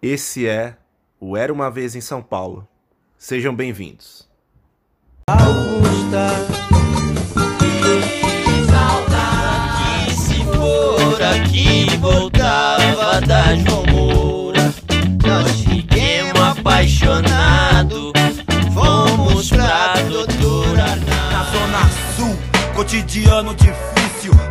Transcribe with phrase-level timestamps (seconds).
[0.00, 0.76] Esse é
[1.18, 2.66] o Era uma Vez em São Paulo.
[3.16, 4.28] Sejam bem-vindos.
[5.28, 6.28] Augusta,
[7.58, 14.72] que saudade se for aqui voltava da João Moura.
[15.26, 18.12] Nós fiquemos apaixonados,
[18.72, 21.08] fomos pra doutora Arnaldo.
[21.32, 22.36] Na zona sul,
[22.76, 23.97] cotidiano difícil.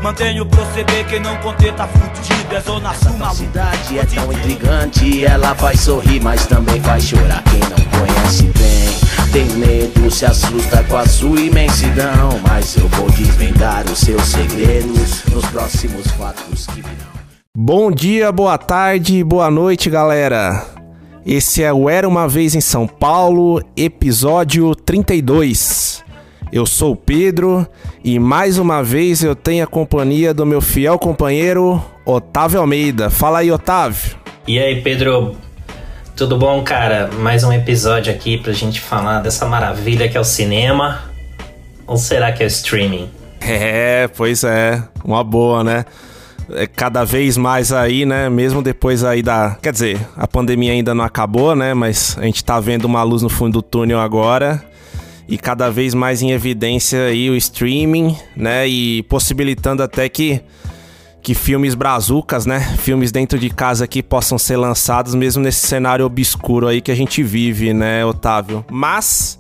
[0.02, 2.56] Mantenho o proceder, quem não conter tá fudido.
[2.56, 3.36] É zona sul, A maluco.
[3.36, 7.44] cidade é tão intrigante, ela faz sorrir, mas também faz chorar.
[7.44, 12.40] Quem não conhece bem, tem medo, se assusta com a sua imensidão.
[12.48, 17.08] Mas eu vou desvendar os seus segredos nos próximos fatos que virão.
[17.56, 20.64] Bom dia, boa tarde, boa noite, galera.
[21.26, 26.02] Esse é o Era uma Vez em São Paulo, episódio 32.
[26.52, 27.68] Eu sou o Pedro
[28.04, 33.10] e mais uma vez eu tenho a companhia do meu fiel companheiro Otávio Almeida.
[33.10, 34.16] Fala aí, Otávio.
[34.48, 35.36] E aí, Pedro?
[36.16, 37.10] Tudo bom, cara?
[37.20, 41.02] Mais um episódio aqui pra gente falar dessa maravilha que é o cinema.
[41.86, 43.10] Ou será que é o streaming?
[43.40, 45.86] É, pois é, uma boa, né?
[46.52, 48.30] É cada vez mais aí, né?
[48.30, 49.56] Mesmo depois aí da.
[49.62, 51.74] Quer dizer, a pandemia ainda não acabou, né?
[51.74, 54.62] Mas a gente tá vendo uma luz no fundo do túnel agora.
[55.28, 58.68] E cada vez mais em evidência aí o streaming, né?
[58.68, 60.42] E possibilitando até que,
[61.22, 62.62] que filmes brazucas, né?
[62.78, 66.96] Filmes dentro de casa aqui possam ser lançados, mesmo nesse cenário obscuro aí que a
[66.96, 68.64] gente vive, né, Otávio?
[68.72, 69.38] Mas.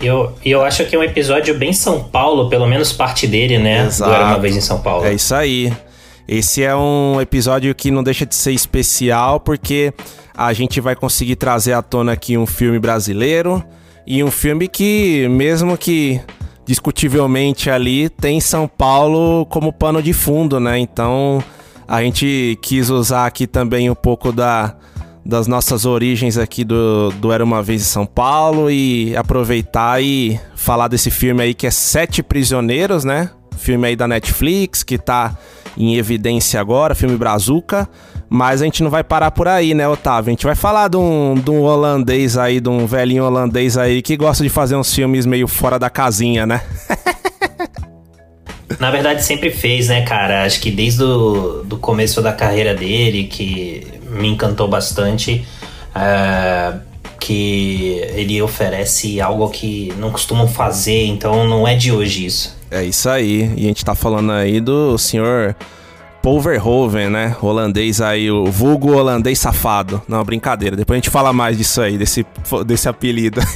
[0.00, 3.86] Eu, eu acho que é um episódio bem São Paulo, pelo menos parte dele, né?
[3.86, 4.10] Exato.
[4.10, 5.04] Do Era Uma Vez em São Paulo.
[5.04, 5.72] É isso aí.
[6.28, 9.92] Esse é um episódio que não deixa de ser especial porque
[10.36, 13.62] a gente vai conseguir trazer à tona aqui um filme brasileiro
[14.06, 16.20] e um filme que, mesmo que
[16.64, 20.78] discutivelmente ali, tem São Paulo como pano de fundo, né?
[20.78, 21.42] Então
[21.86, 24.74] a gente quis usar aqui também um pouco da,
[25.24, 30.38] das nossas origens aqui do, do Era Uma Vez em São Paulo e aproveitar e
[30.54, 33.30] falar desse filme aí que é Sete Prisioneiros, né?
[33.56, 35.36] Filme aí da Netflix que tá
[35.76, 37.88] em evidência agora, filme Brazuca.
[38.28, 40.30] Mas a gente não vai parar por aí, né, Otávio?
[40.30, 44.02] A gente vai falar de um, de um holandês aí, de um velhinho holandês aí
[44.02, 46.60] que gosta de fazer uns filmes meio fora da casinha, né?
[48.80, 50.44] Na verdade, sempre fez, né, cara?
[50.44, 55.46] Acho que desde o do começo da carreira dele, que me encantou bastante,
[55.94, 56.74] é,
[57.20, 62.56] que ele oferece algo que não costumam fazer, então não é de hoje isso.
[62.70, 63.52] É isso aí.
[63.56, 65.54] E a gente tá falando aí do senhor
[66.26, 67.36] Paul Verhoeven, né?
[67.40, 70.02] Holandês aí, o vulgo holandês safado.
[70.08, 70.74] Não, brincadeira.
[70.74, 72.26] Depois a gente fala mais disso aí, desse,
[72.66, 73.40] desse apelido.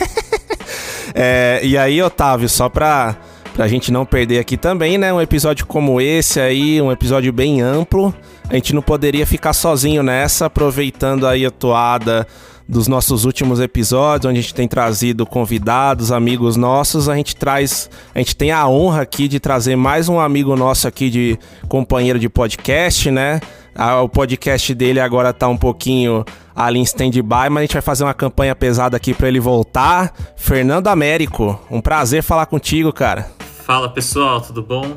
[1.13, 3.17] É, e aí, Otávio, só pra,
[3.53, 5.13] pra gente não perder aqui também, né?
[5.13, 8.15] Um episódio como esse aí, um episódio bem amplo.
[8.49, 12.25] A gente não poderia ficar sozinho nessa, aproveitando aí a toada
[12.71, 17.91] dos nossos últimos episódios, onde a gente tem trazido convidados, amigos nossos, a gente traz,
[18.15, 21.39] a gente tem a honra aqui de trazer mais um amigo nosso aqui de
[21.69, 23.41] companheiro de podcast, né?
[23.75, 27.83] Ah, O podcast dele agora tá um pouquinho ali em stand-by, mas a gente vai
[27.83, 30.15] fazer uma campanha pesada aqui para ele voltar.
[30.37, 33.29] Fernando Américo, um prazer falar contigo, cara.
[33.65, 34.97] Fala pessoal, tudo bom?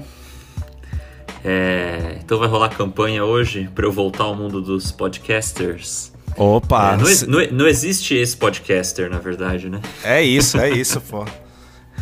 [1.43, 6.12] É, então vai rolar campanha hoje para eu voltar ao mundo dos podcasters.
[6.37, 9.79] Opa, É, não, não- não existe esse podcaster, na verdade, né?
[10.03, 11.25] é isso, é isso, pô.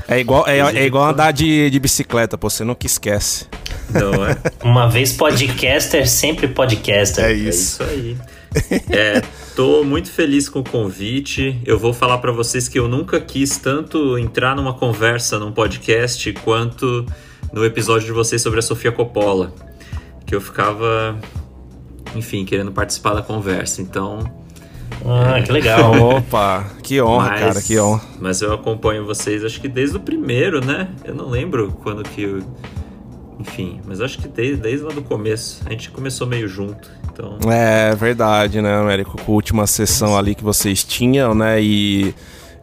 [0.07, 3.45] É igual, é, é igual andar de, de bicicleta, pô, você nunca esquece.
[3.89, 4.37] Não é?
[4.63, 7.23] Uma vez podcaster, sempre podcaster.
[7.25, 7.81] É É isso.
[7.81, 8.17] isso aí.
[8.89, 9.21] É,
[9.55, 11.61] tô muito feliz com o convite.
[11.65, 16.33] Eu vou falar para vocês que eu nunca quis tanto entrar numa conversa num podcast
[16.43, 17.05] quanto
[17.53, 19.53] no episódio de vocês sobre a Sofia Coppola,
[20.25, 21.17] que eu ficava,
[22.15, 23.81] enfim, querendo participar da conversa.
[23.81, 24.19] Então,
[25.05, 25.91] Ah, que legal.
[26.17, 28.01] Opa, que honra, cara, que honra.
[28.19, 30.89] Mas eu acompanho vocês, acho que desde o primeiro, né?
[31.03, 32.21] Eu não lembro quando que.
[32.23, 32.43] eu-
[33.39, 35.61] Enfim, mas acho que desde, desde lá do começo.
[35.65, 36.87] A gente começou meio junto.
[37.11, 37.37] Então.
[37.51, 39.17] É verdade, né, Américo?
[39.21, 41.59] Com a última sessão ali que vocês tinham, né?
[41.61, 42.13] E,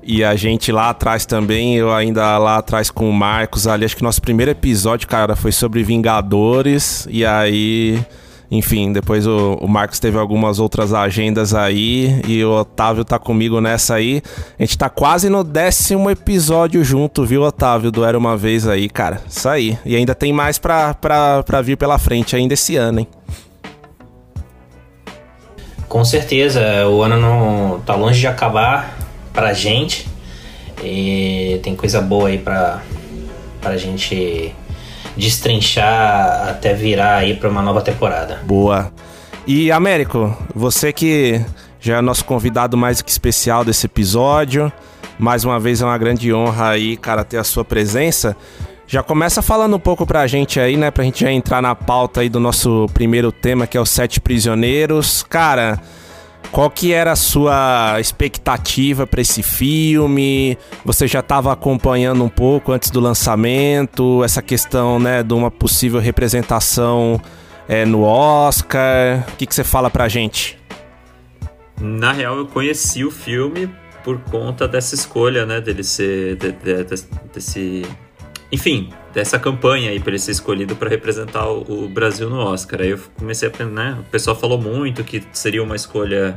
[0.02, 3.84] e a gente lá atrás também, eu ainda lá atrás com o Marcos ali.
[3.84, 7.08] Acho que nosso primeiro episódio, cara, foi sobre Vingadores.
[7.10, 7.98] E aí.
[8.50, 13.60] Enfim, depois o, o Marcos teve algumas outras agendas aí e o Otávio tá comigo
[13.60, 14.22] nessa aí.
[14.58, 17.90] A gente tá quase no décimo episódio junto, viu, Otávio?
[17.90, 19.20] Do Era Uma Vez aí, cara.
[19.28, 19.78] Isso aí.
[19.84, 23.08] E ainda tem mais pra, pra, pra vir pela frente ainda esse ano, hein?
[25.86, 28.96] Com certeza, o ano não tá longe de acabar
[29.32, 30.08] pra gente.
[30.82, 32.82] E tem coisa boa aí pra,
[33.60, 34.54] pra gente
[35.18, 38.40] destrinchar até virar aí pra uma nova temporada.
[38.44, 38.90] Boa.
[39.46, 41.44] E Américo, você que
[41.80, 44.72] já é nosso convidado mais que especial desse episódio.
[45.18, 48.36] Mais uma vez é uma grande honra aí, cara, ter a sua presença.
[48.86, 50.90] Já começa falando um pouco pra gente aí, né?
[50.90, 54.20] Pra gente já entrar na pauta aí do nosso primeiro tema, que é os Sete
[54.20, 55.22] Prisioneiros.
[55.28, 55.80] Cara,
[56.50, 60.56] qual que era a sua expectativa para esse filme?
[60.84, 66.00] Você já estava acompanhando um pouco antes do lançamento, essa questão, né, de uma possível
[66.00, 67.20] representação
[67.68, 69.24] é, no Oscar?
[69.28, 70.58] O que, que você fala pra gente?
[71.80, 73.70] Na real, eu conheci o filme
[74.02, 77.82] por conta dessa escolha, né, dele ser de, de, de, desse,
[78.50, 82.82] enfim, dessa campanha aí para ele ser escolhido para representar o, o, Brasil no Oscar.
[82.82, 86.36] Aí eu comecei a, né, o pessoal falou muito que seria uma escolha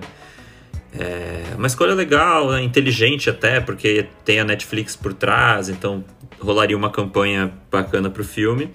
[0.98, 6.04] é, uma escolha legal, né, inteligente até, porque tem a Netflix por trás, então
[6.40, 8.70] rolaria uma campanha bacana pro filme.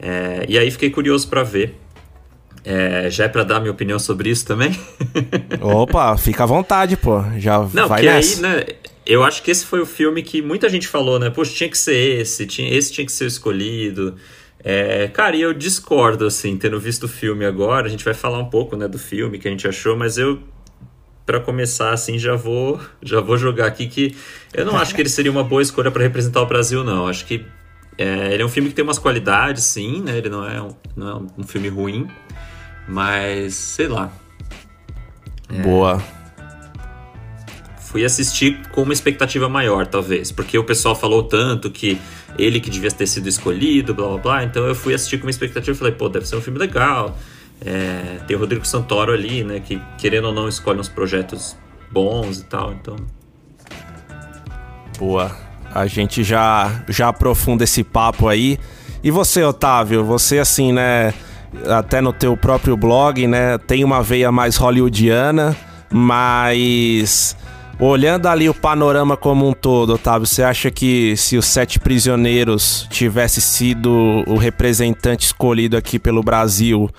[0.00, 1.80] É, e aí fiquei curioso para ver.
[2.64, 4.72] É, já é pra dar minha opinião sobre isso também?
[5.60, 7.22] Opa, fica à vontade, pô.
[7.36, 8.36] Já Não, vai que nessa.
[8.36, 8.66] aí, né?
[9.06, 11.28] Eu acho que esse foi o filme que muita gente falou, né?
[11.30, 14.16] Poxa, tinha que ser esse, tinha, esse tinha que ser escolhido.
[14.62, 17.86] É, cara, e eu discordo, assim, tendo visto o filme agora.
[17.86, 20.40] A gente vai falar um pouco, né, do filme que a gente achou, mas eu,
[21.26, 24.16] para começar, assim, já vou, já vou jogar aqui que
[24.54, 27.06] eu não acho que ele seria uma boa escolha para representar o Brasil, não.
[27.06, 27.44] Acho que
[27.98, 30.16] é, ele é um filme que tem umas qualidades, sim, né?
[30.16, 32.08] Ele não é um, não é um filme ruim.
[32.88, 34.10] Mas, sei lá.
[35.62, 36.02] Boa.
[37.94, 40.32] Fui assistir com uma expectativa maior, talvez.
[40.32, 41.96] Porque o pessoal falou tanto que
[42.36, 44.42] ele que devia ter sido escolhido, blá blá blá.
[44.42, 47.16] Então eu fui assistir com uma expectativa e falei, pô, deve ser um filme legal.
[47.64, 49.60] É, tem o Rodrigo Santoro ali, né?
[49.60, 51.56] Que querendo ou não escolhe uns projetos
[51.92, 52.72] bons e tal.
[52.72, 52.96] Então.
[54.98, 55.30] Boa.
[55.72, 58.58] A gente já, já aprofunda esse papo aí.
[59.04, 60.04] E você, Otávio?
[60.04, 61.14] Você, assim, né?
[61.68, 63.56] até no teu próprio blog, né?
[63.56, 65.56] Tem uma veia mais hollywoodiana,
[65.92, 67.36] mas
[67.78, 72.86] olhando ali o panorama como um todo, Otávio, você acha que se os Sete Prisioneiros
[72.90, 76.90] tivesse sido o representante escolhido aqui pelo Brasil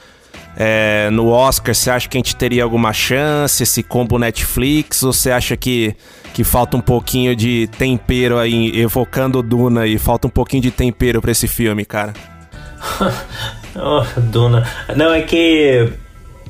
[0.57, 5.11] é, no Oscar, você acha que a gente teria alguma chance, esse combo Netflix, ou
[5.11, 5.95] você acha que,
[6.33, 11.21] que falta um pouquinho de tempero aí, evocando Duna e falta um pouquinho de tempero
[11.21, 12.13] para esse filme, cara?
[13.77, 14.65] Oh, Duna.
[14.95, 15.91] Não, é que.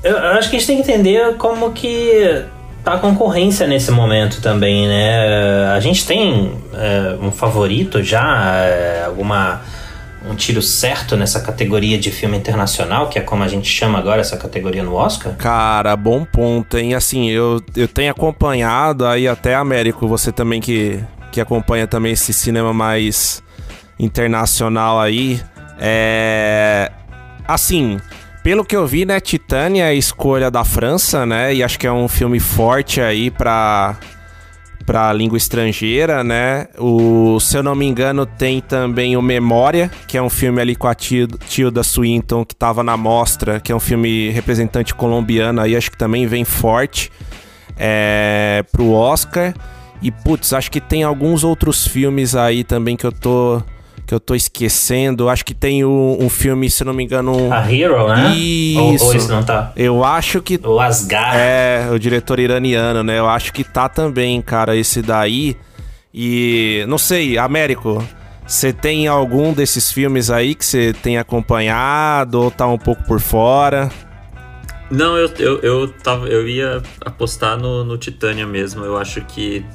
[0.03, 2.45] Eu acho que a gente tem que entender como que
[2.85, 5.71] tá concorrência nesse momento também, né?
[5.75, 9.61] A gente tem é, um favorito já, é, alguma
[10.27, 14.21] um tiro certo nessa categoria de filme internacional, que é como a gente chama agora
[14.21, 15.35] essa categoria no Oscar?
[15.35, 16.95] Cara, bom ponto, hein?
[16.95, 20.99] Assim, eu, eu tenho acompanhado aí até Américo, você também que,
[21.31, 23.43] que acompanha também esse cinema mais
[23.99, 25.39] internacional aí.
[25.79, 26.91] É
[27.47, 27.99] assim,
[28.45, 31.51] pelo que eu vi, né, Titânia é escolha da França, né?
[31.51, 33.97] E acho que é um filme forte aí pra,
[34.85, 36.67] pra língua estrangeira, né?
[36.77, 40.75] O, se eu não me engano, tem também o Memória, que é um filme ali
[40.75, 45.75] com a Tilda Swinton, que tava na mostra, que é um filme representante colombiano aí,
[45.75, 47.11] acho que também vem forte
[47.75, 49.55] é, pro Oscar.
[50.03, 53.63] E, putz, acho que tem alguns outros filmes aí também que eu tô
[54.05, 55.29] que eu tô esquecendo.
[55.29, 57.51] Acho que tem um, um filme, se não me engano.
[57.51, 58.35] A Hero, né?
[58.35, 59.03] Isso.
[59.03, 59.71] Ou, ou isso não tá?
[59.75, 60.59] Eu acho que.
[60.63, 61.37] O Asgard.
[61.37, 63.19] É, o diretor iraniano, né?
[63.19, 65.57] Eu acho que tá também, cara, esse daí.
[66.13, 66.85] E.
[66.87, 68.03] Não sei, Américo.
[68.45, 73.19] Você tem algum desses filmes aí que você tem acompanhado ou tá um pouco por
[73.19, 73.89] fora?
[74.91, 78.85] Não, eu, eu, eu, tava, eu ia apostar no, no Titânia mesmo.
[78.85, 79.65] Eu acho que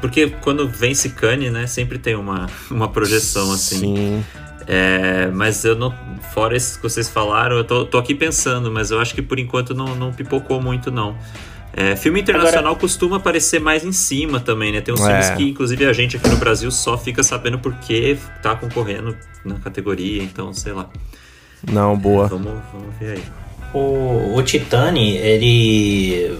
[0.00, 3.78] porque quando vence Kanye, né, sempre tem uma, uma projeção assim.
[3.78, 4.24] Sim.
[4.66, 5.94] É, mas eu não.
[6.34, 9.38] Fora esses que vocês falaram, eu tô, tô aqui pensando, mas eu acho que por
[9.38, 11.16] enquanto não, não pipocou muito, não.
[11.72, 12.80] É, filme internacional Agora...
[12.80, 14.80] costuma aparecer mais em cima também, né?
[14.80, 15.06] Tem uns é.
[15.06, 19.54] filmes que, inclusive, a gente aqui no Brasil só fica sabendo porque tá concorrendo na
[19.56, 20.88] categoria, então, sei lá.
[21.70, 22.26] Não, boa.
[22.26, 23.22] É, vamos, vamos ver aí.
[23.72, 26.38] O, o Titani, ele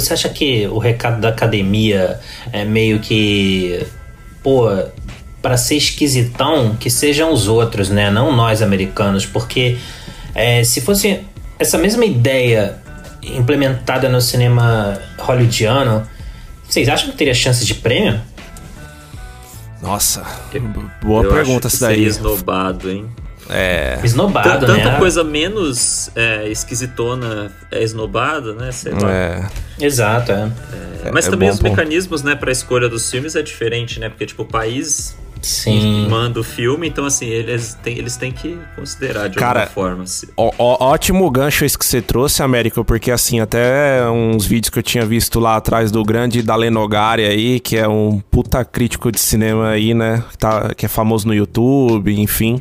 [0.00, 2.20] você acha que o recado da academia
[2.52, 3.86] é meio que.
[4.42, 4.68] Pô,
[5.42, 8.10] para ser esquisitão, que sejam os outros, né?
[8.10, 9.78] Não nós americanos, porque
[10.34, 11.20] é, se fosse
[11.58, 12.76] essa mesma ideia
[13.22, 16.06] implementada no cinema hollywoodiano,
[16.68, 18.20] vocês acham que teria chance de prêmio?
[19.80, 20.24] Nossa,
[21.02, 21.96] boa eu pergunta essa daí.
[21.96, 23.06] Seria esnobado, hein?
[23.50, 23.98] É.
[24.02, 24.78] Esnobado, T né?
[24.82, 28.72] Tanta coisa menos é, esquisitona é esnobada, né?
[28.72, 29.10] Sei lá.
[29.12, 29.46] É.
[29.80, 30.50] Exato, é.
[31.04, 34.08] é mas é também os mecanismos, né, pra escolha dos filmes é diferente, né?
[34.08, 36.08] Porque, tipo, o país Sim.
[36.08, 40.06] manda o filme, então assim, eles têm, eles têm que considerar de Cara, alguma forma.
[40.06, 44.70] se- Ó- ó- ótimo gancho esse que você trouxe, Américo, porque assim, até uns vídeos
[44.70, 49.12] que eu tinha visto lá atrás do grande Dalenogari aí, que é um puta crítico
[49.12, 50.24] de cinema aí, né?
[50.38, 52.58] Tá, que é famoso no YouTube, enfim,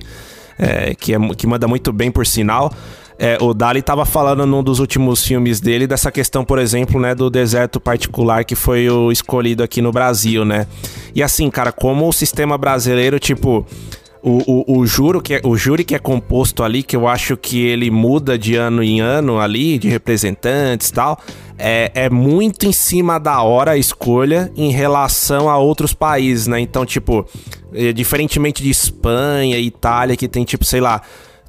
[0.57, 2.71] é, que, é, que manda muito bem por sinal.
[3.17, 7.15] É, o Dali tava falando num dos últimos filmes dele dessa questão, por exemplo, né,
[7.15, 10.67] do deserto particular que foi o escolhido aqui no Brasil, né?
[11.13, 13.65] E assim, cara, como o sistema brasileiro, tipo,
[14.21, 17.37] o, o, o, juro que é, o júri que é composto ali, que eu acho
[17.37, 21.17] que ele muda de ano em ano ali, de representantes e tal,
[21.57, 26.59] é, é muito em cima da hora a escolha em relação a outros países, né?
[26.59, 27.25] Então, tipo,
[27.93, 31.01] diferentemente de Espanha, Itália, que tem, tipo, sei lá,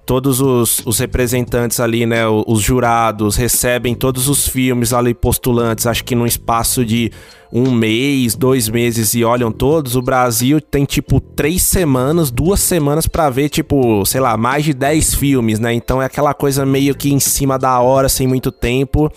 [0.07, 6.05] todos os, os representantes ali, né, os jurados recebem todos os filmes ali postulantes, acho
[6.05, 7.11] que num espaço de
[7.53, 9.97] um mês, dois meses e olham todos.
[9.97, 14.73] O Brasil tem tipo três semanas, duas semanas pra ver tipo, sei lá, mais de
[14.73, 15.73] 10 filmes, né?
[15.73, 19.11] Então é aquela coisa meio que em cima da hora, sem muito tempo.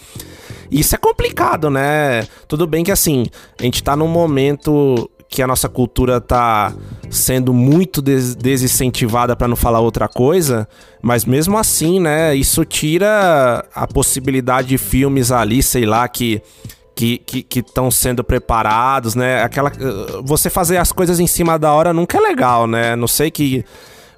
[0.72, 2.24] Isso é complicado, né?
[2.48, 3.26] Tudo bem que assim,
[3.60, 6.74] a gente tá num momento que a nossa cultura tá
[7.10, 10.68] sendo muito des desincentivada para não falar outra coisa,
[11.02, 16.42] mas mesmo assim, né, isso tira a possibilidade de filmes ali, sei lá, que
[16.96, 17.22] que
[17.56, 19.42] estão sendo preparados, né?
[19.42, 22.94] Aquela uh, você fazer as coisas em cima da hora nunca é legal, né?
[22.94, 23.64] Não sei que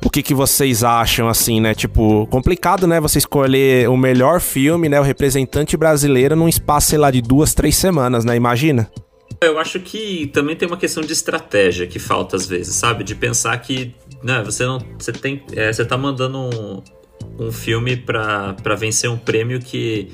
[0.03, 1.75] o que, que vocês acham, assim, né?
[1.75, 2.99] Tipo, complicado, né?
[2.99, 4.99] Você escolher o melhor filme, né?
[4.99, 8.35] O representante brasileiro num espaço, sei lá, de duas, três semanas, né?
[8.35, 8.89] Imagina.
[9.43, 13.03] Eu acho que também tem uma questão de estratégia que falta às vezes, sabe?
[13.03, 16.83] De pensar que, né, você não, você tem, é, você tá mandando um,
[17.39, 20.09] um filme pra vencer um prêmio que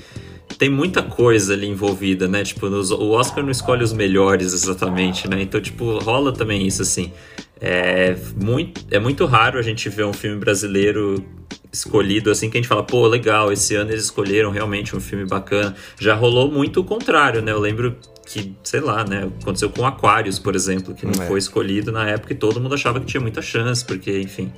[0.58, 2.42] tem muita coisa ali envolvida, né?
[2.42, 5.42] Tipo, nos, o Oscar não escolhe os melhores exatamente, né?
[5.42, 7.12] Então, tipo, rola também isso assim.
[7.60, 11.22] É muito, é muito raro a gente ver um filme brasileiro
[11.70, 15.26] escolhido assim que a gente fala, pô, legal, esse ano eles escolheram realmente um filme
[15.26, 15.76] bacana.
[16.00, 17.52] Já rolou muito o contrário, né?
[17.52, 19.30] Eu lembro que, sei lá, né?
[19.42, 21.28] Aconteceu com Aquarius, por exemplo, que não É.
[21.28, 24.52] foi escolhido na época e todo mundo achava que tinha muita chance, porque, enfim.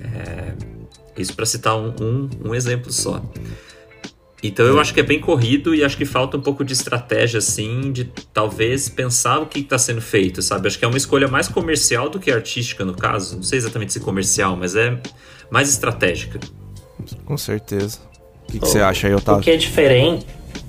[0.00, 0.52] é,
[1.16, 3.22] Isso para citar um, um, um exemplo só.
[4.42, 7.38] Então eu acho que é bem corrido e acho que falta um pouco de estratégia,
[7.38, 10.66] assim, de talvez pensar o que está sendo feito, sabe?
[10.66, 13.36] Acho que é uma escolha mais comercial do que artística, no caso.
[13.36, 14.98] Não sei exatamente se comercial, mas é
[15.50, 16.40] mais estratégica.
[17.24, 18.00] Com certeza.
[18.48, 19.42] O que, que você acha aí, O Otávio?
[19.42, 20.26] que é diferente,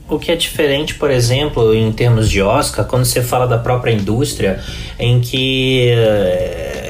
[0.10, 3.92] o que é diferente, por exemplo, em termos de Oscar, quando você fala da própria
[3.92, 4.60] indústria,
[5.00, 6.84] em que eh,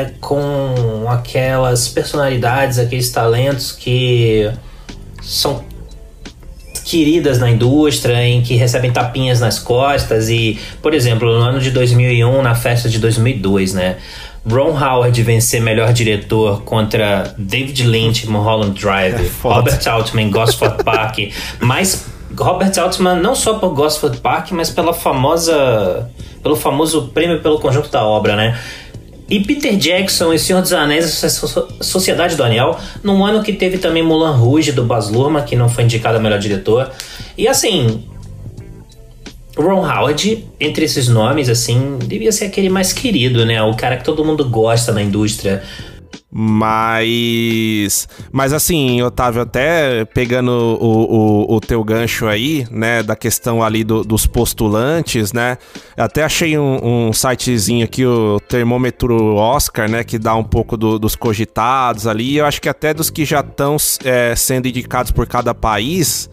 [0.00, 4.50] é com aquelas personalidades, aqueles talentos que
[5.22, 5.64] são
[6.84, 11.70] queridas na indústria, em que recebem tapinhas nas costas e, por exemplo, no ano de
[11.70, 13.96] 2001, na festa de 2002, né?
[14.50, 19.56] Ron Howard vencer melhor diretor contra David Lynch Mulholland Drive, foda.
[19.56, 21.18] Robert Altman Gosford Park,
[21.60, 26.10] mas Robert Altman não só por Gosford Park, mas pela famosa
[26.42, 28.58] pelo famoso prêmio pelo conjunto da obra, né?
[29.28, 33.76] E Peter Jackson em Senhor dos Anéis So- Sociedade do Anel, num ano que teve
[33.78, 36.90] também Mulan Rouge do Baz Luhrmann, que não foi indicado a melhor diretor.
[37.36, 38.04] E assim,
[39.56, 43.60] Ron Howard, entre esses nomes, assim, devia ser aquele mais querido, né?
[43.62, 45.62] O cara que todo mundo gosta na indústria.
[46.30, 48.08] Mas.
[48.30, 53.82] Mas assim, Otávio, até pegando o, o, o teu gancho aí, né, da questão ali
[53.84, 55.56] do- dos postulantes, né?
[55.96, 60.98] Até achei um, um sitezinho aqui, o termômetro Oscar, né, que dá um pouco do-
[60.98, 62.36] dos cogitados ali.
[62.36, 63.76] Eu acho que até dos que já estão
[64.36, 66.28] sendo indicados por cada país.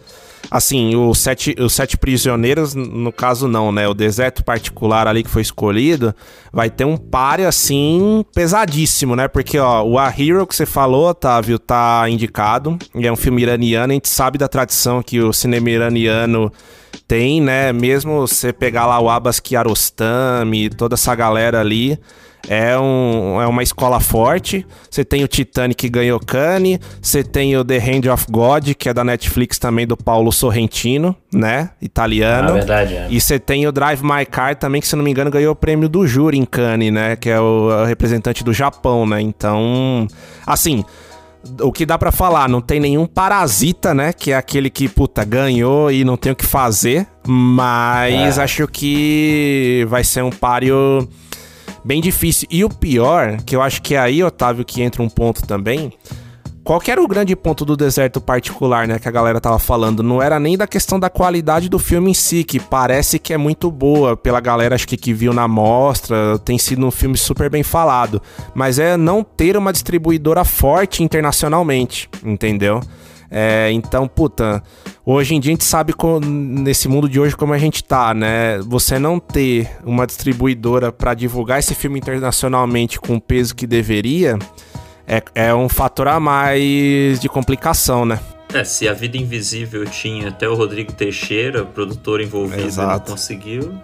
[0.50, 3.88] Assim, os sete, os sete prisioneiros, no caso não, né?
[3.88, 6.14] O deserto particular ali que foi escolhido,
[6.52, 9.28] vai ter um páreo, assim, pesadíssimo, né?
[9.28, 12.78] Porque, ó, o A Hero que você falou, Otávio, tá indicado.
[12.94, 16.52] É um filme iraniano, a gente sabe da tradição que o cinema iraniano
[17.08, 17.72] tem, né?
[17.72, 21.98] Mesmo você pegar lá o Abbas Kiarostami, toda essa galera ali...
[22.48, 24.64] É, um, é uma escola forte.
[24.88, 26.78] Você tem o Titanic que ganhou Cannes.
[27.02, 31.16] Você tem o The Hand of God, que é da Netflix também, do Paulo Sorrentino,
[31.32, 31.70] né?
[31.82, 32.48] Italiano.
[32.48, 33.06] Na verdade, é.
[33.10, 35.56] E você tem o Drive My Car também, que se não me engano ganhou o
[35.56, 37.16] prêmio do júri em Cannes, né?
[37.16, 39.20] Que é o, o representante do Japão, né?
[39.20, 40.06] Então,
[40.46, 40.84] assim,
[41.60, 44.12] o que dá pra falar, não tem nenhum parasita, né?
[44.12, 47.08] Que é aquele que, puta, ganhou e não tem o que fazer.
[47.26, 48.42] Mas É.
[48.44, 51.08] acho que vai ser um páreo
[51.86, 52.48] bem difícil.
[52.50, 55.92] E o pior, que eu acho que é aí, Otávio, que entra um ponto também.
[56.64, 60.02] qual era o grande ponto do deserto particular, né, que a galera tava falando?
[60.02, 63.36] Não era nem da questão da qualidade do filme em si, que parece que é
[63.36, 67.48] muito boa pela galera, acho que, que viu na mostra, tem sido um filme super
[67.48, 68.20] bem falado,
[68.52, 72.80] mas é não ter uma distribuidora forte internacionalmente, entendeu?
[73.30, 74.62] É, então, puta,
[75.04, 75.92] hoje em dia a gente sabe
[76.24, 78.58] nesse mundo de hoje como a gente tá, né?
[78.66, 84.38] Você não ter uma distribuidora para divulgar esse filme internacionalmente com o peso que deveria
[85.06, 88.18] é, é um fator a mais de complicação, né?
[88.56, 93.10] É, se a Vida Invisível tinha até o Rodrigo Teixeira, produtor envolvido, Exato.
[93.10, 93.74] não conseguiu.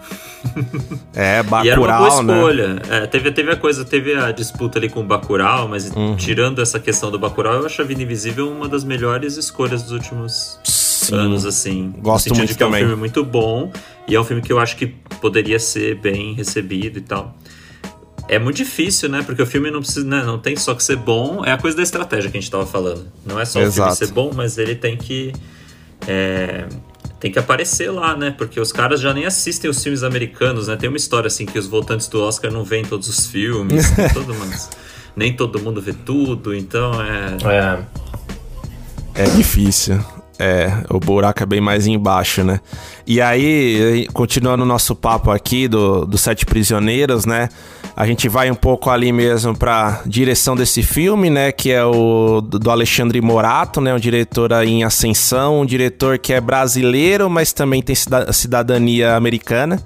[1.15, 2.35] É, Bacurau, E era uma boa né?
[2.35, 2.75] escolha.
[2.75, 2.81] Né?
[2.91, 6.17] É, teve, teve a coisa, teve a disputa ali com o Bacurau, mas uhum.
[6.17, 9.93] tirando essa questão do Bacurau, eu acho a Vida Invisível uma das melhores escolhas dos
[9.93, 11.15] últimos Sim.
[11.15, 11.95] anos, assim.
[11.99, 12.81] Gosto muito de que também.
[12.81, 13.71] é um filme muito bom
[14.09, 14.89] e é um filme que eu acho que
[15.21, 17.37] poderia ser bem recebido e tal.
[18.29, 19.23] É muito difícil, né?
[19.23, 20.23] Porque o filme não precisa, né?
[20.25, 22.67] não tem só que ser bom, é a coisa da estratégia que a gente tava
[22.67, 23.07] falando.
[23.27, 23.93] Não é só Exato.
[23.93, 25.33] o filme ser bom, mas ele tem que
[26.07, 26.67] é,
[27.21, 28.35] tem que aparecer lá, né?
[28.37, 30.77] Porque os caras já nem assistem os filmes americanos, né?
[30.77, 34.35] Tem uma história assim que os votantes do Oscar não veem todos os filmes, todo
[34.35, 34.57] mundo,
[35.15, 37.37] nem todo mundo vê tudo, então é
[39.15, 40.01] é, é difícil.
[40.39, 42.59] É, o buraco é bem mais embaixo, né?
[43.07, 47.49] E aí, continuando o nosso papo aqui do, do Sete Prisioneiros, né?
[47.95, 51.53] A gente vai um pouco ali mesmo pra direção desse filme, né?
[51.53, 53.95] Que é o do Alexandre Morato, né?
[53.95, 59.83] Um diretor aí em ascensão, um diretor que é brasileiro, mas também tem cidadania americana.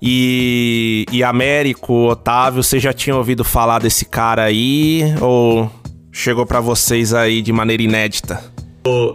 [0.00, 5.02] E, e Américo, Otávio, você já tinha ouvido falar desse cara aí?
[5.20, 5.70] Ou
[6.10, 8.42] chegou para vocês aí de maneira inédita?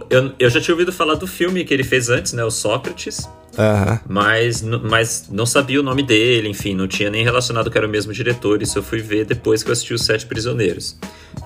[0.08, 2.42] Eu, eu já tinha ouvido falar do filme que ele fez antes, né?
[2.42, 3.28] O Sócrates.
[3.58, 3.98] Uhum.
[4.08, 7.90] Mas, mas não sabia o nome dele, enfim, não tinha nem relacionado que era o
[7.90, 8.62] mesmo diretor.
[8.62, 10.96] Isso eu fui ver depois que eu assisti Os Sete Prisioneiros.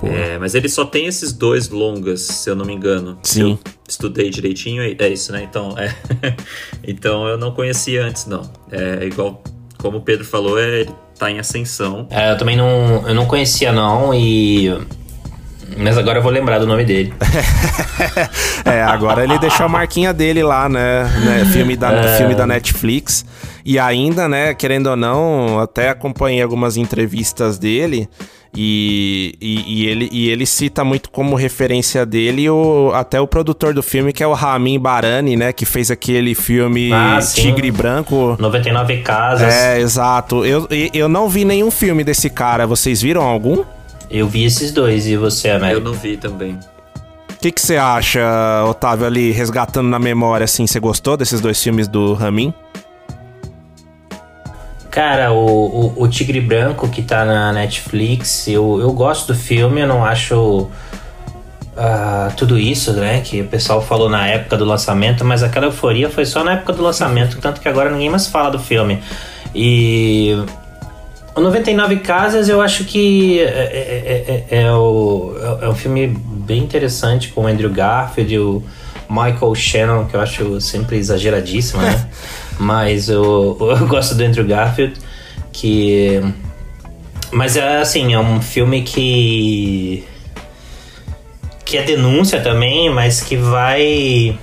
[0.03, 3.19] É, mas ele só tem esses dois longas, se eu não me engano.
[3.23, 3.53] Sim.
[3.53, 5.43] Eu estudei direitinho, é isso, né?
[5.43, 5.95] Então, é.
[6.87, 8.51] então eu não conhecia antes, não.
[8.71, 9.43] É igual,
[9.79, 12.07] como o Pedro falou, é, ele tá em ascensão.
[12.11, 14.69] É, eu também não, eu não conhecia, não, e
[15.77, 17.13] mas agora eu vou lembrar do nome dele.
[18.65, 21.05] é, agora ele deixou a marquinha dele lá, né?
[21.25, 22.17] né filme, da, é...
[22.19, 23.25] filme da Netflix.
[23.65, 28.09] E ainda, né, querendo ou não, até acompanhei algumas entrevistas dele.
[28.55, 33.73] E, e, e, ele, e ele cita muito como referência dele o, até o produtor
[33.73, 35.53] do filme, que é o Ramin Barani, né?
[35.55, 38.37] Que fez aquele filme ah, Tigre Branco.
[38.39, 39.55] 99 Casas.
[39.55, 40.45] É, exato.
[40.45, 42.67] Eu, eu não vi nenhum filme desse cara.
[42.67, 43.65] Vocês viram algum?
[44.13, 45.81] Eu vi esses dois e você, Américo?
[45.81, 46.61] Eu não vi também.
[47.31, 48.21] O que, que você acha,
[48.69, 52.53] Otávio, ali resgatando na memória, assim, você gostou desses dois filmes do Ramin?
[54.91, 55.47] Cara, o,
[55.97, 60.05] o, o, Tigre Branco que tá na Netflix, eu, eu gosto do filme, eu não
[60.05, 60.69] acho
[61.73, 66.11] uh, tudo isso, né, que o pessoal falou na época do lançamento, mas aquela euforia
[66.11, 69.03] foi só na época do lançamento, tanto que agora ninguém mais fala do filme.
[69.55, 70.37] E
[71.35, 76.63] o 99 Casas eu acho que é, é, é, é, o, é um filme bem
[76.63, 78.63] interessante com o Andrew Garfield e o
[79.09, 82.09] Michael Shannon, que eu acho sempre exageradíssimo, né?
[82.59, 84.95] Mas eu, eu gosto do Andrew Garfield,
[85.53, 86.21] que.
[87.33, 90.05] Mas é assim, é um filme que.
[91.65, 94.39] que é denúncia também, mas que vai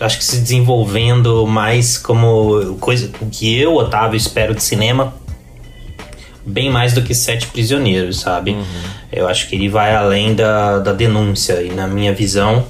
[0.00, 5.14] acho que se desenvolvendo mais como coisa que eu, Otávio, espero de cinema
[6.44, 8.52] bem mais do que Sete Prisioneiros, sabe?
[8.52, 8.64] Uhum.
[9.12, 12.66] Eu acho que ele vai além da, da denúncia e na minha visão.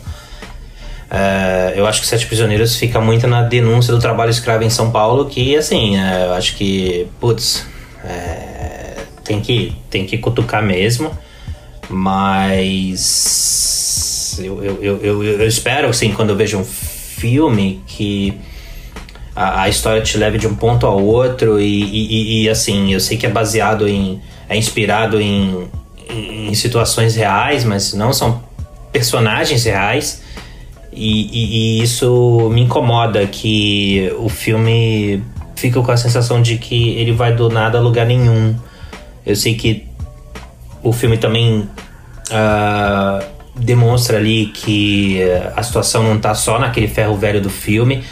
[1.11, 4.91] É, eu acho que Sete Prisioneiros fica muito na denúncia do trabalho escravo em São
[4.91, 7.67] Paulo, que assim, é, eu acho que, putz,
[8.05, 11.17] é, tem, que, tem que cutucar mesmo,
[11.89, 13.55] mas
[14.43, 18.41] eu, eu, eu, eu, eu espero, assim, quando eu vejo um filme que
[19.35, 23.01] a, a, história te leve de um ponto ao outro e, e, e, assim, eu
[23.01, 24.21] sei que é baseado em.
[24.49, 25.69] é inspirado em,
[26.09, 28.43] em situações reais, mas não são
[28.93, 30.23] personagens reais.
[30.93, 35.23] E, e, isso me incomoda que o filme
[35.57, 38.55] fica com a sensação de que ele vai do nada a lugar nenhum.
[39.27, 39.87] Eu sei que
[40.83, 41.69] o filme também
[42.31, 43.25] uh,
[43.57, 45.21] demonstra ali que
[45.57, 48.05] a situação não está só naquele ferro velho do filme,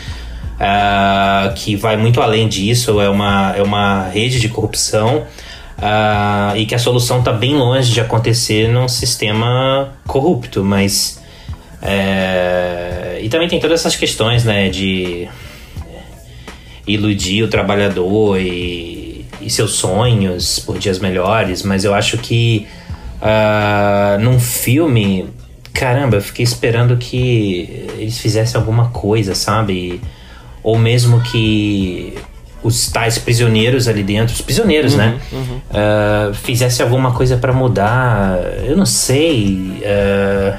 [0.55, 5.27] uh, que vai muito além disso, é uma, é uma rede de corrupção.
[5.79, 11.21] Uh, e que a solução está bem longe de acontecer num sistema corrupto, mas
[11.83, 15.29] é, e também tem todas essas questões, né, de
[16.87, 22.67] iludir o trabalhador e, e seus sonhos por dias melhores, mas eu acho que
[23.21, 25.27] uh, num filme,
[25.73, 30.01] caramba, eu fiquei esperando que eles fizessem alguma coisa, sabe?
[30.63, 32.15] Ou mesmo que
[32.63, 35.21] os tais prisioneiros ali dentro, os prisioneiros, né?
[35.33, 35.61] Uhum, uhum.
[35.71, 39.83] Uh, fizesse alguma coisa para mudar, eu não sei.
[39.83, 40.57] Uh,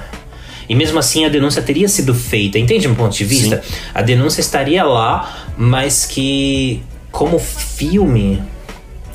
[0.68, 3.62] e mesmo assim a denúncia teria sido feita, entende meu ponto de vista?
[3.64, 3.74] Sim.
[3.94, 8.42] A denúncia estaria lá, mas que como filme,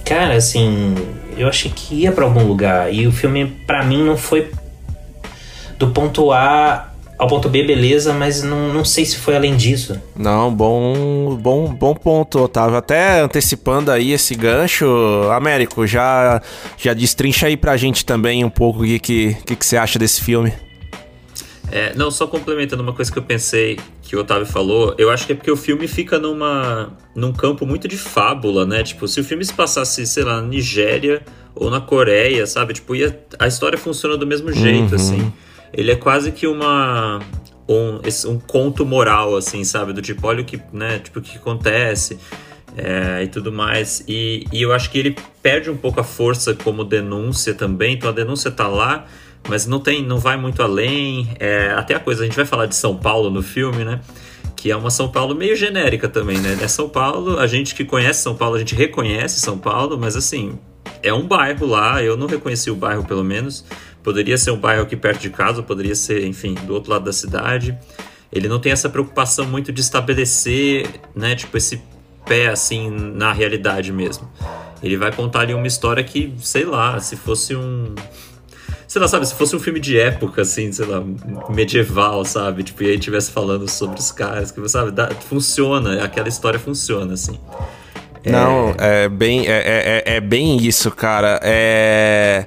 [0.05, 0.95] cara, assim,
[1.37, 4.51] eu achei que ia para algum lugar e o filme para mim não foi
[5.79, 6.88] do ponto A
[7.19, 10.01] ao ponto B, beleza, mas não, não sei se foi além disso.
[10.17, 12.77] Não, bom, bom, bom ponto, Otávio.
[12.77, 14.87] Até antecipando aí esse gancho,
[15.33, 16.41] Américo, já,
[16.77, 20.23] já destrincha aí pra gente também um pouco o que, que, que, você acha desse
[20.23, 20.53] filme.
[21.73, 25.27] É, não, só complementando uma coisa que eu pensei que o Otávio falou, eu acho
[25.27, 28.83] que é porque o filme fica numa, num campo muito de fábula, né?
[28.83, 31.21] Tipo, se o filme se passasse, sei lá, na Nigéria
[31.55, 32.73] ou na Coreia, sabe?
[32.73, 34.95] Tipo, ia, a história funciona do mesmo jeito, uhum.
[34.95, 35.33] assim.
[35.73, 37.21] Ele é quase que uma.
[37.69, 38.01] Um,
[38.31, 39.93] um conto moral, assim, sabe?
[39.93, 40.99] Do tipo, olha o que, né?
[40.99, 42.19] Tipo, o que acontece.
[42.77, 44.05] É, e tudo mais.
[44.07, 47.95] E, e eu acho que ele perde um pouco a força como denúncia também.
[47.95, 49.07] Então a denúncia tá lá,
[49.49, 51.29] mas não tem, não vai muito além.
[51.41, 54.01] É, até a coisa, a gente vai falar de São Paulo no filme, né?
[54.55, 56.59] Que é uma São Paulo meio genérica também, né?
[56.63, 60.15] É São Paulo, a gente que conhece São Paulo, a gente reconhece São Paulo, mas
[60.17, 60.59] assim,
[61.03, 63.65] é um bairro lá, eu não reconheci o bairro pelo menos.
[64.09, 67.13] Poderia ser um bairro aqui perto de casa, poderia ser, enfim, do outro lado da
[67.13, 67.77] cidade.
[68.33, 71.83] Ele não tem essa preocupação muito de estabelecer, né, tipo, esse
[72.25, 74.27] pé assim na realidade mesmo.
[74.83, 77.95] Ele vai contar ali uma história que, sei lá, se fosse um
[78.87, 81.05] sei lá, sabe, se fosse um filme de época, assim, sei lá,
[81.51, 82.63] medieval, sabe?
[82.63, 87.13] Tipo, e aí tivesse falando sobre os caras, que, sabe, dá, funciona, aquela história funciona,
[87.13, 87.39] assim.
[88.25, 91.39] Não, é, é bem, é, é, é, é bem isso, cara.
[91.43, 92.47] É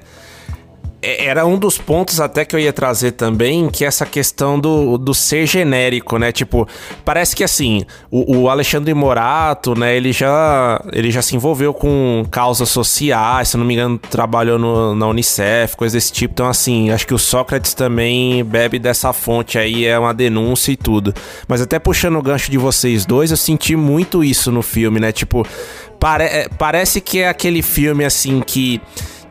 [1.02, 4.96] era um dos pontos até que eu ia trazer também, que é essa questão do,
[4.96, 6.30] do ser genérico, né?
[6.30, 6.66] Tipo,
[7.04, 12.24] parece que assim, o, o, Alexandre Morato, né, ele já, ele já se envolveu com
[12.30, 16.34] causas sociais, se não me engano, trabalhou no, na Unicef, coisa desse tipo.
[16.34, 20.76] Então, assim, acho que o Sócrates também bebe dessa fonte aí, é uma denúncia e
[20.76, 21.12] tudo.
[21.48, 25.10] Mas até puxando o gancho de vocês dois, eu senti muito isso no filme, né?
[25.10, 25.44] Tipo,
[25.98, 28.80] pare, é, parece que é aquele filme, assim, que,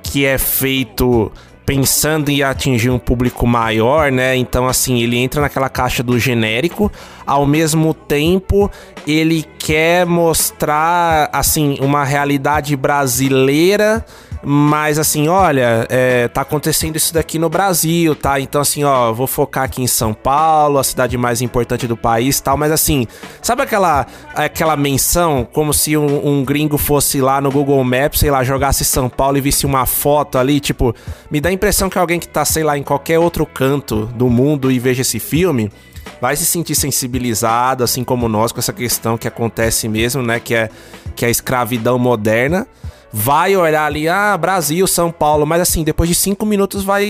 [0.04, 1.32] que é feito
[1.72, 4.36] pensando em atingir um público maior, né?
[4.36, 6.92] Então, assim, ele entra naquela caixa do genérico,
[7.26, 8.70] ao mesmo tempo
[9.08, 14.06] ele quer mostrar, assim, uma realidade brasileira
[14.44, 18.40] mas assim, olha, é, tá acontecendo isso daqui no Brasil, tá?
[18.40, 22.40] Então, assim, ó, vou focar aqui em São Paulo, a cidade mais importante do país
[22.40, 22.58] tal.
[22.58, 23.08] Mas assim,
[23.42, 28.32] sabe aquela, aquela menção como se um, um, gringo fosse lá no Google Maps, sei
[28.32, 30.60] lá, jogasse São Paulo e visse uma foto ali?
[30.60, 30.96] Tipo,
[31.30, 34.28] me dá a impressão que alguém que tá, sei lá, em qualquer outro canto do
[34.28, 35.72] mundo e veja esse filme
[36.20, 40.40] vai se sentir sensibilizado, assim como nós, com essa questão que acontece mesmo, né?
[40.40, 40.70] Que é,
[41.16, 42.68] que é a escravidão moderna
[43.12, 47.06] vai olhar ali, ah, Brasil, São Paulo, mas assim, depois de cinco minutos vai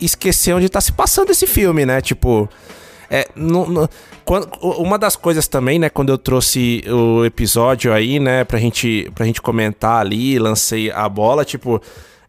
[0.00, 2.00] esquecer onde tá se passando esse filme, né?
[2.00, 2.48] Tipo.
[3.10, 3.26] É,
[4.22, 9.10] quando, uma das coisas também, né, quando eu trouxe o episódio aí, né, pra gente,
[9.14, 11.80] pra gente comentar ali, lancei a bola, tipo,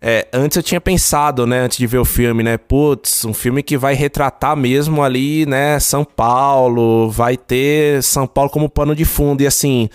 [0.02, 3.62] é, antes eu tinha pensado, né, antes de ver o filme, né, putz, um filme
[3.62, 9.04] que vai retratar mesmo ali, né, São Paulo, vai ter São Paulo como pano de
[9.04, 9.90] fundo, e assim,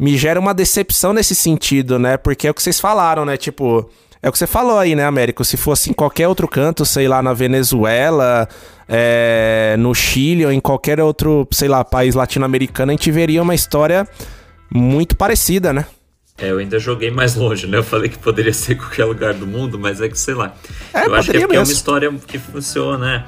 [0.00, 2.16] me gera uma decepção nesse sentido, né?
[2.16, 3.36] Porque é o que vocês falaram, né?
[3.36, 3.86] Tipo,
[4.22, 5.44] é o que você falou aí, né, Américo?
[5.44, 8.48] Se fosse em qualquer outro canto, sei lá, na Venezuela,
[8.88, 13.54] é, no Chile ou em qualquer outro, sei lá, país latino-americano, a gente veria uma
[13.54, 14.08] história
[14.72, 15.84] muito parecida, né?
[16.40, 17.78] É, eu ainda joguei mais longe, né?
[17.78, 20.54] Eu falei que poderia ser em qualquer lugar do mundo, mas é que, sei lá.
[20.94, 23.24] É, eu acho que é, é uma história que funciona, né?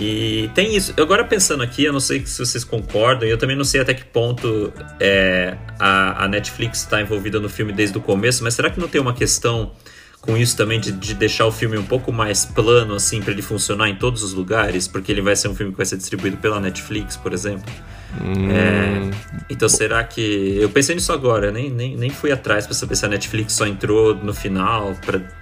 [0.00, 0.92] E tem isso.
[0.96, 3.94] Agora pensando aqui, eu não sei se vocês concordam, e eu também não sei até
[3.94, 8.70] que ponto é, a, a Netflix está envolvida no filme desde o começo, mas será
[8.70, 9.72] que não tem uma questão
[10.20, 13.42] com isso também de, de deixar o filme um pouco mais plano, assim, para ele
[13.42, 14.86] funcionar em todos os lugares?
[14.86, 17.72] Porque ele vai ser um filme que vai ser distribuído pela Netflix, por exemplo.
[18.14, 18.50] Hum.
[18.50, 19.10] É,
[19.50, 20.56] então será que.
[20.60, 23.66] Eu pensei nisso agora, nem, nem, nem fui atrás para saber se a Netflix só
[23.66, 24.94] entrou no final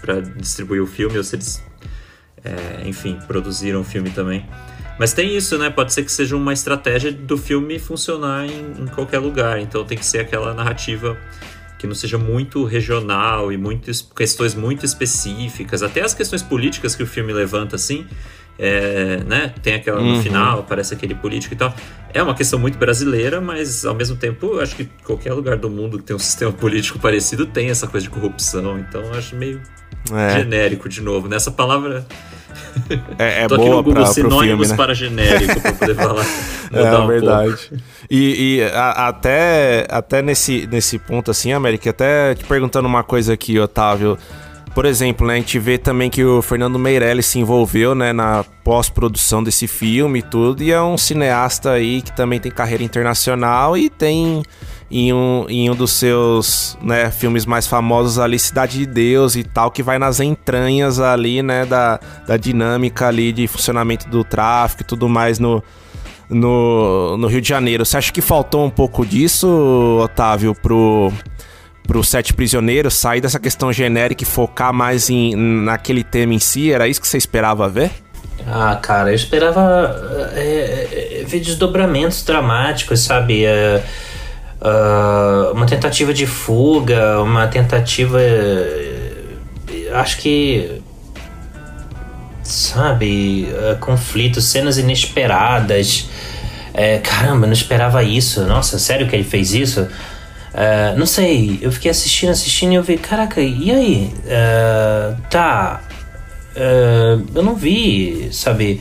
[0.04, 1.62] para distribuir o filme ou se eles
[2.46, 4.46] é, enfim, produziram o filme também.
[4.98, 5.68] Mas tem isso, né?
[5.68, 9.60] Pode ser que seja uma estratégia do filme funcionar em, em, qualquer lugar.
[9.60, 11.18] Então tem que ser aquela narrativa
[11.78, 15.82] que não seja muito regional e muitas questões muito específicas.
[15.82, 18.06] Até as questões políticas que o filme levanta, assim,
[18.58, 19.52] é, né?
[19.62, 20.22] Tem aquela no uhum.
[20.22, 21.74] final, aparece aquele político e tal.
[22.12, 25.98] É uma questão muito brasileira, mas ao mesmo tempo, acho que qualquer lugar do mundo
[25.98, 28.78] que tem um sistema político parecido tem essa coisa de corrupção.
[28.78, 29.60] Então eu acho meio
[30.12, 30.38] É.
[30.38, 32.06] Genérico de novo, nessa palavra.
[33.18, 34.76] É, é Tô aqui boa no Google pra, pro filme, sinônimos né?
[34.76, 36.24] para genérico pra poder falar.
[36.72, 37.48] É um verdade.
[37.68, 37.84] pouco.
[38.10, 43.32] E, e a- até, até nesse, nesse ponto, assim, América, até te perguntando uma coisa
[43.34, 44.18] aqui, Otávio.
[44.76, 48.44] Por exemplo, né, a gente vê também que o Fernando Meirelles se envolveu né, na
[48.62, 53.74] pós-produção desse filme e tudo, e é um cineasta aí que também tem carreira internacional
[53.74, 54.42] e tem
[54.90, 59.44] em um, em um dos seus né, filmes mais famosos ali, Cidade de Deus e
[59.44, 64.82] tal, que vai nas entranhas ali, né, da, da dinâmica ali de funcionamento do tráfico
[64.82, 65.64] e tudo mais no,
[66.28, 67.86] no, no Rio de Janeiro.
[67.86, 69.48] Você acha que faltou um pouco disso,
[70.04, 71.10] Otávio, pro,
[71.86, 76.72] pro Sete Prisioneiros, sair dessa questão genérica e focar mais em, naquele tema em si?
[76.72, 77.90] Era isso que você esperava ver?
[78.46, 83.44] Ah, cara, eu esperava é, é, ver desdobramentos dramáticos, sabe?
[83.44, 83.82] É,
[85.52, 88.18] uma tentativa de fuga, uma tentativa.
[89.94, 90.80] acho que.
[92.42, 93.48] Sabe?
[93.80, 96.08] conflitos, cenas inesperadas.
[97.02, 98.44] Caramba, não esperava isso.
[98.44, 99.88] Nossa, sério que ele fez isso?
[100.58, 104.14] É, não sei, eu fiquei assistindo, assistindo e eu vi, caraca, e aí?
[104.26, 105.82] É, tá.
[106.54, 108.80] É, eu não vi, sabe,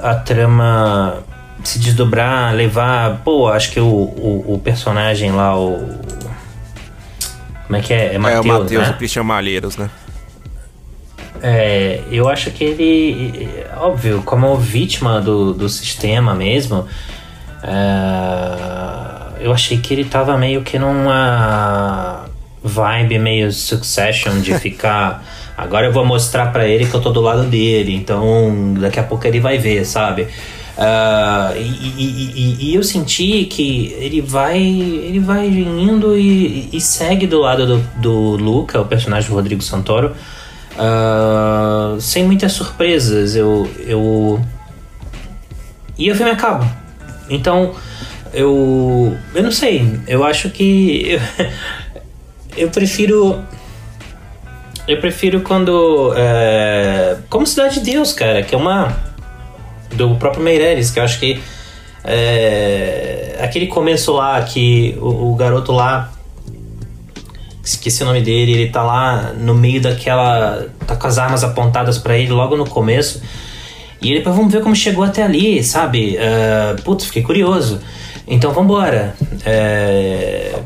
[0.00, 1.22] a trama
[1.62, 3.22] se desdobrar, levar.
[3.24, 5.78] Pô, acho que o, o, o personagem lá, o.
[7.66, 8.06] Como é que é?
[8.06, 8.88] É é, o Matheus, Matheus né?
[8.88, 9.88] e o Christian Malheiros, né?
[11.40, 16.86] É, eu acho que ele, óbvio, como vítima do, do sistema mesmo,
[17.62, 18.75] é,
[19.40, 22.24] eu achei que ele tava meio que numa
[22.62, 25.24] vibe meio Succession de ficar.
[25.56, 29.02] Agora eu vou mostrar pra ele que eu tô do lado dele, então daqui a
[29.02, 30.28] pouco ele vai ver, sabe?
[30.78, 37.26] Ah, e, e- e- eu senti que ele vai ele vai indo e, e segue
[37.26, 40.12] do lado do, do Luca, o personagem do Rodrigo Santoro,
[40.78, 43.34] ah, sem muitas surpresas.
[43.34, 44.38] Eu, eu
[45.96, 46.70] e o filme acaba.
[47.30, 47.74] Então
[48.36, 49.98] eu eu não sei.
[50.06, 51.18] Eu acho que
[52.56, 53.42] eu prefiro
[54.86, 58.96] eu prefiro quando é, como Cidade de Deus, cara, que é uma
[59.94, 61.40] do próprio Meireles, que eu acho que
[62.04, 66.12] é, aquele começo lá que o, o garoto lá
[67.64, 71.98] esqueci o nome dele, ele tá lá no meio daquela tá com as armas apontadas
[71.98, 73.20] pra ele logo no começo.
[74.00, 76.16] E "Pô, vamos ver como chegou até ali, sabe?
[76.16, 77.80] Uh, putz, fiquei curioso.
[78.26, 79.14] Então vambora.
[79.44, 80.58] É,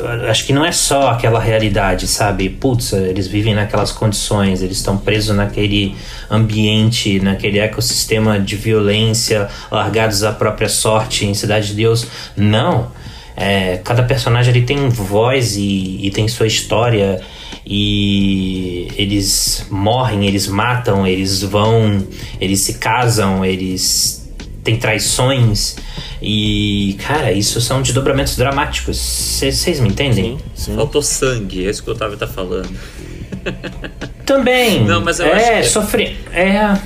[0.00, 2.48] eu acho que não é só aquela realidade, sabe?
[2.48, 5.94] Putz, eles vivem naquelas condições, eles estão presos naquele
[6.30, 12.06] ambiente, naquele ecossistema de violência, largados à própria sorte em Cidade de Deus.
[12.36, 12.88] Não.
[13.36, 17.20] É, cada personagem ele tem voz e, e tem sua história
[17.64, 22.06] e eles morrem, eles matam, eles vão,
[22.40, 24.19] eles se casam, eles
[24.62, 25.76] têm traições
[26.20, 28.96] e cara, isso são desdobramentos dramáticos.
[28.98, 30.38] Vocês me entendem?
[30.54, 30.74] Sim.
[30.76, 32.68] Faltou sangue, é isso que o Otávio tá falando.
[34.26, 34.84] Também.
[34.84, 36.16] Não, mas eu é, acho que- sofrer.
[36.32, 36.76] É,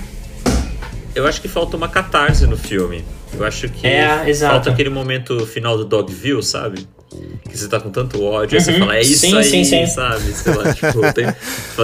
[1.15, 3.05] Eu acho que falta uma catarse no filme.
[3.39, 4.55] Eu acho que É, exato.
[4.55, 6.87] falta aquele momento final do Dogville, sabe?
[7.49, 8.79] Que você tá com tanto ódio, aí você Uhum.
[8.81, 9.87] fala, é isso Sim, aí, sim, sim.
[9.87, 10.33] sabe?
[10.33, 11.27] Sei lá, tipo, tem,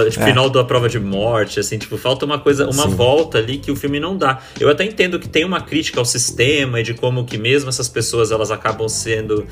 [0.09, 3.71] tipo, final da prova de morte, assim, tipo, falta uma coisa, uma volta ali que
[3.71, 4.39] o filme não dá.
[4.59, 7.87] Eu até entendo que tem uma crítica ao sistema e de como que mesmo essas
[7.87, 9.47] pessoas elas acabam sendo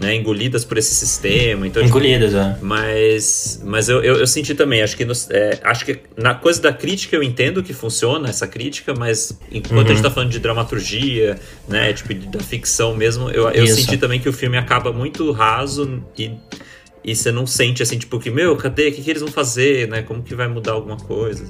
[0.00, 1.66] né, engolidas por esse sistema.
[1.66, 2.56] Então, tipo, engolidas, é.
[2.62, 6.62] mas, mas eu, eu, eu senti também, acho que, nos- é, acho que na coisa
[6.62, 10.38] da crítica eu entendo que funciona essa crítica, mas enquanto a gente tá falando de
[10.38, 11.36] dramaturgia,
[11.68, 13.74] né, tipo, da ficção mesmo, eu, eu Isso.
[13.74, 16.30] senti também que o filme acaba muito raso e,
[17.04, 18.88] e você não sente assim, tipo, que, meu, cadê?
[18.88, 20.02] O que, que eles vão fazer, né?
[20.02, 21.44] Como que vai mudar alguma coisa?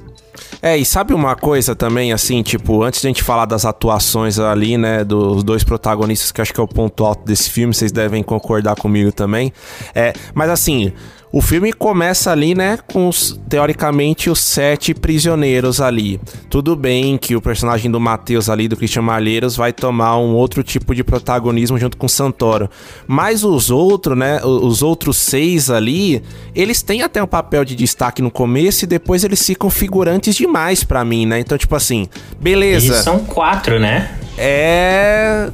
[0.61, 4.39] É, e sabe uma coisa também, assim, tipo, antes de a gente falar das atuações
[4.39, 7.91] ali, né, dos dois protagonistas, que acho que é o ponto alto desse filme, vocês
[7.91, 9.51] devem concordar comigo também.
[9.93, 10.93] É, mas assim,
[11.31, 16.19] o filme começa ali, né, com os, teoricamente os sete prisioneiros ali.
[16.49, 20.63] Tudo bem que o personagem do Matheus ali, do Christian Malheiros, vai tomar um outro
[20.63, 22.69] tipo de protagonismo junto com o Santoro.
[23.07, 26.23] Mas os outros, né, os outros seis ali,
[26.55, 30.83] eles têm até um papel de destaque no começo e depois eles ficam figurantes demais
[30.83, 31.39] pra mim, né?
[31.39, 32.07] Então, tipo assim,
[32.39, 32.87] beleza.
[32.87, 34.11] Eles são quatro, né?
[34.37, 35.49] É.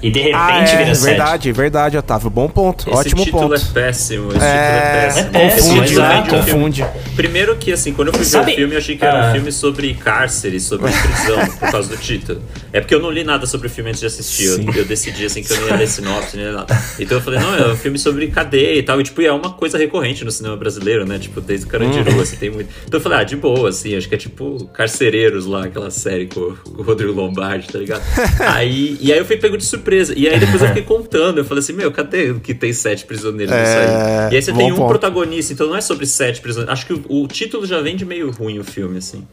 [0.00, 1.04] E de repente Ah, é, vira 7.
[1.08, 2.30] verdade, verdade, Otávio.
[2.30, 2.88] Bom ponto.
[2.88, 3.54] Esse Ótimo título ponto.
[3.54, 4.28] é péssimo.
[4.32, 5.30] Esse É, título é péssimo.
[5.36, 6.20] é Esse confunde, né?
[6.20, 6.86] um Confunde.
[7.16, 9.30] Primeiro que, assim, quando eu fui ver Sabe- o filme, eu achei que era Ah.
[9.30, 12.40] um filme sobre cárcere, sobre prisão, por causa do título.
[12.72, 14.44] É porque eu não li nada sobre o filme antes de assistir.
[14.46, 16.78] Eu, eu decidi, assim, que eu não ia ler sinopse, nem nada.
[17.00, 19.00] Então eu falei, não, é um filme sobre cadeia e tal.
[19.00, 21.18] E, tipo, é uma coisa recorrente no cinema brasileiro, né?
[21.18, 22.20] Tipo, desde o Carandiru, Uhum.
[22.20, 22.68] assim, tem muito...
[22.86, 26.26] Então eu falei, ah, de boa, assim, acho que é tipo Carcereiros lá, aquela série
[26.26, 28.02] com, com o Rodrigo Lombardi, tá ligado?
[28.54, 29.87] aí, e aí eu fui pego de surpresa.
[30.16, 33.54] E aí depois eu fiquei contando, eu falei assim, meu, cadê que tem sete prisioneiros
[33.54, 34.32] nisso É, aí?
[34.32, 34.88] E aí você bom tem um ponto.
[34.88, 36.72] protagonista, então não é sobre sete prisioneiros.
[36.72, 39.24] Acho que o, o título já vem de meio ruim o filme, assim.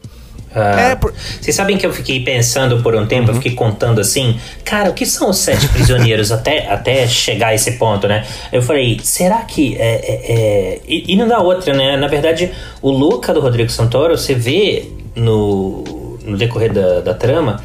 [0.54, 3.40] Ah, É, por- Vocês sabem que eu fiquei pensando por um tempo, eu Uhum.
[3.42, 7.72] fiquei contando assim, cara, o que são os sete prisioneiros até, até chegar a esse
[7.72, 8.24] ponto, né?
[8.50, 9.76] Eu falei, será que.
[9.76, 10.80] É, é, é...
[10.88, 11.96] E, e não dá outra, né?
[11.98, 17.62] Na verdade, o Luca do Rodrigo Santoro, você vê no, no decorrer da, da trama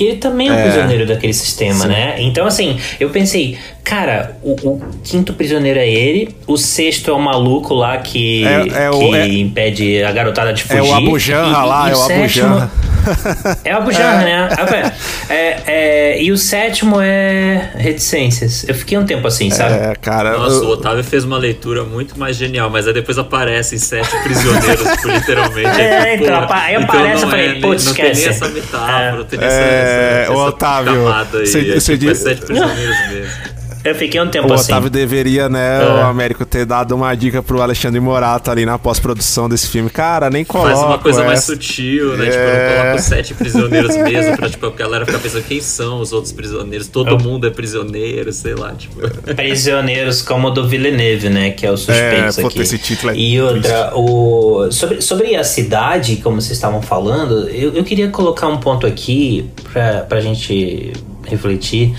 [0.00, 0.62] que ele também é um É.
[0.62, 2.14] prisioneiro daquele sistema, né?
[2.20, 7.18] Então, assim, eu pensei, cara, o, o quinto prisioneiro é ele, o sexto é o
[7.20, 10.78] maluco lá que, É- é o- que é- impede a garotada de fugir.
[10.78, 12.70] É o Abu Janra E- lá, e é o Abu sétimo- Janra.
[13.64, 14.48] É o Abu Janra, né?
[14.52, 14.92] Ah.
[15.32, 18.66] É, é, e o sétimo é reticências.
[18.68, 19.74] Eu fiquei um tempo assim, sabe?
[19.74, 20.36] É, cara.
[20.38, 24.10] Nossa, eu- o Otávio fez uma leitura muito mais genial, mas aí depois aparecem sete
[24.22, 25.80] prisioneiros, tipo, literalmente.
[25.80, 28.12] É, aí, então, porra, apa- aí aparece, não eu falei, é putz, Não tem nem
[28.12, 28.28] esquece.
[28.28, 31.46] essa metáfora, não tem nem essa, É, essa, o Otávio, camada aí.
[31.46, 33.49] cê- é, tipo, é diz- sete prisioneiros mesmo.
[33.82, 34.72] Eu fiquei um tempo O assim.
[34.72, 35.86] Otávio deveria, né, É.
[35.86, 39.88] o Américo, ter dado uma dica pro Alexandre Morato ali na pós-produção desse filme.
[39.88, 40.70] Cara, nem coloca.
[40.74, 41.52] Faz uma coisa mais essa.
[41.54, 42.26] sutil, né?
[42.26, 42.68] Tipo, É.
[42.68, 46.12] não coloca os sete prisioneiros mesmo pra, tipo, a galera ficar pensando quem são os
[46.12, 46.88] outros prisioneiros.
[46.88, 49.00] Todo mundo é prisioneiro, sei lá, tipo.
[49.34, 51.50] Prisioneiros como o do Villeneuve, né?
[51.50, 52.60] Que é o suspense É, aqui.
[52.60, 57.72] esse título é e outra, o, sobre, sobre a cidade, como vocês estavam falando, eu,
[57.74, 60.92] eu queria colocar um ponto aqui pra, pra gente
[61.26, 61.94] refletir.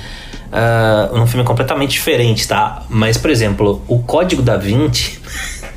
[0.52, 2.84] Ah, num filme completamente diferente, tá?
[2.90, 5.20] Mas, por exemplo, o Código da Vinci.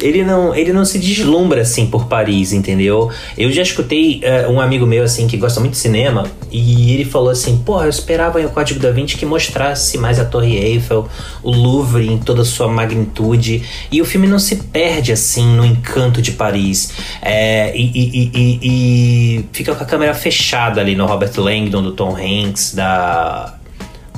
[0.00, 3.10] Ele não, ele não se deslumbra assim por Paris, entendeu?
[3.36, 7.04] Eu já escutei eh, um amigo meu assim que gosta muito de cinema e ele
[7.04, 10.56] falou assim: Porra, eu esperava em O Código da Vinci que mostrasse mais a Torre
[10.56, 11.06] Eiffel,
[11.42, 13.62] o Louvre em toda a sua magnitude.
[13.92, 16.92] E o filme não se perde assim no encanto de Paris.
[17.20, 21.92] É, e- e- e- e fica com a câmera fechada ali no Robert Langdon, do
[21.92, 23.54] Tom Hanks, da,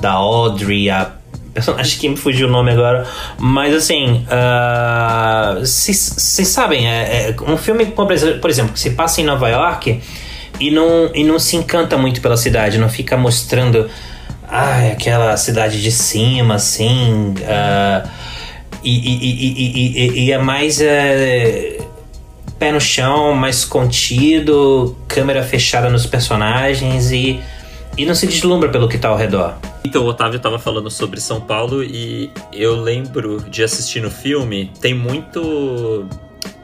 [0.03, 1.11] da Audrey, a
[1.53, 3.07] personagem que me fugiu o nome agora.
[3.39, 4.25] Mas assim,
[5.59, 10.01] vocês sabem, é, é um filme, por exemplo, que se passa em Nova York
[10.59, 13.89] e não, e não se encanta muito pela cidade, não fica mostrando
[14.47, 17.33] ai, aquela cidade de cima, assim.
[17.47, 18.03] ah,
[18.83, 20.81] e, e, e, e- e- e é mais.
[20.81, 21.77] é,
[22.59, 27.39] pé no chão, mais contido, câmera fechada nos personagens e,
[27.97, 29.55] e não se deslumbra pelo que tá ao redor.
[29.85, 34.71] Então, o Otávio tava falando sobre São Paulo e eu lembro de assistir no filme,
[34.81, 36.07] tem muito.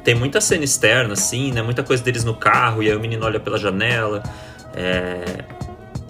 [0.03, 1.61] Tem muita cena externa, assim, né?
[1.61, 4.23] Muita coisa deles no carro, e aí o menino olha pela janela.
[4.75, 5.43] é,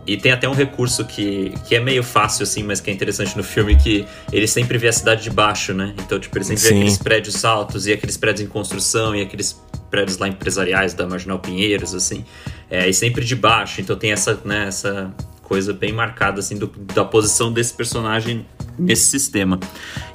[0.06, 3.38] E tem até um recurso que, que é meio fácil, assim, mas que é interessante
[3.38, 5.94] no filme, que ele sempre vê a cidade de baixo, né?
[6.00, 6.76] Então, tipo, ele sempre vê Sim.
[6.76, 9.60] aqueles prédios altos e aqueles prédios em construção e aqueles
[9.90, 12.26] prédios lá empresariais da Marginal Pinheiros, assim.
[12.70, 13.82] É, e sempre de baixo.
[13.82, 15.12] Então tem essa, né, essa
[15.50, 18.46] coisa bem marcada, assim, do- da posição desse personagem
[18.78, 19.60] nesse sistema.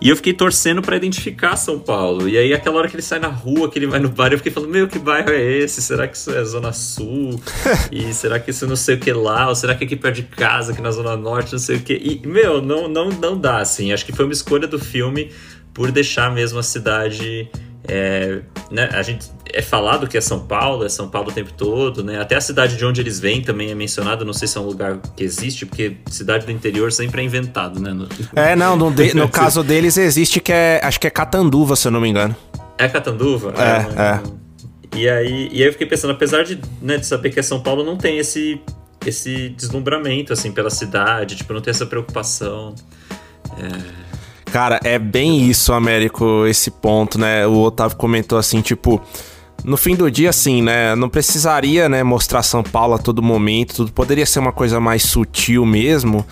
[0.00, 2.28] E eu fiquei torcendo pra identificar São Paulo.
[2.28, 4.38] E aí, aquela hora que ele sai na rua, que ele vai no bar, eu
[4.38, 5.82] fiquei falando: Meu, que bairro é esse?
[5.82, 7.38] Será que isso é Zona Sul?
[7.90, 9.48] e será que isso não sei o que lá?
[9.48, 11.92] Ou será que aqui perto de casa, aqui na Zona Norte, não sei o que?
[11.94, 13.92] E, meu, não, não, não dá, assim.
[13.92, 15.30] Acho que foi uma escolha do filme
[15.74, 17.50] por deixar mesmo a cidade.
[17.86, 21.52] É, né, a gente é falado que é São Paulo, é São Paulo o tempo
[21.52, 22.18] todo, né?
[22.18, 24.24] Até a cidade de onde eles vêm também é mencionada.
[24.24, 27.78] Não sei se é um lugar que existe, porque cidade do interior sempre é inventado,
[27.78, 27.92] né?
[27.92, 30.80] No- É, não, no, de- no caso deles existe que é.
[30.82, 32.34] Acho que é Catanduva, se eu não me engano.
[32.78, 33.52] É Catanduva?
[33.56, 34.44] É, é.
[34.98, 37.60] E aí, e aí eu fiquei pensando, apesar de, né, de saber que é São
[37.60, 38.60] Paulo, não tem esse,
[39.04, 42.74] esse deslumbramento, assim, pela cidade, tipo, não tem essa preocupação.
[44.54, 47.44] Cara, é bem isso, Américo, esse ponto, né?
[47.44, 49.02] O Otávio comentou assim, tipo.
[49.64, 50.94] No fim do dia, assim, né?
[50.94, 53.74] Não precisaria, né, mostrar São Paulo a todo momento.
[53.74, 56.24] Tudo poderia ser uma coisa mais sutil mesmo.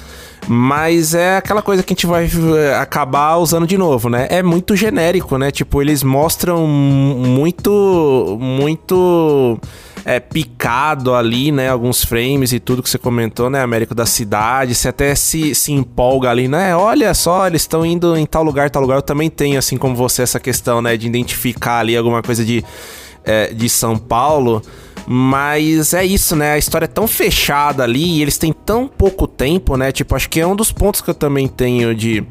[0.46, 4.28] Mas é aquela coisa que a gente vai eh, acabar usando de novo, né?
[4.30, 5.50] É muito genérico, né?
[5.50, 8.38] Tipo, eles mostram muito.
[8.40, 9.58] Muito.
[10.04, 11.68] É, picado ali, né?
[11.68, 13.62] Alguns frames e tudo que você comentou, né?
[13.62, 14.74] Américo da cidade.
[14.74, 16.74] Você até se, se empolga ali, né?
[16.74, 18.96] Olha só, eles estão indo em tal lugar, tal lugar.
[18.96, 20.96] Eu também tenho, assim como você, essa questão, né?
[20.96, 22.64] De identificar ali alguma coisa de,
[23.24, 24.60] é, de São Paulo.
[25.06, 26.52] Mas é isso, né?
[26.52, 29.92] A história é tão fechada ali e eles têm tão pouco tempo, né?
[29.92, 32.24] Tipo, acho que é um dos pontos que eu também tenho de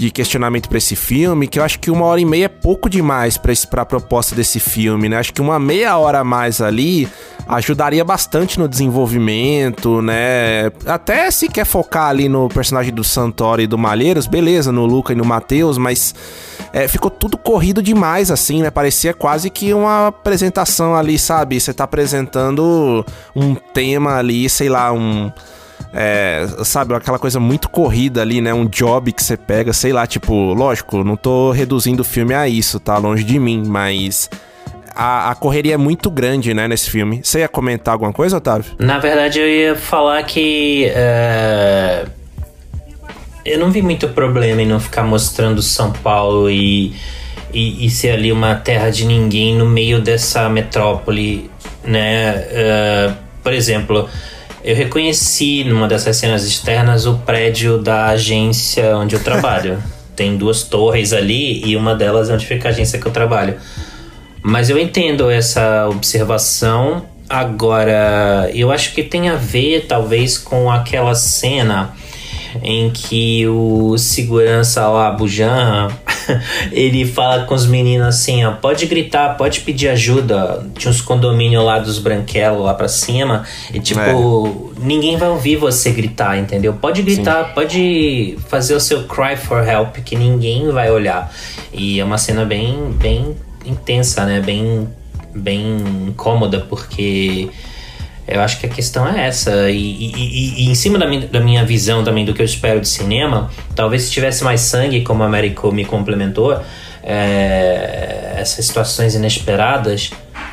[0.00, 2.88] de questionamento para esse filme, que eu acho que uma hora e meia é pouco
[2.88, 5.18] demais para a proposta desse filme, né?
[5.18, 7.06] Acho que uma meia hora a mais ali
[7.46, 10.72] ajudaria bastante no desenvolvimento, né?
[10.86, 15.12] Até se quer focar ali no personagem do Santoro e do Malheiros, beleza, no Luca
[15.12, 16.14] e no Matheus, mas
[16.72, 18.70] é, ficou tudo corrido demais, assim, né?
[18.70, 21.60] Parecia quase que uma apresentação ali, sabe?
[21.60, 23.04] Você tá apresentando
[23.36, 25.30] um tema ali, sei lá, um
[25.92, 28.54] é, sabe, aquela coisa muito corrida ali, né?
[28.54, 32.48] Um job que você pega, sei lá, tipo, lógico, não tô reduzindo o filme a
[32.48, 32.96] isso, tá?
[32.98, 34.30] Longe de mim, mas.
[34.94, 37.20] A, a, correria é muito grande, né, nesse filme.
[37.22, 38.72] Você ia comentar alguma coisa, Otávio?
[38.78, 40.90] Na verdade, eu ia falar que.
[40.90, 42.10] Uh,
[43.44, 46.94] eu não vi muito problema em não ficar mostrando São Paulo e,
[47.52, 51.50] e, e, ser ali uma terra de ninguém no meio dessa metrópole,
[51.82, 52.36] né?
[52.36, 54.08] Uh, por exemplo,
[54.62, 59.82] eu reconheci numa dessas cenas externas o prédio da agência onde eu trabalho.
[60.14, 63.56] Tem duas torres ali e uma delas é onde fica a agência que eu trabalho.
[64.42, 67.06] Mas eu entendo essa observação.
[67.28, 71.94] Agora, eu acho que tem a ver talvez com aquela cena
[72.62, 75.88] em que o segurança lá, Bujan,
[76.72, 80.66] ele fala com os meninos assim, ó, pode gritar, pode pedir ajuda.
[80.76, 83.44] Tinha uns condomínios lá dos branquelos lá pra cima.
[83.72, 84.84] E tipo, é.
[84.84, 86.74] ninguém vai ouvir você gritar, entendeu?
[86.74, 87.54] Pode gritar, Sim.
[87.54, 91.32] pode fazer o seu cry for help, que ninguém vai olhar.
[91.72, 94.40] E é uma cena bem, bem intensa, né?
[94.40, 94.88] Bem,
[95.34, 95.78] bem
[96.08, 97.48] incômoda, porque
[98.30, 99.70] eu acho que a questão é essa.
[99.70, 102.80] E, e, e em cima da minha, da minha, visão também do que eu espero
[102.80, 106.58] de cinema, talvez se tivesse mais sangue, como a Américo me complementou,
[107.02, 110.10] é, essas situações inesperadas,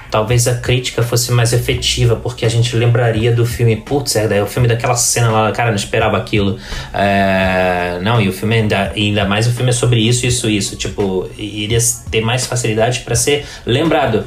[0.10, 4.48] talvez a crítica fosse mais efetiva, porque a gente lembraria do filme, putz, é, o
[4.48, 6.58] filme daquela cena lá, cara, não esperava aquilo.
[6.94, 10.76] É, não, e o filme ainda, ainda mais o filme é sobre isso, isso, isso.
[10.76, 14.24] Tipo, iria ter mais facilidade para ser lembrado.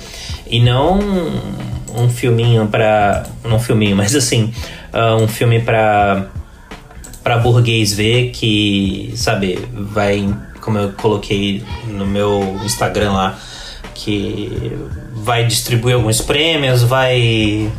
[0.46, 0.98] E não
[1.96, 4.52] um filminho para não um filminho, mas assim,
[4.92, 6.26] uh, um filme para
[7.22, 10.26] para burguês ver que, sabe, vai
[10.60, 13.38] como eu coloquei no meu Instagram lá,
[13.94, 14.72] que
[15.14, 17.70] vai distribuir alguns prêmios, vai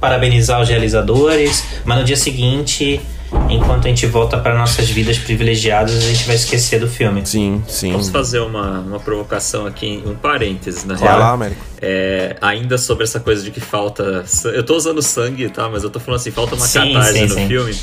[0.00, 3.00] parabenizar os realizadores, mas no dia seguinte
[3.48, 7.24] enquanto a gente volta para nossas vidas privilegiadas, a gente vai esquecer do filme.
[7.24, 7.92] Sim, sim.
[7.92, 11.20] Vamos fazer uma, uma provocação aqui, um parênteses, na Vai real.
[11.20, 11.60] lá, Américo.
[11.80, 14.24] É, ainda sobre essa coisa de que falta.
[14.44, 15.68] Eu tô usando sangue, tá?
[15.68, 17.48] Mas eu tô falando assim, falta uma sim, catarse sim, no sim.
[17.48, 17.76] filme.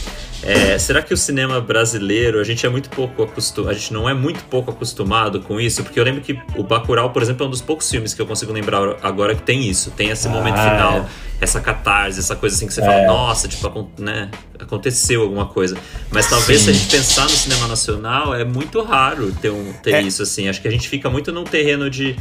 [0.43, 4.10] É, será que o cinema brasileiro, a gente é muito pouco acostumado, a gente não
[4.10, 5.84] é muito pouco acostumado com isso?
[5.84, 8.26] Porque eu lembro que o Bacurau, por exemplo, é um dos poucos filmes que eu
[8.26, 11.06] consigo lembrar agora que tem isso, tem esse momento ah, final, é.
[11.42, 12.86] Essa catarse, essa coisa assim que você é.
[12.86, 14.30] fala, nossa, tipo, né,
[14.60, 15.76] aconteceu alguma coisa.
[16.12, 16.66] Mas talvez Sim.
[16.66, 20.02] se a gente pensar no cinema nacional, é muito raro ter, um, ter é.
[20.04, 20.48] isso, assim.
[20.48, 22.16] Acho que a gente fica muito num terreno de...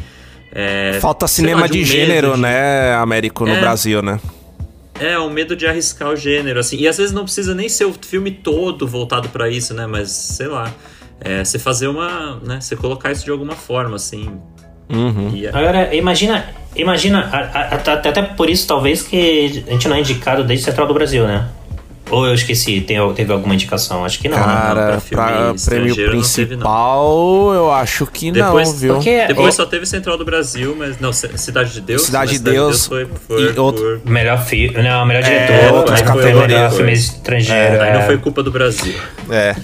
[0.51, 2.41] É, Falta cinema lá, de, de um gênero, de...
[2.41, 3.61] né, Américo, no é.
[3.61, 4.19] Brasil, né?
[4.99, 6.79] É, o medo de arriscar o gênero, assim.
[6.79, 9.87] E às vezes não precisa nem ser o filme todo voltado para isso, né?
[9.87, 10.73] Mas, sei lá.
[11.21, 12.41] É, você fazer uma.
[12.41, 12.61] né?
[12.61, 14.31] Você colocar isso de alguma forma, assim.
[14.91, 15.31] Uhum.
[15.35, 16.55] E, Agora, imagina.
[16.75, 21.27] Imagina, até por isso talvez que a gente não é indicado desde Central do Brasil,
[21.27, 21.49] né?
[22.11, 24.05] Ou eu esqueci, tem, teve alguma indicação?
[24.05, 24.37] Acho que não.
[24.37, 28.95] Cara, não, pra, pra prêmio principal, teve, eu acho que depois, não, viu?
[28.95, 32.03] Porque depois só teve Central do Brasil, mas não, Cidade de Deus.
[32.03, 32.55] Cidade de Deus.
[32.55, 34.01] Deus foi, foi outro...
[34.03, 34.11] por...
[34.11, 36.47] Melhor filme, não, melhor é, diretor, é, outra categoria.
[36.47, 37.77] Melhor filme estrangeiro.
[37.77, 38.95] É, aí não foi culpa do Brasil.
[39.31, 39.55] É.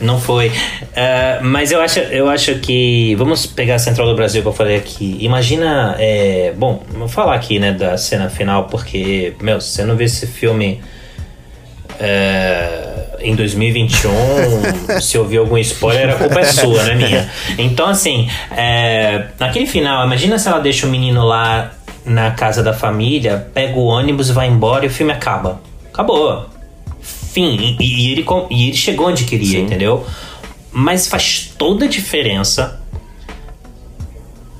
[0.00, 0.48] não foi.
[0.48, 3.14] Uh, mas eu acho, eu acho que.
[3.16, 5.18] Vamos pegar a Central do Brasil que eu falei aqui.
[5.20, 5.96] Imagina.
[5.98, 10.04] É, bom, vou falar aqui, né, da cena final, porque, meu, se você não vê
[10.04, 10.80] esse filme
[11.98, 17.30] é, em 2021, se ouvir algum spoiler, a culpa é sua, não é minha.
[17.58, 21.72] Então, assim, é, naquele final, imagina se ela deixa o menino lá
[22.04, 25.60] na casa da família, pega o ônibus, vai embora e o filme acaba.
[25.92, 26.46] Acabou.
[27.00, 27.56] Fim.
[27.56, 29.64] E, e ele, e ele chegou onde queria, Sim.
[29.64, 30.06] entendeu?
[30.72, 32.80] Mas faz toda a diferença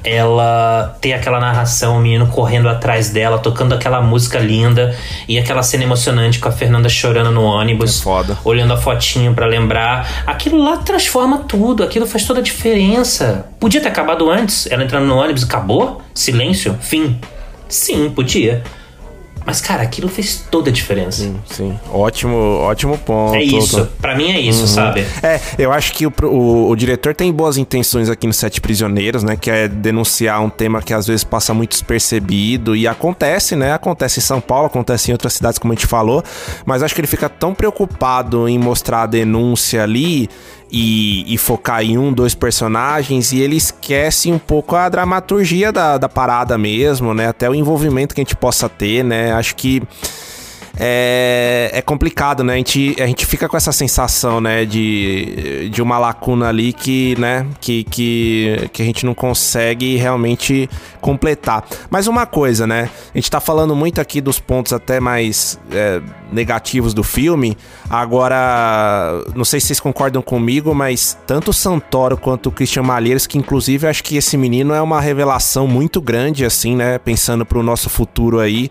[0.08, 4.96] ela ter aquela narração, o menino correndo atrás dela, tocando aquela música linda
[5.28, 9.46] e aquela cena emocionante com a Fernanda chorando no ônibus, é olhando a fotinho para
[9.46, 10.24] lembrar.
[10.26, 13.46] Aquilo lá transforma tudo, aquilo faz toda a diferença.
[13.60, 16.00] Podia ter acabado antes, ela entrando no ônibus, acabou?
[16.14, 16.76] Silêncio?
[16.80, 17.20] Fim.
[17.68, 18.62] Sim, podia.
[19.44, 21.22] Mas, cara, aquilo fez toda a diferença.
[21.22, 21.80] Sim, sim.
[21.90, 23.34] Ótimo, ótimo ponto.
[23.34, 23.88] É isso.
[24.00, 25.06] Pra mim é isso, sabe?
[25.22, 29.22] É, eu acho que o, o, o diretor tem boas intenções aqui no Sete Prisioneiros,
[29.22, 29.36] né?
[29.36, 33.72] Que é denunciar um tema que às vezes passa muito despercebido e acontece, né?
[33.72, 36.22] Acontece em São Paulo, acontece em outras cidades, como a gente falou,
[36.64, 40.28] mas acho que ele fica tão preocupado em mostrar a denúncia ali
[40.70, 45.96] e, e, focar em um, dois personagens e ele esquece um pouco a dramaturgia da,
[45.96, 47.28] da parada mesmo, né?
[47.28, 49.32] Até o envolvimento que a gente possa ter, né?
[49.32, 49.82] Acho que
[50.76, 52.54] é, é complicado, né?
[52.54, 57.16] A gente, a gente fica com essa sensação, né, de, de uma lacuna ali que,
[57.18, 60.68] né, que, que, que a gente não consegue realmente
[61.00, 61.64] completar.
[61.90, 62.90] Mas uma coisa, né?
[63.14, 66.00] A gente tá falando muito aqui dos pontos até mais é,
[66.32, 67.56] negativos do filme.
[67.88, 73.26] Agora, não sei se vocês concordam comigo, mas tanto o Santoro quanto o Christian Malheiros,
[73.26, 76.98] que inclusive acho que esse menino é uma revelação muito grande, assim, né?
[76.98, 78.70] Pensando pro nosso futuro aí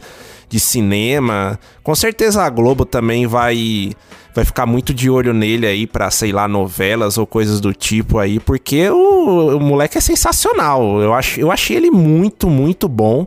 [0.50, 1.60] de cinema.
[1.84, 3.92] Com certeza a Globo também vai
[4.34, 8.20] vai ficar muito de olho nele aí para sei lá, novelas ou coisas do tipo
[8.20, 11.02] aí, porque o, o moleque é sensacional.
[11.02, 13.26] Eu, acho, eu achei ele muito, muito bom.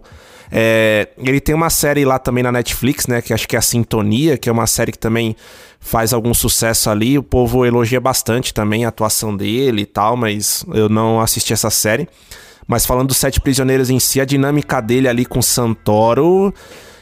[0.52, 3.20] É, ele tem uma série lá também na Netflix, né?
[3.20, 5.34] Que acho que é a Sintonia, que é uma série que também
[5.80, 7.18] faz algum sucesso ali.
[7.18, 11.70] O povo elogia bastante também a atuação dele e tal, mas eu não assisti essa
[11.70, 12.08] série.
[12.68, 16.54] Mas falando dos Sete Prisioneiros em si, a dinâmica dele ali com Santoro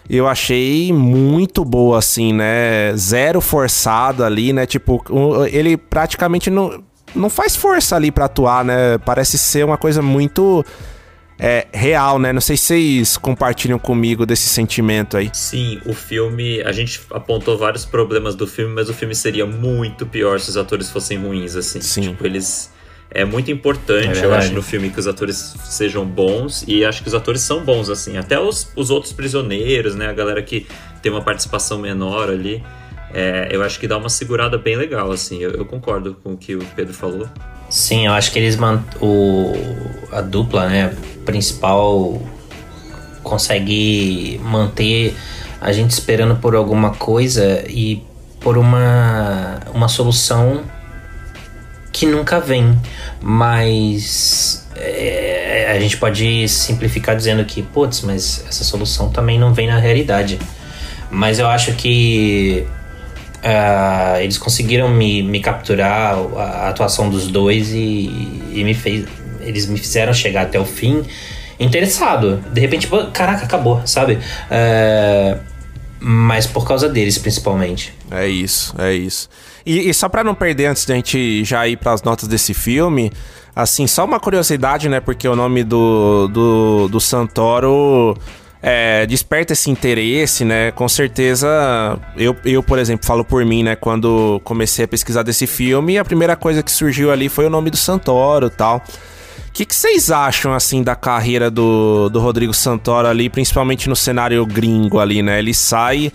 [0.08, 2.96] eu achei muito boa, assim, né?
[2.96, 4.64] Zero forçado ali, né?
[4.64, 5.04] Tipo,
[5.50, 6.82] ele praticamente não,
[7.14, 8.98] não faz força ali para atuar, né?
[8.98, 10.64] Parece ser uma coisa muito
[11.38, 12.32] é, real, né?
[12.32, 15.30] Não sei se vocês compartilham comigo desse sentimento aí.
[15.34, 16.62] Sim, o filme.
[16.62, 20.56] A gente apontou vários problemas do filme, mas o filme seria muito pior se os
[20.56, 21.80] atores fossem ruins, assim.
[21.80, 22.00] Sim.
[22.00, 22.70] Tipo, eles
[23.10, 26.64] é muito importante, é eu acho, no filme que os atores sejam bons.
[26.66, 28.18] E acho que os atores são bons, assim.
[28.18, 30.08] Até os, os outros prisioneiros, né?
[30.08, 30.66] A galera que
[31.02, 32.62] tem uma participação menor ali.
[33.14, 35.38] É, eu acho que dá uma segurada bem legal, assim.
[35.38, 37.26] Eu, eu, concordo com o que o Pedro falou.
[37.70, 39.54] Sim, eu acho que eles mant o
[40.12, 40.94] a dupla, né,
[41.24, 42.20] principal
[43.22, 45.14] consegue manter
[45.60, 48.02] a gente esperando por alguma coisa e
[48.40, 50.62] por uma uma solução
[51.98, 52.78] que nunca vem,
[53.20, 59.66] mas é, a gente pode simplificar dizendo que, putz, mas essa solução também não vem
[59.66, 60.38] na realidade.
[61.10, 62.64] Mas eu acho que
[63.38, 68.06] uh, eles conseguiram me, me capturar a atuação dos dois e,
[68.52, 69.04] e, me fez,
[69.40, 71.02] eles me fizeram chegar até o fim
[71.58, 72.40] interessado.
[72.52, 74.20] De repente, caraca, acabou, sabe?
[74.52, 75.36] Uh,
[75.98, 77.92] mas por causa deles, principalmente.
[78.08, 79.28] É isso, é isso.
[79.68, 82.54] E, e só para não perder antes da gente já ir para as notas desse
[82.54, 83.12] filme,
[83.54, 84.98] assim, só uma curiosidade, né?
[84.98, 88.16] Porque o nome do, do, do Santoro
[88.62, 90.70] é, desperta esse interesse, né?
[90.70, 93.76] Com certeza, eu, eu, por exemplo, falo por mim, né?
[93.76, 97.68] Quando comecei a pesquisar desse filme, a primeira coisa que surgiu ali foi o nome
[97.68, 98.82] do Santoro tal.
[99.48, 103.96] O que, que vocês acham, assim, da carreira do, do Rodrigo Santoro ali, principalmente no
[103.96, 105.38] cenário gringo ali, né?
[105.38, 106.10] Ele sai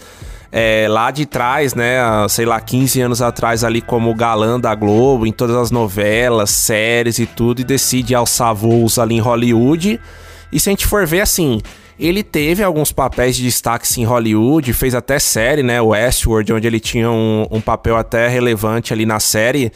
[0.56, 1.98] é, lá de trás, né,
[2.30, 7.18] sei lá, 15 anos atrás ali como galã da Globo, em todas as novelas, séries
[7.18, 10.00] e tudo, e decide alçar voos ali em Hollywood.
[10.52, 11.60] E se a gente for ver assim,
[12.00, 16.80] ele teve alguns papéis de destaque em Hollywood, fez até série, né, Westworld, onde ele
[16.80, 19.72] tinha um, um papel até relevante ali na série.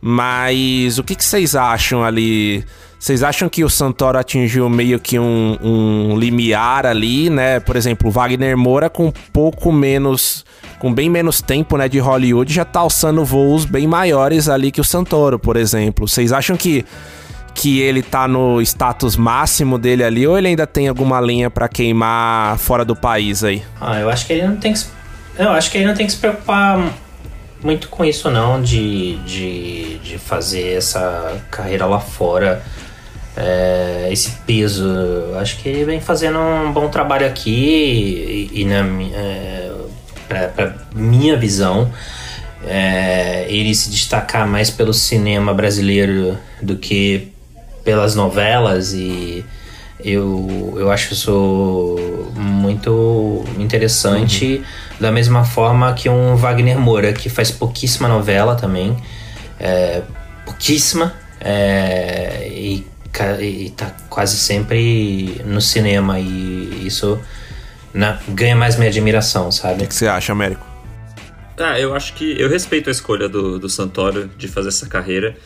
[0.00, 2.64] Mas o que, que vocês acham ali?
[3.02, 7.58] Vocês acham que o Santoro atingiu meio que um, um limiar ali, né?
[7.58, 10.44] Por exemplo, o Wagner Moura com pouco menos,
[10.78, 14.80] com bem menos tempo, né, de Hollywood, já tá alçando voos bem maiores ali que
[14.80, 16.06] o Santoro, por exemplo.
[16.06, 16.84] Vocês acham que
[17.52, 21.68] que ele tá no status máximo dele ali ou ele ainda tem alguma linha para
[21.68, 23.64] queimar fora do país aí?
[23.80, 24.80] Ah, eu acho que ele não tem que
[25.38, 26.78] eu acho que ele não tem que se preocupar
[27.60, 32.62] muito com isso não de, de, de fazer essa carreira lá fora
[33.36, 34.86] é, esse peso.
[35.40, 39.72] Acho que ele vem fazendo um bom trabalho aqui e, e na é,
[40.28, 41.90] para minha visão
[42.66, 47.32] é, ele se destacar mais pelo cinema brasileiro do que
[47.84, 49.44] pelas novelas e
[50.04, 51.96] eu, eu acho isso
[52.34, 54.64] muito interessante uhum.
[55.00, 58.96] da mesma forma que um Wagner Moura que faz pouquíssima novela também
[59.58, 60.02] é,
[60.44, 62.86] pouquíssima é, e
[63.40, 67.20] e tá quase sempre no cinema e isso
[67.92, 69.84] na, ganha mais minha admiração, sabe?
[69.84, 70.66] O que você acha, Américo?
[71.58, 75.36] Ah, eu acho que eu respeito a escolha do, do Santoro de fazer essa carreira.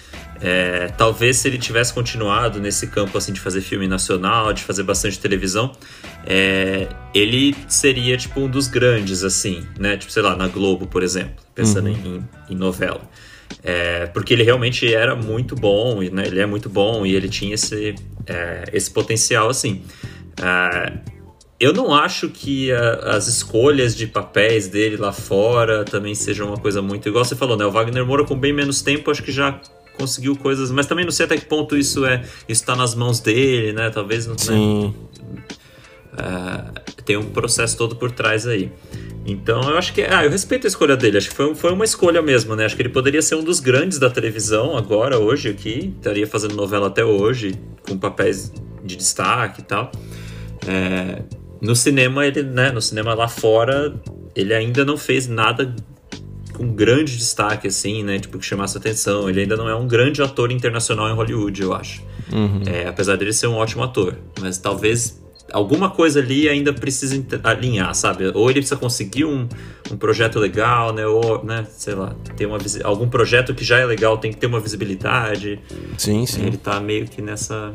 [0.41, 4.83] É, talvez se ele tivesse continuado nesse campo assim de fazer filme nacional, de fazer
[4.83, 5.73] bastante televisão,
[6.27, 9.97] é, ele seria tipo um dos grandes assim, né?
[9.97, 13.01] Tipo sei lá na Globo, por exemplo, pensando em, em novela.
[13.69, 17.53] É, porque ele realmente era muito bom, né, ele é muito bom e ele tinha
[17.57, 19.83] esse, é, esse potencial assim.
[20.41, 20.93] É,
[21.59, 26.59] eu não acho que a- as escolhas de papéis dele lá fora também sejam uma
[26.59, 27.09] coisa muito.
[27.09, 27.65] Igual você falou, né?
[27.67, 29.59] O Wagner Moura, com bem menos tempo, acho que já
[29.99, 30.71] conseguiu coisas.
[30.71, 33.91] Mas também não sei até que ponto isso é isso tá nas mãos dele, né?
[33.91, 34.93] Talvez não né?
[36.17, 38.73] É, tem um processo todo por trás aí.
[39.27, 40.03] Então eu acho que.
[40.03, 41.19] Ah, eu respeito a escolha dele.
[41.19, 42.65] Acho que foi, foi uma escolha mesmo, né?
[42.65, 45.93] Acho que ele poderia ser um dos grandes da televisão agora, hoje, aqui.
[45.97, 47.55] Estaria fazendo novela até hoje,
[47.87, 48.53] com papéis
[48.85, 49.91] de destaque e tal.
[50.67, 51.23] É,
[51.61, 52.71] no cinema, ele, né?
[52.71, 53.95] No cinema lá fora,
[54.35, 55.75] ele ainda não fez nada
[56.53, 58.19] com grande destaque, assim, né?
[58.21, 59.29] Tipo, que chamasse atenção.
[59.29, 62.01] Ele ainda não é um grande ator internacional em Hollywood, eu acho.
[62.67, 64.17] É, apesar dele ser um ótimo ator.
[64.41, 65.21] Mas talvez
[65.53, 68.31] alguma coisa ali ainda precisa alinhar, sabe?
[68.35, 69.49] Ou ele precisa conseguir um,
[69.91, 71.07] um projeto legal, né?
[71.07, 74.47] Ou, né, sei lá, ter uma algum projeto que já é legal tem que ter
[74.47, 75.61] uma visibilidade.
[75.97, 76.47] Sim, sim.
[76.47, 77.73] Ele tá meio que nessa.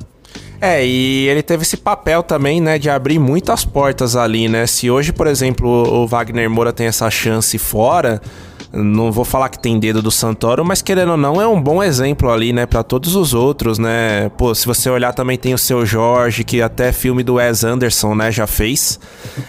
[0.60, 4.68] É, e ele teve esse papel também, né, de abrir muitas portas ali, né?
[4.68, 8.22] Se hoje, por exemplo, o Wagner Moura tem essa chance fora,
[8.74, 11.84] não vou falar que tem dedo do Santoro, mas querendo ou não, é um bom
[11.84, 14.30] exemplo ali, né, Pra todos os outros, né?
[14.38, 18.16] Pô, se você olhar também tem o seu Jorge, que até filme do Wes Anderson,
[18.16, 19.00] né, já fez.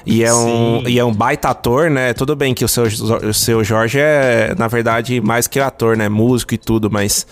[0.05, 0.89] E é um Sim.
[0.89, 2.13] e é um baita ator, né?
[2.13, 6.09] Tudo bem que o seu, o seu Jorge é, na verdade, mais que ator, né?
[6.09, 7.27] Músico e tudo, mas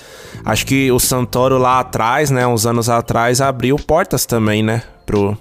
[0.44, 2.46] acho que o Santoro lá atrás, né?
[2.46, 4.82] Uns anos atrás, abriu portas também, né?
[5.04, 5.36] Pro,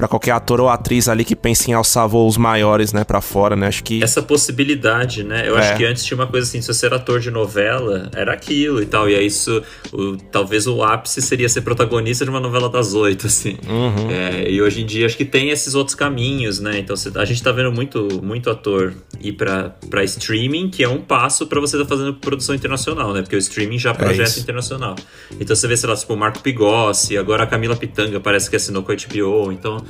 [0.00, 3.04] pra qualquer ator ou atriz ali que pense em alçar voos maiores, né?
[3.04, 3.66] Pra fora, né?
[3.66, 4.02] Acho que.
[4.02, 5.46] Essa possibilidade, né?
[5.46, 5.60] Eu É.
[5.60, 8.80] acho que antes tinha uma coisa assim, se você era ator de novela, era aquilo
[8.82, 9.10] e tal.
[9.10, 13.26] E aí isso, o- talvez o ápice seria ser protagonista de uma novela das oito,
[13.26, 13.58] assim.
[13.68, 14.10] Uhum.
[14.10, 16.78] É, e hoje em dia acho que tem esses outros caminhos, né?
[16.78, 21.02] Então a gente tá vendo muito, muito ator ir pra, pra streaming, que é um
[21.02, 23.20] passo pra você estar tá fazendo produção internacional, né?
[23.20, 24.40] Porque o streaming já projeta É isso.
[24.40, 24.96] internacional.
[25.38, 28.56] Então você vê, sei lá, tipo o Marco Pigossi, agora a Camila Pitanga parece que
[28.56, 29.84] assinou com a HBO, então.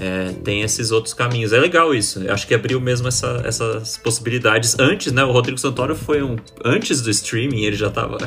[0.00, 1.52] É, tem esses outros caminhos.
[1.52, 2.20] É legal isso.
[2.20, 4.76] Eu acho que abriu mesmo essa- essas possibilidades.
[4.78, 5.24] Antes, né?
[5.24, 6.36] O Rodrigo Santoro foi um.
[6.64, 8.18] Antes do streaming, ele já tava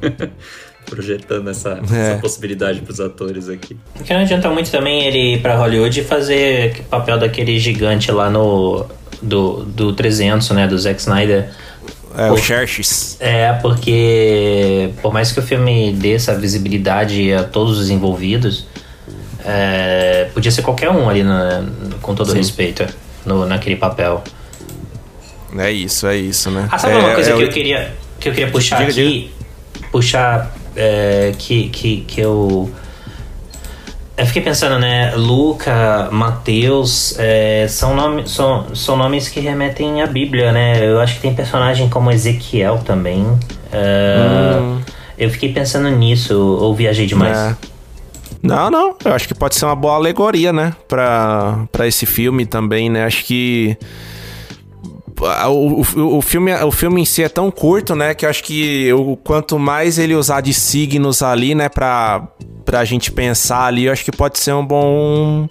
[0.86, 2.10] projetando essa, É.
[2.12, 3.76] essa possibilidade pros atores aqui.
[3.94, 8.30] Porque não adianta muito também ele ir pra Hollywood e fazer papel daquele gigante lá
[8.30, 8.86] no.
[9.22, 10.68] Do, do 300, né?
[10.68, 11.48] Do Zack Snyder.
[12.18, 12.34] É, Pô.
[12.34, 13.16] o Xerxes.
[13.18, 18.66] É, porque por mais que o filme dê essa visibilidade a todos os envolvidos,
[19.46, 21.64] é, podia ser qualquer um ali, na-
[22.02, 22.84] com todo respeito,
[23.24, 24.22] no, naquele papel.
[25.56, 26.68] É isso, é isso, né?
[26.70, 28.90] Ah, sabe é, uma coisa é que o- eu queria que eu queria puxar Diga,
[28.90, 29.30] aqui?
[29.92, 32.70] Puxar é, que, que, que eu.
[34.16, 35.12] Eu fiquei pensando, né?
[35.14, 40.82] Luca, Mateus, é, são, nome, são, são nomes que remetem à Bíblia, né?
[40.86, 43.26] Eu acho que tem personagem como Ezequiel também.
[43.72, 44.80] É, Hum.
[45.18, 47.36] Eu fiquei pensando nisso, ou viajei demais.
[47.36, 47.56] É.
[48.42, 48.96] Não, não.
[49.04, 50.74] Eu acho que pode ser uma boa alegoria, né?
[50.86, 53.04] Pra, pra esse filme também, né?
[53.04, 53.76] Acho que.
[55.48, 58.14] O, o, o, filme, o filme em si é tão curto, né?
[58.14, 61.68] Que eu acho que o, quanto mais ele usar de signos ali, né?
[61.70, 62.28] Pra,
[62.64, 65.46] pra gente pensar ali, eu acho que pode ser um bom.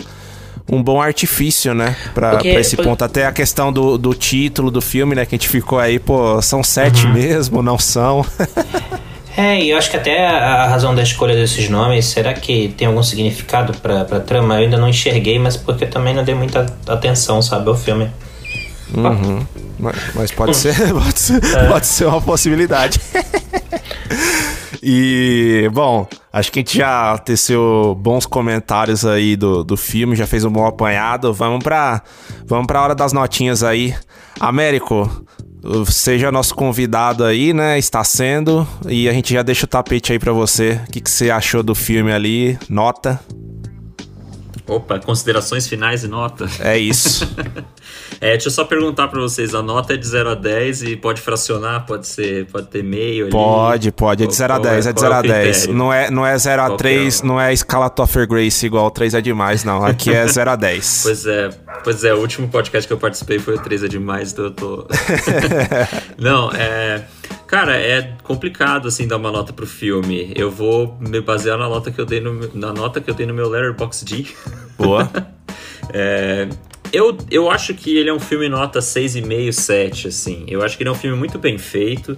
[0.71, 1.95] Um bom artifício, né?
[2.15, 3.03] Pra, Porque- pra esse ponto.
[3.03, 5.23] Até a questão do, do título do filme, né?
[5.25, 8.25] Que a gente ficou aí, pô, são sete mesmo, não são?
[9.37, 12.87] É, e eu acho que até a razão da escolha desses nomes, será que tem
[12.87, 14.55] algum significado pra, pra trama?
[14.55, 18.09] Eu ainda não enxerguei, mas porque eu também não dei muita atenção, sabe, ao filme.
[18.93, 19.45] Uhum.
[19.77, 21.67] Mas, mas pode ser, pode ser, É.
[21.67, 22.99] pode ser uma possibilidade.
[24.81, 30.27] e, bom, acho que a gente já teceu bons comentários aí do, do filme, já
[30.27, 31.33] fez um bom apanhado.
[31.33, 32.01] Vamos pra,
[32.45, 33.93] vamos pra hora das notinhas aí.
[34.39, 35.09] Américo,
[35.87, 37.77] seja nosso convidado aí, né?
[37.77, 38.67] Está sendo.
[38.87, 40.79] E a gente já deixa o tapete aí pra você.
[40.87, 42.57] O que, que você achou do filme ali?
[42.69, 43.19] Nota?
[44.67, 46.47] Opa, considerações finais e nota.
[46.59, 47.27] É isso.
[48.21, 50.95] É, deixa eu só perguntar pra vocês, a nota é de 0 a 10 e
[50.95, 53.31] pode fracionar, pode ser, pode ter meio ali?
[53.31, 54.23] Pode, pode.
[54.23, 55.57] É de Qual- 0 a qual 10, é de qual 0 a o 10.
[55.57, 55.73] critério?
[55.75, 58.65] Não é, não é 0 a Qual que 3, é não é escala Toffer Grace
[58.65, 59.83] igual 3 é demais, não.
[59.85, 61.01] Aqui é 0 a 10.
[61.03, 61.49] Pois é,
[61.83, 64.51] pois é, o último podcast que eu participei foi o 3 é demais, então eu
[64.51, 64.87] tô.
[66.17, 67.03] Não, é.
[67.47, 70.33] Cara, é complicado assim dar uma nota pro filme.
[70.35, 73.25] Eu vou me basear na nota que eu dei no, na nota que eu dei
[73.25, 74.35] no meu Letterboxd.
[74.77, 75.09] Boa.
[75.93, 76.49] É,
[76.91, 80.45] eu, eu acho que ele é um filme nota 6,5, 7, assim.
[80.47, 82.17] Eu acho que ele é um filme muito bem feito.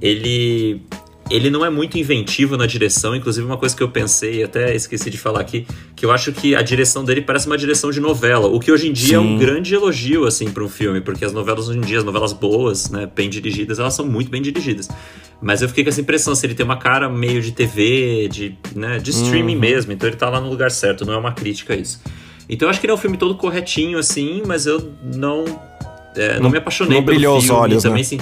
[0.00, 0.82] Ele
[1.30, 5.08] ele não é muito inventivo na direção, inclusive uma coisa que eu pensei, até esqueci
[5.08, 8.48] de falar aqui, que eu acho que a direção dele parece uma direção de novela,
[8.48, 9.14] o que hoje em dia Sim.
[9.14, 12.04] é um grande elogio, assim, para um filme, porque as novelas hoje em dia, as
[12.04, 14.88] novelas boas, né, bem dirigidas, elas são muito bem dirigidas.
[15.40, 18.58] Mas eu fiquei com essa impressão, se ele tem uma cara meio de TV, de,
[18.74, 19.60] né, de streaming uhum.
[19.60, 22.00] mesmo, então ele tá lá no lugar certo, não é uma crítica a isso.
[22.50, 25.44] Então eu acho que ele é um filme todo corretinho, assim, mas eu não.
[26.16, 27.56] É, não, não, me apaixonei não brilhou pelo filme.
[27.56, 28.04] Os olhos, também, né?
[28.04, 28.18] sim,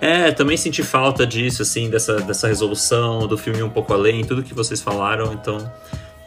[0.00, 4.42] é, também senti falta disso, assim, dessa, dessa resolução, do filme um pouco além, tudo
[4.42, 5.32] que vocês falaram.
[5.32, 5.70] Então,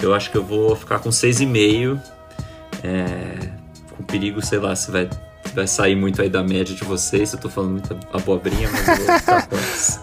[0.01, 1.99] eu acho que eu vou ficar com 6,5.
[2.84, 3.49] É,
[3.95, 5.10] com perigo, sei lá, se vai,
[5.53, 7.34] vai sair muito aí da média de vocês.
[7.34, 9.55] Eu tô falando muita abobrinha, mas eu vou ficar com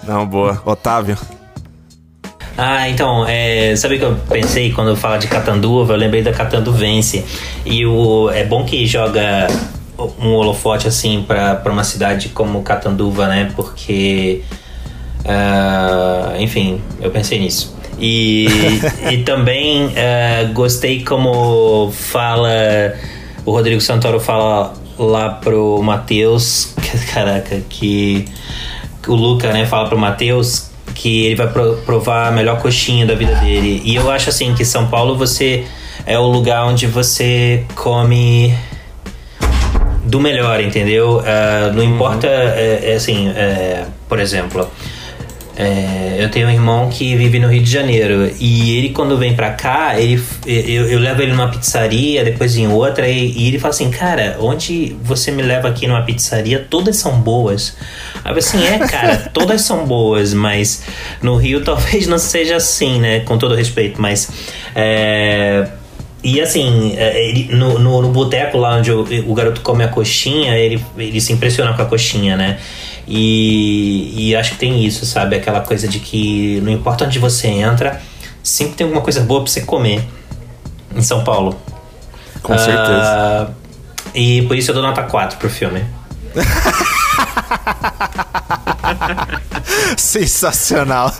[0.07, 0.63] Não, boa.
[0.65, 1.19] Otávio.
[2.59, 5.93] Ah, então, é, sabe o que eu pensei quando eu falo de Catanduva?
[5.93, 7.25] Eu lembrei da Catanduvense.
[7.67, 9.49] E o, é bom que joga
[9.99, 13.53] um holofote assim para uma cidade como Catanduva, né?
[13.55, 14.43] Porque,
[15.21, 17.75] uh, enfim, eu pensei nisso.
[17.99, 18.47] E,
[19.11, 22.49] e também uh, gostei como fala
[23.47, 26.75] o Rodrigo Santoro fala lá pro Matheus,
[27.15, 28.25] caraca, que
[29.07, 31.47] o Luca, né, fala pro Matheus que ele vai
[31.85, 33.83] provar a melhor coxinha da vida dele.
[33.85, 35.67] E eu acho assim que São Paulo você
[36.07, 38.53] é o lugar onde você come
[40.17, 41.19] do melhor, entendeu?
[41.19, 44.69] Uh, não importa, é, é assim, é, por exemplo,
[45.55, 49.35] é, eu tenho um irmão que vive no Rio de Janeiro e ele quando vem
[49.35, 53.59] pra cá, ele, eu, eu levo ele numa pizzaria, depois em outra e, e, ele
[53.59, 57.77] fala assim, cara, onde você me leva aqui numa pizzaria, todas são boas.
[58.25, 60.83] Aí eu assim, é cara, todas são boas, mas
[61.23, 63.21] no Rio talvez não seja assim, né?
[63.21, 64.31] Com todo respeito, mas
[64.75, 65.67] é,
[66.27, 69.89] e assim, é, ele, no, no, no boteco lá onde o, o, garoto come a
[69.89, 72.59] coxinha, ele, ele se impressiona com a coxinha, né?
[73.07, 75.37] E, e acho que tem isso, sabe?
[75.37, 78.03] Aquela coisa de que não importa onde você entra,
[78.43, 80.05] sempre tem alguma coisa boa pra você comer
[80.97, 81.57] em São Paulo.
[82.43, 83.49] Com certeza.
[83.49, 83.55] Uh,
[84.13, 85.85] e por isso eu dou nota 4 pro filme.
[89.97, 91.15] Sensacional.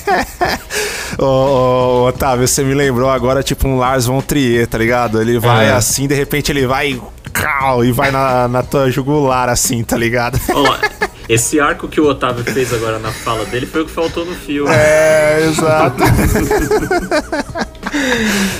[1.18, 5.20] ô, ô, Otávio, você me lembrou agora, tipo, um Lars von Trier, tá ligado?
[5.20, 5.72] Ele vai é.
[5.72, 7.00] assim, de repente ele vai
[7.32, 10.38] cal, e vai na, na tua jugular, assim, tá ligado?
[10.54, 14.24] Oh, esse arco que o Otávio fez agora na fala dele foi o que faltou
[14.24, 14.70] no filme.
[14.70, 15.96] É, exato.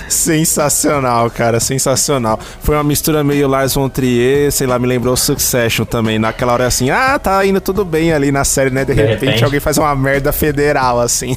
[0.09, 2.39] sensacional, cara, sensacional.
[2.61, 6.19] Foi uma mistura meio Lars von Trier, sei lá, me lembrou Succession também.
[6.19, 8.85] Naquela hora assim, ah, tá indo tudo bem ali na série, né?
[8.85, 11.37] De, de repente, repente, alguém faz uma merda federal, assim.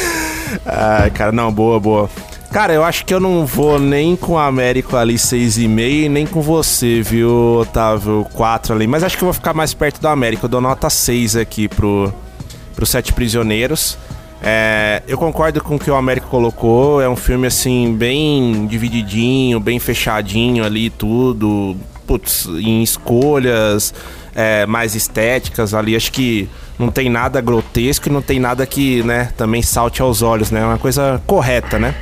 [0.64, 2.10] Ai, cara, não, boa, boa.
[2.50, 6.40] Cara, eu acho que eu não vou nem com o Américo ali 6,5 nem com
[6.40, 8.26] você, viu, Otávio?
[8.32, 8.86] 4 ali.
[8.86, 10.46] Mas acho que eu vou ficar mais perto do Américo.
[10.46, 12.12] Eu dou nota 6 aqui pro,
[12.74, 13.98] pro Sete Prisioneiros.
[14.42, 17.00] É, eu concordo com o que o Américo colocou.
[17.00, 21.76] É um filme, assim, bem divididinho, bem fechadinho ali, tudo.
[22.06, 23.92] Putz, em escolhas
[24.34, 25.96] é, mais estéticas ali.
[25.96, 30.22] Acho que não tem nada grotesco e não tem nada que, né, também salte aos
[30.22, 30.60] olhos, né?
[30.60, 31.94] É uma coisa correta, né?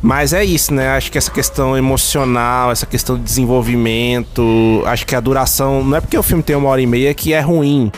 [0.00, 0.90] Mas é isso, né?
[0.90, 5.82] Acho que essa questão emocional, essa questão de desenvolvimento, acho que a duração.
[5.82, 7.90] Não é porque o filme tem uma hora e meia que é ruim,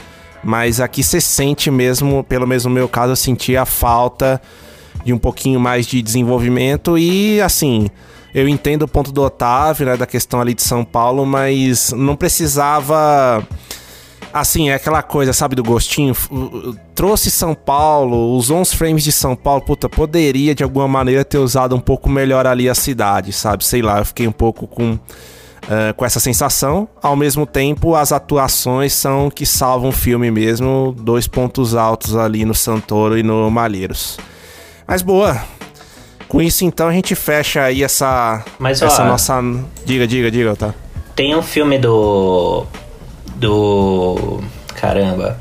[0.43, 4.41] mas aqui você sente mesmo, pelo menos no meu caso, eu senti a falta
[5.05, 7.89] de um pouquinho mais de desenvolvimento e assim.
[8.33, 12.15] Eu entendo o ponto do Otávio, né, da questão ali de São Paulo, mas não
[12.15, 13.45] precisava
[14.33, 16.15] assim, é aquela coisa, sabe, do gostinho.
[16.95, 21.39] Trouxe São Paulo, usou uns frames de São Paulo, puta, poderia de alguma maneira ter
[21.39, 23.65] usado um pouco melhor ali a cidade, sabe?
[23.65, 24.99] Sei lá, eu fiquei um pouco com.
[25.71, 30.93] Uh, com essa sensação, ao mesmo tempo as atuações são que salvam o filme mesmo,
[30.99, 34.19] dois pontos altos ali no Santoro e no Malheiros.
[34.85, 35.41] Mas boa,
[36.27, 39.41] com isso então a gente fecha aí essa, Mas, essa ó, nossa.
[39.85, 40.75] Diga, diga, diga, tá?
[41.15, 42.67] Tem um filme do
[43.37, 44.41] do.
[44.75, 45.39] Caramba.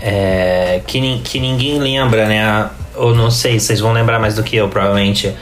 [0.00, 2.70] É, que, que ninguém lembra, né?
[2.94, 5.34] Ou não sei, vocês vão lembrar mais do que eu, provavelmente.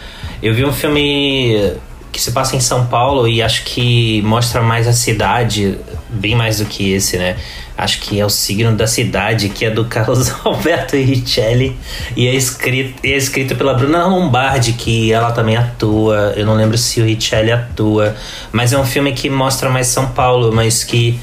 [0.43, 1.75] Eu vi um filme
[2.13, 5.79] que se passa em São Paulo e acho que mostra mais a cidade,
[6.11, 7.37] bem mais do que esse, né?
[7.77, 11.75] Acho que é o signo da cidade, que é do Carlos Alberto Richelli
[12.15, 16.35] e é escrito, é escrito pela Bruna Lombardi, que ela também atua.
[16.37, 18.15] Eu não lembro se o Richelli atua,
[18.53, 21.19] mas é um filme que mostra mais São Paulo, mas que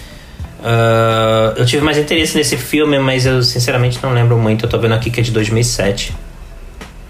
[0.60, 4.66] Uh, eu tive mais interesse nesse filme, mas eu sinceramente não lembro muito.
[4.66, 6.14] Eu tô vendo aqui que é de 2007.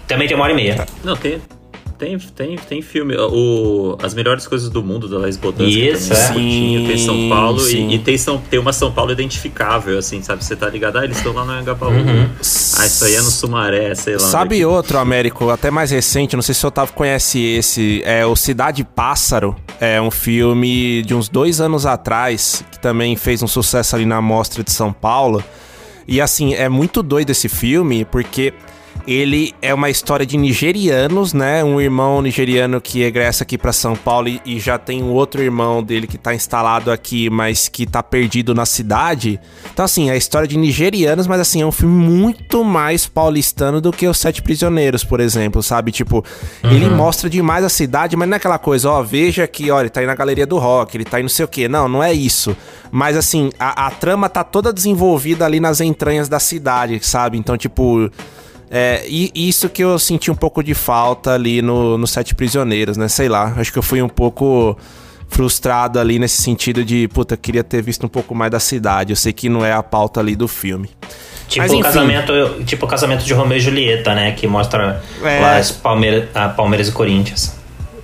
[0.06, 0.86] Também tem uma hora e meia.
[1.02, 1.40] Não, tem,
[2.00, 3.14] Tem, tem, tem filme.
[3.14, 5.86] O, As Melhores Coisas do Mundo, da Laís Bodansky.
[5.86, 6.28] Isso, também, é.
[6.28, 7.88] curtinho, Tem São Paulo sim.
[7.88, 10.42] e, e tem, São, tem uma São Paulo identificável, assim, sabe?
[10.42, 10.96] Você tá ligado?
[10.96, 11.90] Ah, eles estão lá no Angabaú.
[11.90, 12.26] Uhum.
[12.78, 14.20] Ah, isso aí é no Sumaré, sei lá.
[14.20, 14.64] Sabe daqui.
[14.64, 18.82] outro, Américo, até mais recente, não sei se o Otávio conhece esse, é o Cidade
[18.82, 24.06] Pássaro, é um filme de uns dois anos atrás, que também fez um sucesso ali
[24.06, 25.44] na Mostra de São Paulo.
[26.08, 28.54] E assim, é muito doido esse filme, porque
[29.10, 31.64] ele é uma história de nigerianos, né?
[31.64, 35.42] Um irmão nigeriano que egressa aqui pra São Paulo e, e já tem um outro
[35.42, 39.40] irmão dele que tá instalado aqui, mas que tá perdido na cidade.
[39.72, 43.80] Então, assim, é a história de nigerianos, mas assim, é um filme muito mais paulistano
[43.80, 45.90] do que Os Sete Prisioneiros, por exemplo, sabe?
[45.90, 46.24] Tipo,
[46.62, 49.90] ele mostra demais a cidade, mas não é aquela coisa, ó, veja que, ó, ele
[49.90, 51.66] tá aí na galeria do rock, ele tá aí não sei o quê.
[51.66, 52.56] Não, não é isso.
[52.92, 57.36] Mas assim, a, a trama tá toda desenvolvida ali nas entranhas da cidade, sabe?
[57.36, 58.08] Então, tipo.
[58.70, 62.96] É, e isso que eu senti um pouco de falta ali no, no Sete Prisioneiros,
[62.96, 63.08] né?
[63.08, 64.78] Sei lá, acho que eu fui um pouco
[65.28, 69.12] frustrado ali nesse sentido de, puta, queria ter visto um pouco mais da cidade.
[69.12, 70.88] Eu sei que não é a pauta ali do filme.
[71.48, 72.32] Tipo Mas, o casamento,
[72.64, 74.30] tipo o casamento de Romeu e Julieta, né?
[74.32, 75.40] Que mostra É.
[75.40, 77.59] lá as Palmeiras, a Palmeiras e Corinthians.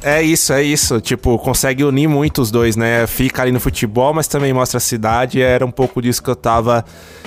[0.09, 1.00] É isso, é isso.
[1.00, 3.09] Tipo, consegue unir muito os dois, né?
[3.09, 5.42] Fica ali no futebol, mas também mostra a cidade.
[5.42, 6.84] Era um pouco disso que eu tava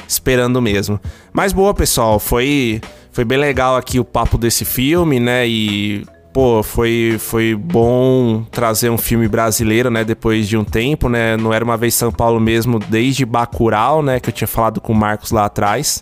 [0.08, 0.98] esperando mesmo.
[1.34, 2.20] Mas boa, pessoal.
[2.20, 2.80] Foi,
[3.12, 5.46] foi bem legal aqui o papo desse filme, né?
[5.46, 10.06] E, pô, foi, foi bom trazer um filme brasileiro, né?
[10.06, 11.36] Depois de um tempo, né?
[11.36, 14.22] Não era uma vez São Paulo mesmo, desde Bacurau, né?
[14.22, 16.02] Que eu tinha falado com o Marcos lá atrás.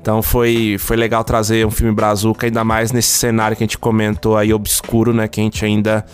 [0.00, 3.78] Então foi, foi legal trazer um filme brazuca, ainda mais nesse cenário que a gente
[3.78, 5.26] comentou aí, obscuro, né?
[5.26, 6.04] Que a gente ainda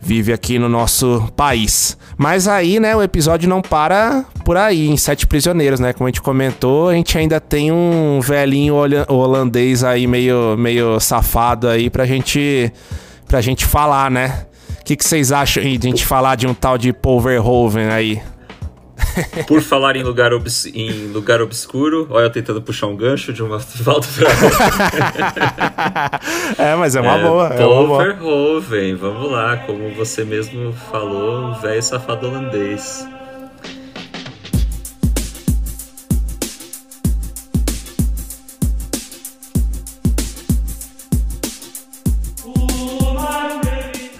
[0.00, 1.96] vive aqui no nosso país.
[2.16, 5.92] Mas aí, né, o episódio não para por aí, em Sete Prisioneiros, né?
[5.92, 8.74] Como a gente comentou, a gente ainda tem um velhinho
[9.08, 12.72] holandês aí meio, meio safado aí pra gente,
[13.26, 14.46] pra gente falar, né?
[14.80, 17.20] O que, que vocês acham aí de a gente falar de um tal de Paul
[17.20, 18.22] Verhoeven aí?
[19.46, 23.42] Por falar em lugar, obs- em lugar obscuro, olha eu tentando puxar um gancho de
[23.42, 24.62] uma volta pra outra.
[26.58, 27.56] é, mas é uma É, boa, é.
[28.04, 33.06] Verhoeven, vamos lá, como você mesmo falou, o velho safado holandês.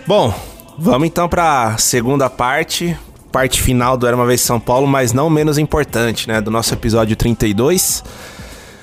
[0.07, 0.33] Bom,
[0.79, 2.97] vamos então pra segunda parte,
[3.33, 6.73] parte final do Era Uma Vez São Paulo, mas não menos importante, né, do nosso
[6.75, 8.03] episódio 32.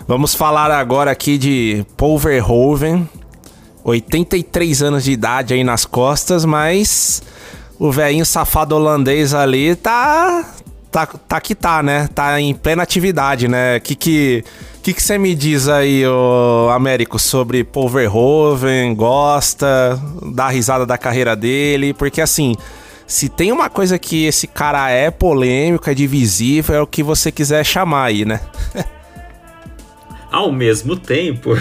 [0.08, 3.08] Vamos falar agora aqui de Paul Verhoeven,
[3.84, 7.24] 83 anos de idade aí nas costas, mas
[7.80, 10.46] o velhinho safado holandês ali tá
[10.91, 12.08] tá tá que tá, né?
[12.14, 13.80] Tá em plena atividade, né?
[13.80, 14.44] Que que
[14.84, 18.94] que que você me diz aí, ô Américo, sobre Paul Verhoeven?
[18.94, 19.98] Gosta?
[20.34, 21.94] Dá risada da carreira dele?
[21.94, 22.56] Porque assim,
[23.14, 27.32] se tem uma coisa que esse cara é polêmico, é divisível, é o que você
[27.32, 28.41] quiser chamar aí, né?
[30.32, 31.55] Ao mesmo tempo,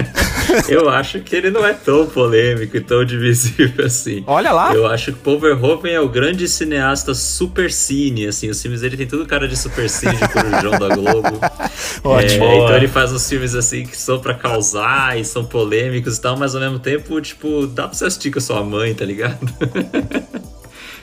[0.66, 4.24] eu acho que ele não é tão polêmico e tão divisível assim.
[4.26, 4.74] Olha lá.
[4.74, 8.48] Eu acho que Paul Verhoeven é o grande cineasta super cine, assim.
[8.48, 11.38] Os filmes dele tem tudo cara de super cine, de corujão da Globo.
[12.02, 12.44] Ótimo.
[12.46, 16.20] É, então ele faz uns filmes assim que são pra causar e são polêmicos e
[16.22, 19.04] tal, mas ao mesmo tempo, tipo, dá pra você assistir com a sua mãe, tá
[19.04, 19.38] ligado?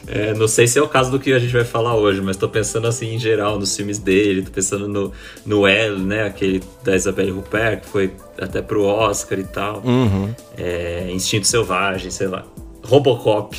[0.07, 2.37] É, não sei se é o caso do que a gente vai falar hoje, mas
[2.37, 5.11] tô pensando assim em geral nos filmes dele, tô pensando no,
[5.45, 6.25] no L, né?
[6.25, 9.81] Aquele da Isabelle Huppert, que foi até pro Oscar e tal.
[9.83, 10.33] Uhum.
[10.57, 12.43] É, Instinto Selvagem, sei lá.
[12.83, 13.57] Robocop.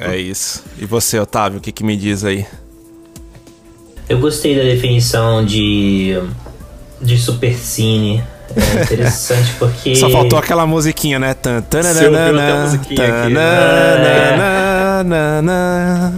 [0.00, 0.64] É isso.
[0.78, 2.44] E você, Otávio, o que que me diz aí?
[4.08, 6.20] Eu gostei da definição de,
[7.00, 8.22] de supercine.
[8.54, 9.96] É interessante porque.
[9.96, 11.32] Só faltou aquela musiquinha, né?
[11.34, 13.06] Tan, tan, Você ouviu até a musiquinha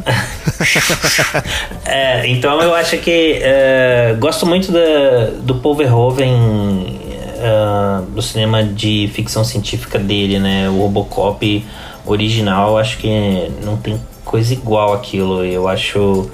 [1.87, 7.01] É, então eu acho que é, gosto muito da, do Paul Verhoeven,
[7.39, 10.69] é, do cinema de ficção científica dele, né?
[10.69, 11.65] O Robocop
[12.07, 15.45] original, acho que não tem coisa igual aquilo.
[15.45, 16.31] Eu acho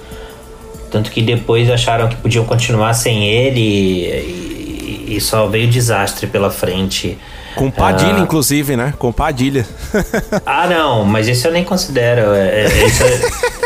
[0.91, 6.51] tanto que depois acharam que podiam continuar sem ele e, e só veio desastre pela
[6.51, 7.17] frente.
[7.55, 8.21] Com Padilha, Ah.
[8.21, 8.95] inclusive, né?
[8.99, 9.67] Com Padilha.
[10.47, 12.33] Ah, não, mas esse eu nem considero.
[12.35, 12.67] É, é,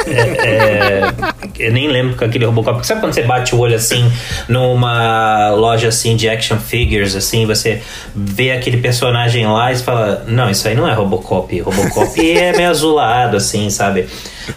[0.07, 1.13] é- é- é-
[1.59, 2.75] eu nem lembro com aquele Robocop.
[2.77, 4.11] Porque sabe quando você bate o olho assim
[4.49, 7.83] numa loja assim de action figures, assim, você
[8.15, 11.61] vê aquele personagem lá e fala: Não, isso aí não é Robocop.
[11.61, 14.07] Robocop é meio azulado, assim, sabe?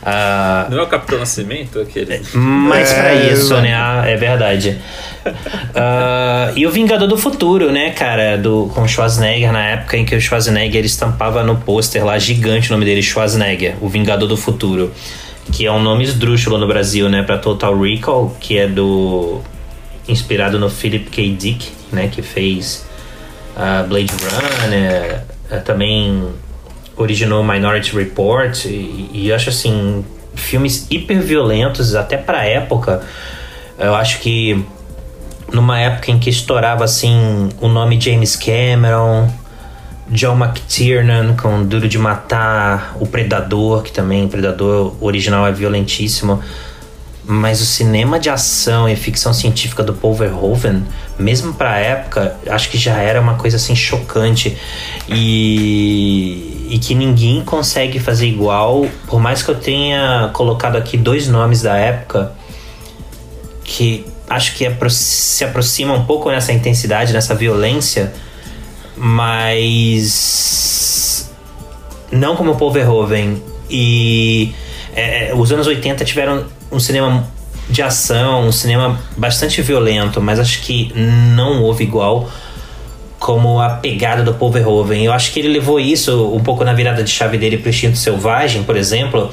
[0.03, 2.21] Ah, Não é o Capitão Nascimento aquele?
[2.33, 3.61] mas pra É, isso, exato.
[3.61, 3.73] né?
[3.75, 4.77] ah, É verdade.
[5.75, 8.37] Ah, E o Vingador do Futuro, né, cara?
[8.37, 12.69] Do, com o Schwarzenegger, na época em que o Schwarzenegger estampava no pôster lá, gigante
[12.69, 14.91] o nome dele, Schwarzenegger, o Vingador do Futuro.
[15.51, 17.23] Que é um nome esdrúxulo no Brasil, né?
[17.23, 19.41] Pra Total Recall, que é do.
[20.07, 21.33] inspirado no Philip K.
[21.35, 22.09] Dick, né?
[22.11, 22.85] Que fez
[23.55, 24.11] uh, Blade
[24.61, 26.21] Runner, uh, também
[26.97, 30.03] originou Minority Report, e, e acho assim.
[30.35, 33.01] filmes hiper violentos, até pra época.
[33.77, 34.65] Eu acho que
[35.51, 39.29] numa época em que estourava assim o nome James Cameron,
[40.09, 46.41] John McTiernan com Duro de Matar, O Predador, que também o Predador original é violentíssimo.
[47.29, 50.85] Mas o cinema de ação e ficção científica do Paul Verhoeven,
[51.19, 54.57] mesmo pra época, acho que já era uma coisa assim chocante.
[55.09, 58.87] E, e que ninguém consegue fazer igual.
[59.07, 62.31] Por mais que eu tenha colocado aqui dois nomes da época,
[63.61, 68.13] que acho que se aproxima um pouco nessa intensidade, nessa violência,
[68.95, 70.49] mas
[72.09, 73.43] não como o Paul Verhoeven.
[73.69, 74.53] E
[74.95, 77.27] é, é os anos 80 tiveram um cinema
[77.69, 82.29] de ação, um cinema bastante violento, mas acho que não houve igual
[83.19, 85.03] como a pegada do Paul Verhoeven.
[85.03, 87.69] Eu acho que ele levou isso um pouco na virada de chave dele para o
[87.69, 89.31] Instinto Selvagem, por exemplo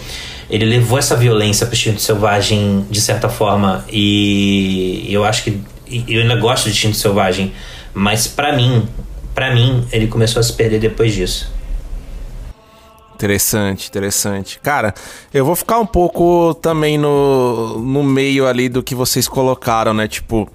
[0.51, 5.61] ele levou essa violência pro instinto selvagem de certa forma e eu acho que
[6.09, 7.53] eu ainda gosto de instinto selvagem,
[7.93, 8.87] mas para mim,
[9.35, 11.53] para mim ele começou a se perder depois disso.
[13.25, 14.61] Interessante, interessante.
[14.63, 14.93] Cara,
[15.33, 20.07] eu vou ficar um pouco também no, no meio ali do que vocês colocaram, né?
[20.07, 20.47] Tipo,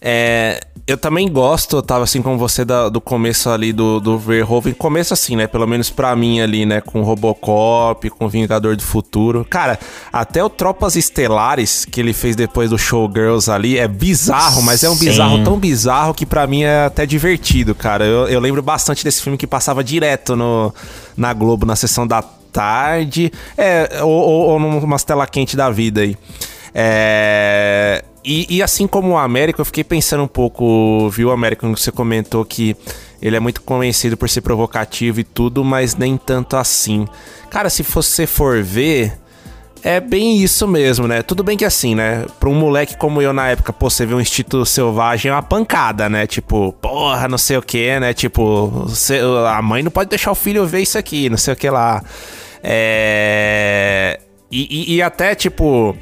[0.00, 4.72] é, eu também gosto, tava assim como você da, do começo ali do, do Verhoeven.
[4.72, 5.46] Começo assim, né?
[5.46, 6.80] Pelo menos pra mim ali, né?
[6.80, 9.46] Com Robocop, com Vingador do Futuro.
[9.50, 9.78] Cara,
[10.12, 14.88] até o Tropas Estelares que ele fez depois do Showgirls ali é bizarro, mas é
[14.88, 15.06] um Sim.
[15.06, 18.06] bizarro tão bizarro que pra mim é até divertido, cara.
[18.06, 20.72] Eu, eu lembro bastante desse filme que passava direto no,
[21.16, 23.32] na Globo, na sessão da tarde.
[23.56, 26.16] É, ou, ou, ou numa tela quente da vida aí.
[26.72, 28.04] É.
[28.30, 31.90] E, e, assim como o Américo, eu fiquei pensando um pouco, viu, Américo, que você
[31.90, 32.76] comentou que
[33.22, 37.08] ele é muito conhecido por ser provocativo e tudo, mas nem tanto assim.
[37.48, 39.18] Cara, se você for ver,
[39.82, 41.22] é bem isso mesmo, né?
[41.22, 42.26] Tudo bem que assim, né?
[42.38, 45.42] Pra um moleque como eu na época, pô, você vê um Instituto Selvagem é uma
[45.42, 46.26] pancada, né?
[46.26, 48.12] Tipo, porra, não sei o que, né?
[48.12, 48.86] Tipo,
[49.48, 52.04] a mãe não pode deixar o filho ver isso aqui, não sei o que lá.
[52.62, 54.20] É.
[54.52, 55.96] e, e, e até, tipo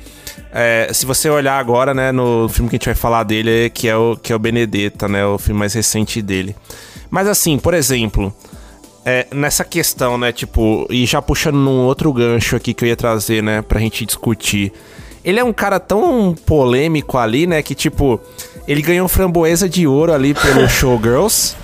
[0.58, 3.86] é, se você olhar agora, né, no filme que a gente vai falar dele, que
[3.86, 6.56] é o, que é o Benedetta, né, o filme mais recente dele.
[7.10, 8.34] Mas assim, por exemplo,
[9.04, 12.96] é, nessa questão, né, tipo, e já puxando num outro gancho aqui que eu ia
[12.96, 14.72] trazer, né, pra gente discutir.
[15.22, 18.18] Ele é um cara tão polêmico ali, né, que tipo,
[18.66, 21.54] ele ganhou framboesa de ouro ali pelo Showgirls.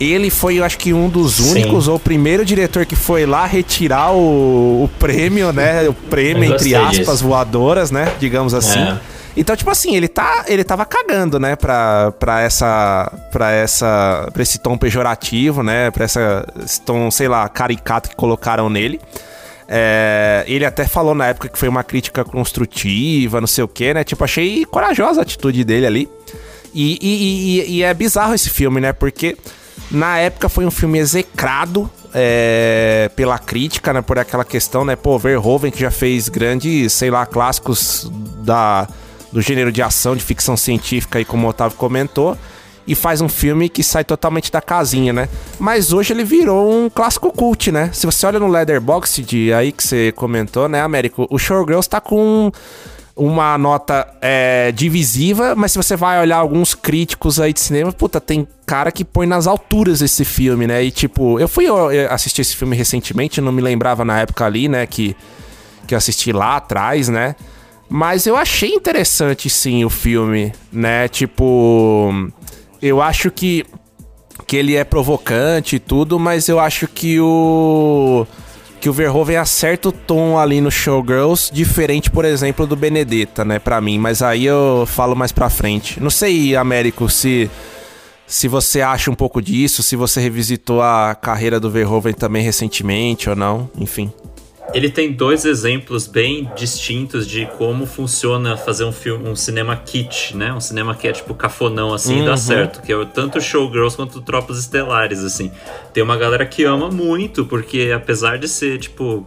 [0.00, 1.90] Ele foi, eu acho que, um dos únicos, Sim.
[1.90, 5.88] ou o primeiro diretor que foi lá retirar o, o prêmio, né?
[5.88, 7.24] O prêmio, entre aspas, disso.
[7.24, 8.12] voadoras, né?
[8.18, 8.80] Digamos assim.
[8.80, 8.98] É.
[9.36, 14.42] Então, tipo assim, ele tá, ele tava cagando, né, pra, pra essa, pra essa, pra
[14.42, 19.00] esse tom pejorativo, né, pra essa, esse tom, sei lá, caricato que colocaram nele.
[19.66, 23.92] É, ele até falou na época que foi uma crítica construtiva, não sei o que,
[23.92, 26.08] né, tipo, achei corajosa a atitude dele ali.
[26.72, 29.36] E, e, e, e é bizarro esse filme, né, porque
[29.90, 34.00] na época foi um filme execrado é, pela crítica, né?
[34.00, 34.94] Por aquela questão, né?
[34.94, 38.88] Pô, Verhoeven que já fez grandes, sei lá, clássicos da,
[39.32, 42.38] do gênero de ação, de ficção científica, aí como o Otávio comentou.
[42.86, 45.28] E faz um filme que sai totalmente da casinha, né?
[45.58, 47.90] Mas hoje ele virou um clássico cult, né?
[47.94, 49.20] Se você olha no Leatherbox
[49.58, 51.26] aí que você comentou, né, Américo?
[51.30, 52.52] O Showgirls tá com
[53.16, 58.20] uma nota é, divisiva, mas se você vai olhar alguns críticos aí de cinema, puta,
[58.20, 60.82] tem cara que põe nas alturas esse filme, né?
[60.82, 61.66] E tipo, eu fui
[62.10, 65.16] assistir esse filme recentemente, não me lembrava na época ali, né, que,
[65.86, 67.36] que eu assisti lá atrás, né?
[67.88, 71.06] Mas eu achei interessante sim o filme, né?
[71.06, 72.10] Tipo,
[72.82, 73.64] eu acho que
[74.46, 78.26] que ele é provocante e tudo, mas eu acho que o
[78.84, 83.58] que o Verhoeven acerta o tom ali no Showgirls, diferente, por exemplo, do Benedetta, né,
[83.58, 85.98] para mim, mas aí eu falo mais pra frente.
[86.02, 87.50] Não sei, Américo, se
[88.26, 93.30] se você acha um pouco disso, se você revisitou a carreira do Verhoeven também recentemente
[93.30, 94.12] ou não, enfim.
[94.72, 100.36] Ele tem dois exemplos bem distintos de como funciona fazer um filme, um cinema kit,
[100.36, 100.52] né?
[100.52, 102.26] Um cinema que é tipo cafonão assim, uhum.
[102.26, 105.52] dá certo, que é tanto Showgirls quanto Tropas Estelares assim.
[105.92, 109.24] Tem uma galera que ama muito porque apesar de ser tipo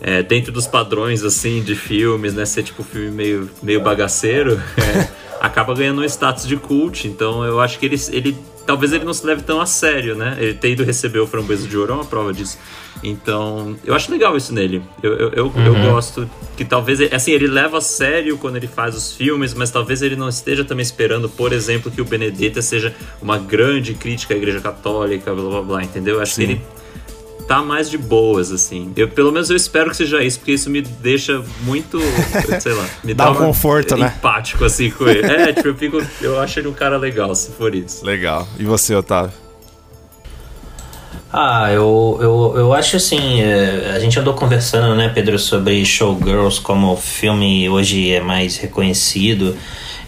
[0.00, 4.54] é, dentro dos padrões assim de filmes, né, ser tipo um filme meio meio bagaceiro,
[4.78, 5.08] é,
[5.40, 7.06] acaba ganhando um status de cult.
[7.06, 8.36] Então eu acho que ele, ele
[8.70, 10.36] talvez ele não se leve tão a sério, né?
[10.38, 12.56] Ele ter ido receber o Framboesa de Ouro é uma prova disso.
[13.02, 14.80] Então, eu acho legal isso nele.
[15.02, 15.66] Eu, eu, eu, Uhum.
[15.66, 19.72] eu gosto que talvez, assim, ele leva a sério quando ele faz os filmes, mas
[19.72, 24.34] talvez ele não esteja também esperando, por exemplo, que o Benedetta seja uma grande crítica
[24.34, 26.14] à Igreja Católica, blá blá blá, entendeu?
[26.16, 26.46] Eu acho Sim.
[26.46, 26.62] que ele
[27.40, 28.92] tá mais de boas, assim.
[28.96, 32.00] Eu, pelo menos eu espero que seja isso, porque isso me deixa muito,
[32.60, 34.12] sei lá, me Dá dá, um conforto, né?
[34.16, 35.26] empático, assim, com ele.
[35.26, 38.04] É, tipo, eu fico, eu acho ele um cara legal, se for isso.
[38.04, 38.46] Legal.
[38.58, 39.32] E você, Otávio?
[41.32, 46.60] Ah, eu, eu, eu acho assim, é, a gente andou conversando, né, Pedro, sobre Showgirls
[46.60, 49.56] como filme hoje é mais reconhecido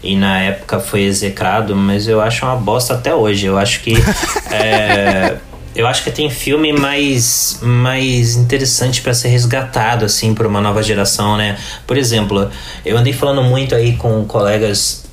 [0.03, 3.45] e na época foi execrado, mas eu acho uma bosta até hoje.
[3.45, 3.93] Eu acho que
[4.51, 5.37] é,
[5.75, 10.83] eu acho que tem filme mais mais interessante para ser resgatado assim por uma nova
[10.83, 11.57] geração, né?
[11.87, 12.49] Por exemplo,
[12.85, 15.05] eu andei falando muito aí com colegas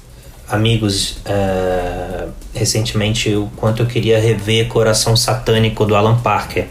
[0.48, 6.66] amigos eh, recentemente o quanto eu queria rever Coração Satânico do Alan Parker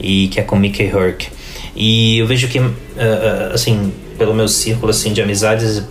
[0.00, 1.28] e que é com Mickey Rourke
[1.76, 5.82] e eu vejo que eh, assim pelo meu círculo assim de amizades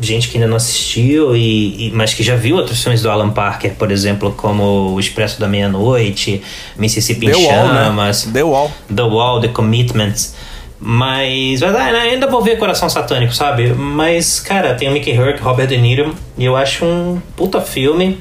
[0.00, 3.30] gente que ainda não assistiu e, e- mas que já viu outros filmes do Alan
[3.30, 6.42] Parker por exemplo como O Expresso da Meia-Noite
[6.76, 7.84] Mississippi em The Wall, né?
[7.84, 8.70] Chamas The Wall.
[8.94, 10.34] The Wall, The Commitments.
[10.78, 13.72] Mas, mas, ah, ainda vou ver Coração Satânico, sabe?
[13.72, 18.18] Mas, cara, tem o Mickey Rourke, Robert De Niro, e eu acho um puta filme.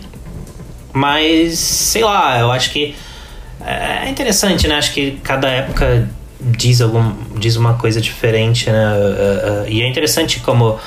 [0.93, 2.95] Mas, sei lá, eu acho que
[3.65, 4.75] é interessante, né?
[4.75, 6.07] Acho que cada época
[6.39, 8.93] diz, algum, diz uma coisa diferente, né?
[8.95, 10.79] Uh, uh, E é interessante como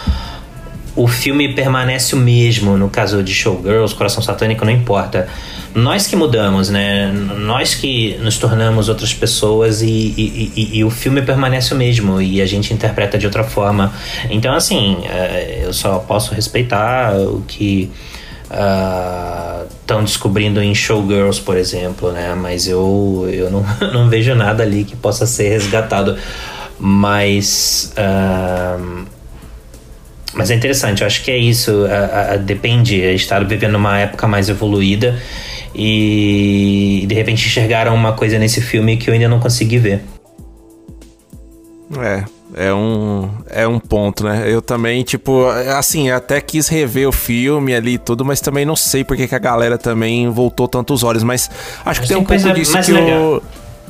[0.96, 5.28] o filme permanece o mesmo, no caso de Showgirls, Coração Satânico, não importa.
[5.74, 7.12] Nós que mudamos, né?
[7.12, 12.20] Nós que nos tornamos outras pessoas e, e, e- e o filme permanece o mesmo
[12.20, 13.92] e a gente interpreta de outra forma.
[14.30, 17.90] Então, assim, eh, eu só posso respeitar o que
[19.80, 22.34] estão descobrindo em Showgirls, por exemplo, né?
[22.34, 26.16] Mas eu, eu não, não vejo nada ali que possa ser resgatado.
[26.80, 27.92] Mas.
[27.96, 28.78] ah,
[30.38, 31.84] mas é interessante, eu acho que é isso.
[31.90, 35.20] a- a- depende, a gente está vivendo uma época mais evoluída
[35.74, 40.02] e de repente enxergaram uma coisa nesse filme que eu ainda não consegui ver.
[42.00, 42.24] É,
[42.68, 44.44] é um, é um ponto, né?
[44.46, 48.76] Eu também, tipo, assim, até quis rever o filme ali e tudo, mas também não
[48.76, 51.22] sei porque que a galera também voltou tantos olhos.
[51.22, 51.50] Mas
[51.84, 53.18] acho que Mas tem um tem pouco coisa disso mais que legal.
[53.18, 53.42] eu.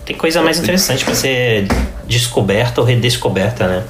[0.06, 1.66] Tem coisa mais interessante pra ser
[2.06, 3.84] descoberta ou redescoberta, né?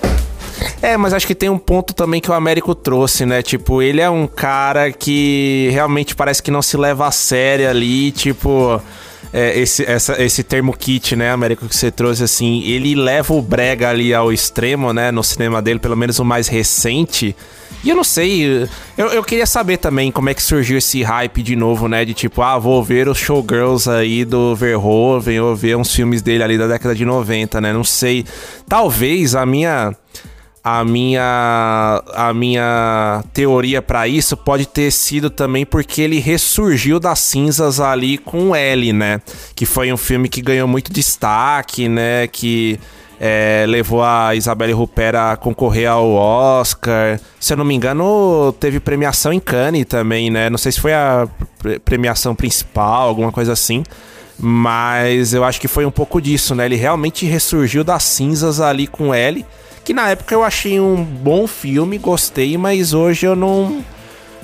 [0.83, 3.43] É, mas acho que tem um ponto também que o Américo trouxe, né?
[3.43, 8.11] Tipo, ele é um cara que realmente parece que não se leva a sério ali,
[8.13, 8.81] tipo.
[9.31, 13.43] é, esse, essa- esse termo kit, né, Américo, que você trouxe, assim, ele leva o
[13.43, 17.37] brega ali ao extremo, né, no cinema dele, pelo menos o mais recente.
[17.85, 21.43] E eu não sei, eu, eu queria saber também como é que surgiu esse hype
[21.43, 25.77] de novo, né, de tipo, ah, vou ver os showgirls aí do Verhoeven, ou ver
[25.77, 28.25] uns filmes dele ali da década de 90, né, não sei.
[28.67, 29.95] Talvez a minha
[30.71, 37.21] a minha a minha teoria pra isso pode ter sido também porque ele ressurgiu das
[37.21, 39.21] cinzas ali com L, né?
[39.55, 42.27] Que foi um filme que ganhou muito destaque, né?
[42.27, 42.79] Que
[43.21, 47.19] é, levou a Isabelle Huppert a concorrer ao Oscar.
[47.41, 50.51] Se eu não me engano, teve premiação em Cannes também, né?
[50.51, 51.27] Não sei se foi a
[51.59, 53.83] pre- premiação principal, alguma coisa assim.
[54.39, 56.67] Mas eu acho que foi um pouco disso, né?
[56.67, 59.45] Ele realmente ressurgiu das cinzas ali com L.
[59.89, 63.83] Que na época eu achei um bom filme, gostei, mas hoje eu não.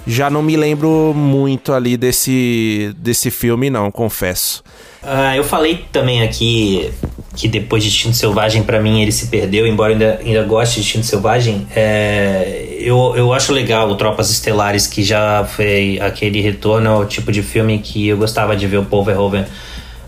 [0.06, 4.64] Já não me lembro muito ali desse, desse filme, não, confesso.
[5.02, 6.90] Ah, eu falei também aqui
[7.36, 10.76] que depois de Instinto Selvagem, pra mim, ele se perdeu, embora eu ainda, ainda goste
[10.76, 11.66] de Instinto Selvagem.
[11.76, 17.30] É, eu, eu acho legal o Tropas Estelares, que já foi aquele retorno ao tipo
[17.30, 19.44] de filme que eu gostava de ver o Paul Verhoeven.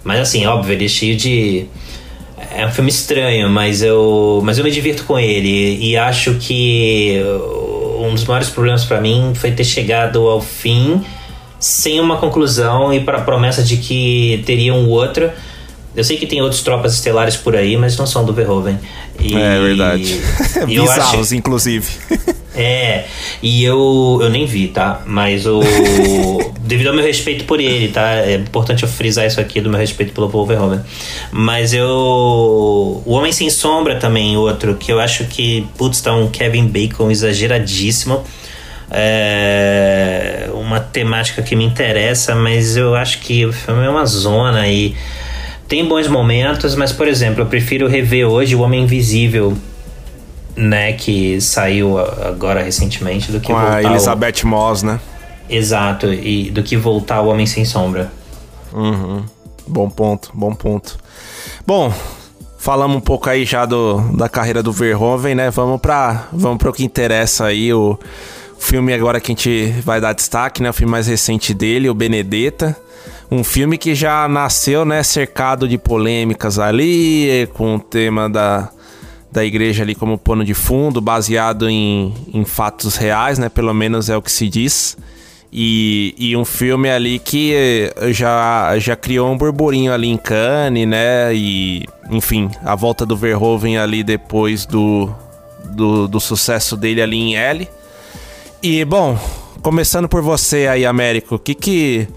[0.02, 1.66] Mas assim, óbvio, ele é cheio de.
[2.58, 5.78] É um filme estranho, mas eu, mas eu me divirto com ele.
[5.80, 7.20] E acho que
[8.00, 11.02] um dos maiores problemas pra mim foi ter chegado ao fim
[11.58, 15.30] sem uma conclusão e para a promessa de que teria um outro.
[15.94, 18.78] Eu sei que tem outros tropas estelares por aí, mas não são do Verhoeven.
[19.18, 20.20] E- É verdade.
[20.68, 21.86] e Bizarros, acho- inclusive.
[22.56, 23.04] é,
[23.42, 25.02] e eu, eu nem vi, tá?
[25.04, 25.60] Mas o.
[26.60, 28.16] devido ao meu respeito por ele, tá?
[28.16, 30.80] É importante eu frisar isso aqui do meu respeito pelo Paul Verhoeven.
[31.30, 31.86] Mas eu.
[31.86, 37.10] O Homem Sem Sombra também, outro, que eu acho que, putz, tá um Kevin Bacon
[37.10, 38.24] exageradíssimo.
[38.90, 44.66] É uma temática que me interessa, mas eu acho que o filme é uma zona
[44.68, 44.94] e
[45.68, 49.56] tem bons momentos, mas por exemplo, eu prefiro rever hoje O Homem Invisível
[50.56, 54.46] né, que saiu agora recentemente, do que Com voltar a Elizabeth o...
[54.46, 54.98] Moss, né?
[55.48, 58.10] Exato, e do que voltar o Homem Sem Sombra.
[58.72, 59.24] Uhum.
[59.66, 60.98] Bom ponto, bom ponto.
[61.66, 61.92] Bom,
[62.58, 65.50] falamos um pouco aí já do, da carreira do Verhoeven, né?
[65.50, 67.98] Vamos para vamos o que interessa aí, o
[68.58, 70.70] filme agora que a gente vai dar destaque, né?
[70.70, 72.76] O filme mais recente dele, o Benedetta.
[73.30, 78.70] Um filme que já nasceu, né, cercado de polêmicas ali, com o tema da,
[79.36, 83.50] da igreja ali como pano de fundo, baseado em, em fatos reais, né?
[83.50, 84.96] Pelo menos é o que se diz.
[85.52, 91.34] E, e um filme ali que já, já criou um burburinho ali em Cannes, né?
[91.34, 95.10] E, enfim, a volta do Verhoeven ali depois do,
[95.66, 97.68] do, do sucesso dele ali em L.
[98.62, 99.18] E, bom,
[99.60, 102.08] começando por você aí, Américo, o que que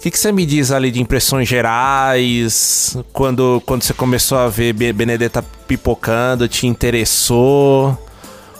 [0.00, 2.96] o que, que você me diz ali de impressões gerais?
[3.12, 8.02] Quando, quando você começou a ver Benedetta pipocando, te interessou?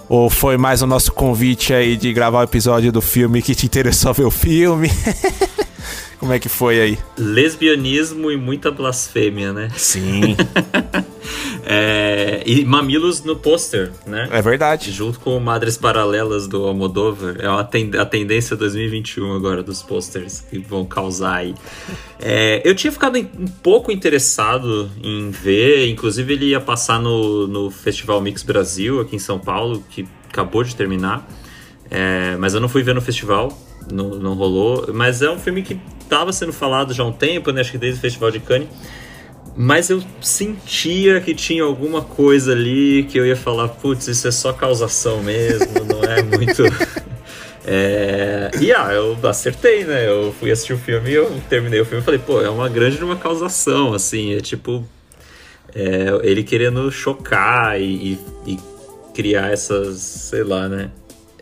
[0.07, 3.65] Ou foi mais o nosso convite aí de gravar o episódio do filme que te
[3.65, 4.91] interessou ver o filme?
[6.21, 6.99] Como é que foi aí?
[7.17, 9.71] Lesbianismo e muita blasfêmia, né?
[9.75, 10.37] Sim.
[11.65, 14.29] é, e mamilos no pôster, né?
[14.31, 14.91] É verdade.
[14.91, 17.37] Junto com Madres Paralelas do Almodóvar.
[17.39, 21.55] É uma ten a tendência 2021 agora dos posters que vão causar aí.
[22.19, 27.71] É, eu tinha ficado um pouco interessado em ver, inclusive ele ia passar no, no
[27.71, 31.27] Festival Mix Brasil aqui em São Paulo, que acabou de terminar.
[31.91, 33.57] É, mas eu não fui ver no festival,
[33.91, 34.89] não, não rolou.
[34.95, 37.61] Mas é um filme que estava sendo falado já há um tempo, né?
[37.61, 38.69] Acho que desde o Festival de Cannes.
[39.57, 44.31] Mas eu sentia que tinha alguma coisa ali que eu ia falar, putz, isso é
[44.31, 46.63] só causação mesmo, não é muito.
[47.73, 48.51] É...
[48.59, 50.09] E ah, eu acertei, né?
[50.09, 52.69] Eu fui assistir o filme e eu terminei o filme e falei, pô, é uma
[52.71, 54.85] grande uma causação, assim, é tipo.
[55.73, 58.59] É, ele querendo chocar e, e, e
[59.15, 60.91] criar essas, sei lá, né?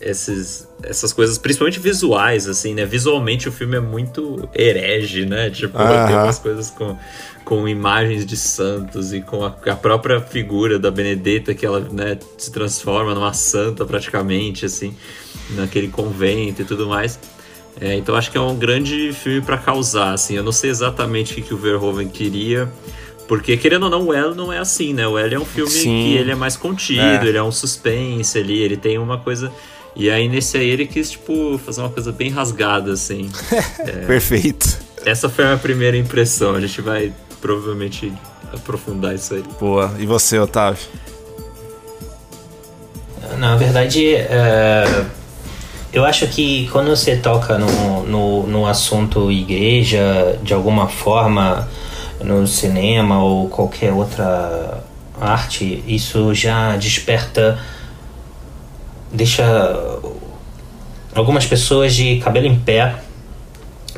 [0.00, 2.84] esses, essas coisas, principalmente visuais, assim, né?
[2.84, 5.50] Visualmente o filme é muito herege, né?
[5.50, 6.96] Tipo, tem umas coisas com,
[7.48, 12.18] com imagens de santos e com a, a, própria figura da Benedetta que ela né,
[12.36, 14.94] se transforma numa santa praticamente, assim,
[15.56, 17.18] naquele convento e tudo mais.
[17.80, 20.34] É, então acho que é um grande filme para causar, assim.
[20.34, 22.70] Eu não sei exatamente o que, que o Verhoeven queria.
[23.26, 25.08] Porque, querendo ou não, o L não é assim, né?
[25.08, 25.84] O L é um filme Sim.
[25.84, 27.26] que ele é mais contido, é.
[27.26, 29.50] ele é um suspense ali, ele tem uma coisa
[29.96, 33.30] e aí nesse aí ele quis, tipo, fazer uma coisa bem rasgada, assim.
[33.78, 34.78] é, Perfeito.
[35.06, 36.54] Essa foi a minha primeira impressão.
[36.54, 38.12] A gente vai provavelmente
[38.52, 39.44] aprofundar isso aí.
[39.60, 39.94] Boa.
[39.98, 40.86] E você, Otávio?
[43.38, 45.04] Na verdade, é,
[45.92, 51.68] eu acho que quando você toca no, no, no assunto igreja, de alguma forma,
[52.22, 54.82] no cinema ou qualquer outra
[55.20, 57.58] arte, isso já desperta
[59.12, 59.44] deixa
[61.14, 62.94] algumas pessoas de cabelo em pé,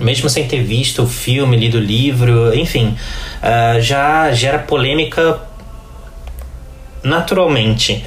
[0.00, 2.96] mesmo sem ter visto o filme, lido o livro, enfim,
[3.42, 5.40] uh, já gera polêmica
[7.02, 8.04] naturalmente.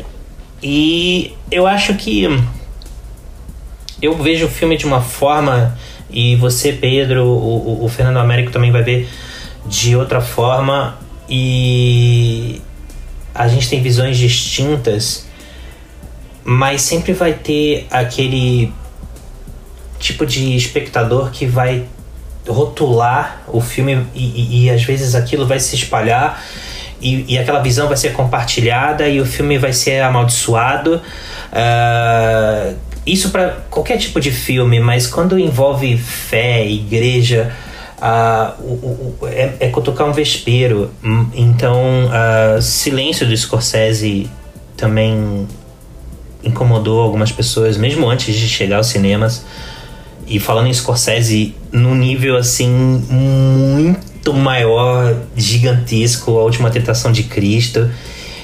[0.62, 2.24] E eu acho que
[4.02, 5.78] eu vejo o filme de uma forma,
[6.10, 9.10] e você, Pedro, o, o Fernando Américo também vai ver
[9.66, 10.98] de outra forma,
[11.30, 12.62] e
[13.34, 15.26] a gente tem visões distintas
[16.44, 18.72] mas sempre vai ter aquele
[20.04, 21.86] tipo de espectador que vai
[22.48, 26.44] rotular o filme e, e, e às vezes aquilo vai se espalhar
[27.02, 31.02] e, e, aquela visão vai ser compartilhada e o filme vai ser amaldiçoado.
[31.52, 32.76] Uh,
[33.06, 37.52] isso para qualquer tipo de filme, mas quando envolve fé, igreja,
[37.98, 40.92] uh, o, o, é, é cutucar um vespeiro.
[41.34, 44.30] Então, uh, Silêncio do Scorsese
[44.78, 45.46] também
[46.42, 49.44] incomodou algumas pessoas, mesmo antes de chegar aos cinemas.
[50.28, 57.90] E falando em Scorsese, num nível assim muito maior, gigantesco, a última tentação de Cristo.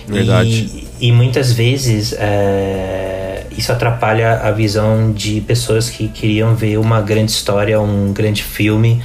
[0.08, 0.88] Verdade.
[1.00, 7.02] E, e muitas vezes é, isso atrapalha a visão de pessoas que queriam ver uma
[7.02, 9.02] grande história, um grande filme,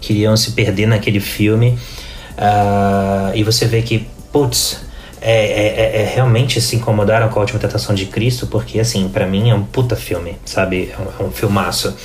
[0.00, 1.78] queriam se perder naquele filme.
[2.36, 4.85] Uh, e você vê que, putz,
[5.20, 9.08] é, é, é, é, realmente se incomodaram com a Última Tentação de Cristo, porque, assim,
[9.08, 10.92] para mim é um puta filme, sabe?
[10.92, 11.96] É um, é um filmaço.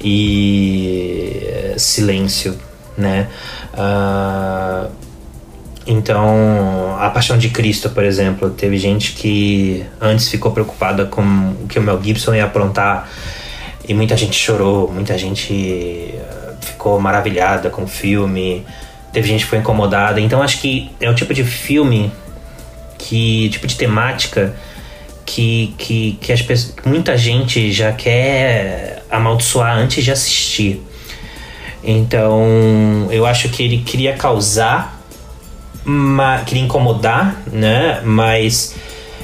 [0.00, 1.72] E.
[1.76, 2.58] Silêncio,
[2.96, 3.28] né?
[3.72, 4.90] Uh,
[5.86, 11.22] então, A Paixão de Cristo, por exemplo, teve gente que antes ficou preocupada com
[11.62, 13.08] o que o Mel Gibson ia aprontar
[13.88, 16.14] e muita gente chorou, muita gente
[16.60, 18.64] ficou maravilhada com o filme,
[19.12, 20.20] teve gente que foi incomodada.
[20.20, 22.12] Então, acho que é o tipo de filme
[23.02, 24.54] que tipo de temática
[25.26, 30.82] que, que, que as pessoas, muita gente já quer amaldiçoar antes de assistir.
[31.82, 35.00] Então, eu acho que ele queria causar,
[36.46, 38.00] queria incomodar, né?
[38.04, 38.76] Mas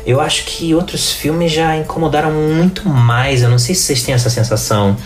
[0.04, 3.42] eu acho que outros filmes já incomodaram muito mais.
[3.42, 4.96] Eu não sei se vocês têm essa sensação.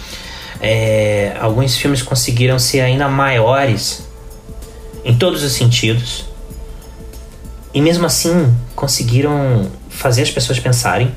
[0.60, 4.06] É, alguns filmes conseguiram ser ainda maiores
[5.04, 6.31] em todos os sentidos.
[7.74, 11.14] E mesmo assim conseguiram fazer as pessoas pensarem,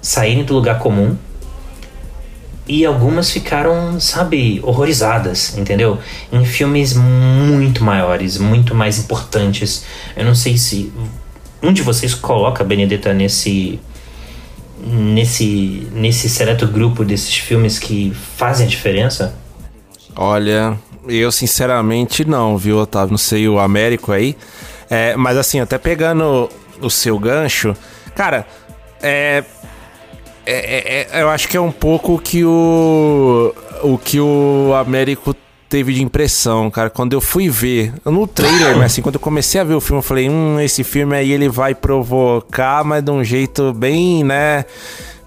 [0.00, 1.16] saírem do lugar comum.
[2.66, 5.98] E algumas ficaram, sabe, horrorizadas, entendeu?
[6.32, 9.84] Em filmes muito maiores, muito mais importantes.
[10.16, 10.90] Eu não sei se
[11.62, 13.80] um de vocês coloca a Benedetta nesse
[14.86, 19.34] nesse nesse seleto grupo desses filmes que fazem a diferença?
[20.14, 20.78] Olha,
[21.08, 23.10] eu sinceramente não, viu, Otávio?
[23.10, 24.36] Não sei o Américo aí.
[24.90, 26.48] É, mas assim, até pegando
[26.80, 27.74] o seu gancho,
[28.14, 28.46] cara,
[29.02, 29.44] é,
[30.46, 35.34] é, é, eu acho que é um pouco que o o que o Américo
[35.68, 39.60] teve de impressão, cara, quando eu fui ver no trailer, mas assim, quando eu comecei
[39.60, 43.10] a ver o filme, eu falei, hum, esse filme aí ele vai provocar, mas de
[43.10, 44.64] um jeito bem, né,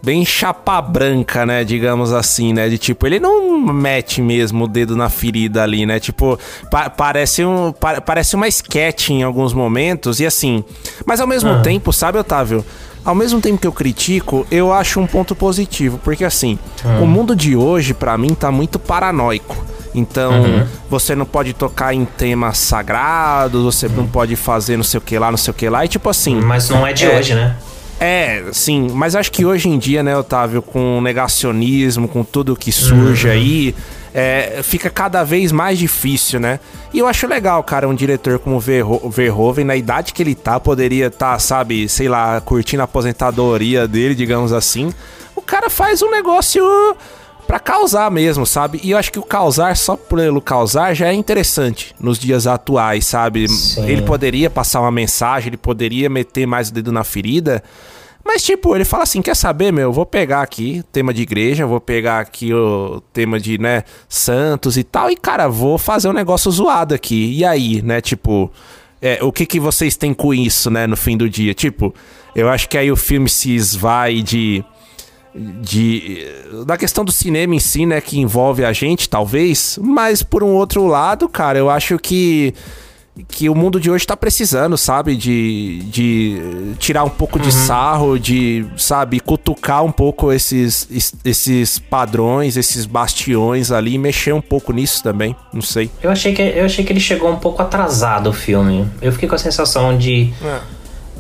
[0.02, 4.96] bem chapa branca, né, digamos assim, né, de tipo, ele não mete mesmo o dedo
[4.96, 10.20] na ferida ali, né, tipo, pa parece um pa parece uma sketch em alguns momentos
[10.20, 10.64] e assim,
[11.06, 11.62] mas ao mesmo ah.
[11.62, 12.64] tempo, sabe, Otávio,
[13.04, 17.04] ao mesmo tempo que eu critico, eu acho um ponto positivo, porque assim, uhum.
[17.04, 19.56] o mundo de hoje para mim tá muito paranoico.
[19.96, 20.68] Então, uhum.
[20.90, 23.96] você não pode tocar em temas sagrados, você uhum.
[23.96, 26.10] não pode fazer não sei o que lá, não sei o que lá, e tipo
[26.10, 26.36] assim.
[26.36, 27.56] Mas não é de é, hoje, né?
[28.00, 32.72] É, sim, mas acho que hoje em dia, né, Otávio, com negacionismo, com tudo que
[32.72, 33.34] surge uhum.
[33.34, 33.76] aí,
[34.14, 36.60] é, fica cada vez mais difícil, né?
[36.94, 40.60] E eu acho legal, cara, um diretor como o Verhoeven, na idade que ele tá,
[40.60, 44.94] poderia estar, tá, sabe, sei lá, curtindo a aposentadoria dele, digamos assim.
[45.36, 46.64] O cara faz um negócio
[47.48, 48.80] para causar mesmo, sabe?
[48.84, 53.06] E eu acho que o causar só pelo causar já é interessante nos dias atuais,
[53.06, 53.48] sabe?
[53.48, 53.90] Sim.
[53.90, 57.64] Ele poderia passar uma mensagem, ele poderia meter mais o dedo na ferida,
[58.28, 59.94] mas, tipo, ele fala assim: quer saber, meu?
[59.94, 64.84] Vou pegar aqui tema de igreja, vou pegar aqui o tema de, né, santos e
[64.84, 67.34] tal, e, cara, vou fazer um negócio zoado aqui.
[67.38, 68.52] E aí, né, tipo.
[69.00, 71.54] É, o que, que vocês têm com isso, né, no fim do dia?
[71.54, 71.94] Tipo,
[72.36, 74.66] eu acho que aí o filme se esvai de.
[75.62, 76.26] De
[76.66, 79.80] da questão do cinema em si, né, que envolve a gente, talvez.
[79.82, 82.54] Mas, por um outro lado, cara, eu acho que
[83.28, 85.16] que o mundo de hoje tá precisando, sabe?
[85.16, 87.46] De, de tirar um pouco uhum.
[87.46, 90.88] de sarro, de, sabe, cutucar um pouco esses,
[91.24, 95.36] esses padrões, esses bastiões ali e mexer um pouco nisso também.
[95.54, 95.90] Não sei.
[96.02, 98.88] Eu achei que, eu achei que ele chegou um pouco atrasado o filme.
[99.02, 100.32] Eu fiquei com a sensação de.
[100.44, 100.78] É.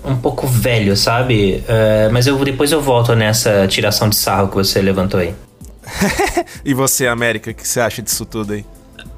[0.08, 1.64] Um pouco velho, sabe?
[1.68, 5.36] Uh, mas eu depois eu volto nessa tiração de sarro que você levantou aí.
[6.64, 8.66] e você, América, o que você acha disso tudo aí?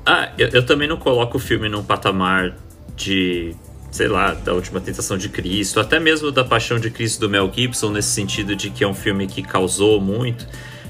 [0.06, 2.56] Ah, eu, eu, também não coloco o filme num patamar
[2.96, 3.56] de,
[3.92, 7.52] sei lá, da Última Tentação de Cristo, até mesmo da Paixão de Cristo do Mel
[7.54, 10.48] Gibson, nesse sentido de que é um filme que causou muito.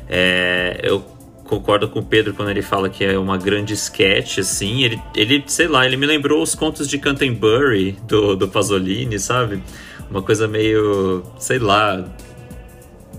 [0.08, 1.04] É, eu
[1.44, 4.84] concordo com o Pedro quando ele fala que é uma grande sketch, assim.
[4.84, 9.62] Ele, ele sei lá, ele me lembrou os contos de Canterbury do, do Pasolini, sabe?
[10.10, 12.04] Uma coisa meio, sei lá,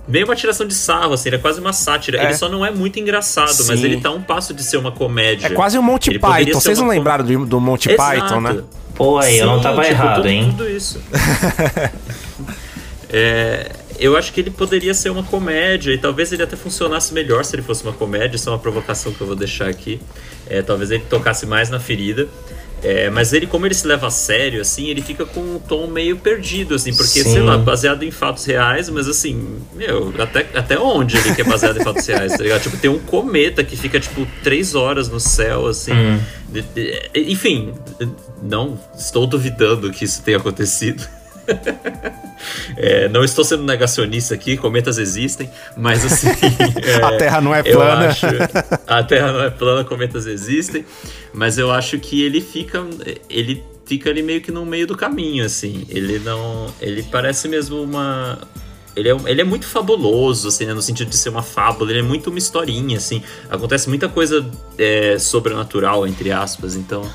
[0.08, 2.18] meio uma tiração de sarro, assim, ele é quase uma sátira.
[2.18, 2.24] É.
[2.24, 3.68] Ele só não é muito engraçado, Sim.
[3.68, 5.46] mas ele tá um passo de ser uma comédia.
[5.46, 6.60] É quase um Monty ele Python.
[6.60, 8.20] Vocês não lembraram do, do Monty Exato.
[8.20, 8.62] Python, né?
[8.94, 10.54] Pô, aí, Sim, eu não tava tipo, errado, tudo, hein?
[10.56, 11.00] Tudo isso.
[13.08, 17.44] é, eu acho que ele poderia ser uma comédia e talvez ele até funcionasse melhor
[17.44, 18.36] se ele fosse uma comédia.
[18.36, 20.00] Isso é uma provocação que eu vou deixar aqui.
[20.48, 22.28] É, talvez ele tocasse mais na ferida.
[22.82, 25.86] É, mas ele, como ele se leva a sério, assim, ele fica com um tom
[25.86, 27.32] meio perdido, assim, porque, Sim.
[27.32, 31.44] sei lá, baseado em fatos reais, mas assim, meu, até, até onde ele que é
[31.44, 32.62] baseado em fatos reais, tá ligado?
[32.62, 35.92] Tipo, tem um cometa que fica, tipo, três horas no céu, assim.
[35.92, 36.20] Hum.
[37.14, 37.74] Enfim,
[38.42, 41.06] não estou duvidando que isso tenha acontecido.
[42.76, 46.28] É, não estou sendo negacionista aqui, cometas existem, mas assim.
[46.82, 48.08] É, a Terra não é plana.
[48.08, 48.26] Acho,
[48.86, 50.84] a Terra não é plana, cometas existem,
[51.34, 52.82] mas eu acho que ele fica.
[53.28, 55.84] Ele fica ali meio que no meio do caminho, assim.
[55.88, 56.66] Ele não.
[56.80, 58.38] Ele parece mesmo uma.
[58.96, 62.00] Ele é, ele é muito fabuloso, assim, né, no sentido de ser uma fábula, ele
[62.00, 63.22] é muito uma historinha, assim.
[63.48, 64.44] Acontece muita coisa
[64.76, 67.08] é, sobrenatural, entre aspas, então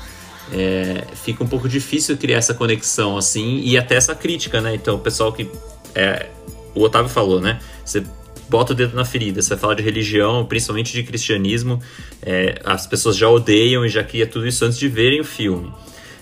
[0.52, 4.74] é, fica um pouco difícil criar essa conexão assim e até essa crítica, né?
[4.74, 5.48] Então, o pessoal que.
[5.94, 6.26] É,
[6.74, 7.58] o Otávio falou, né?
[7.84, 8.04] Você
[8.48, 11.80] bota o dedo na ferida, você vai falar de religião, principalmente de cristianismo,
[12.22, 15.72] é, as pessoas já odeiam e já cria tudo isso antes de verem o filme.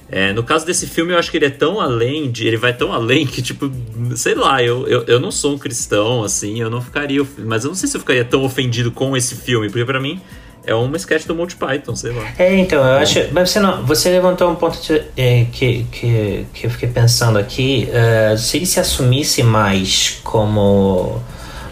[0.08, 2.46] É, no caso desse filme, eu acho que ele é tão além de.
[2.46, 3.70] Ele vai tão além que, tipo,
[4.14, 7.26] sei lá, eu, eu, eu não sou um cristão, assim, eu não ficaria.
[7.38, 10.20] Mas eu não sei se eu ficaria tão ofendido com esse filme, porque para mim
[10.66, 12.24] é uma sketch do Monty Python, sei lá.
[12.38, 13.28] É, então, eu acho.
[13.32, 13.84] Mas você não.
[13.84, 17.88] Você levantou um ponto de, é, que, que, que eu fiquei pensando aqui.
[17.90, 21.20] Uh, se ele se assumisse mais como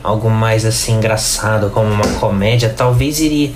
[0.03, 3.55] algo mais assim engraçado, como uma comédia, talvez ele.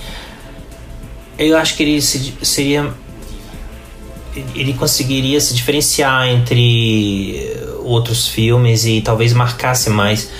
[1.38, 2.90] Eu acho que ele se, seria.
[4.54, 10.30] Ele conseguiria se diferenciar entre outros filmes e talvez marcasse mais.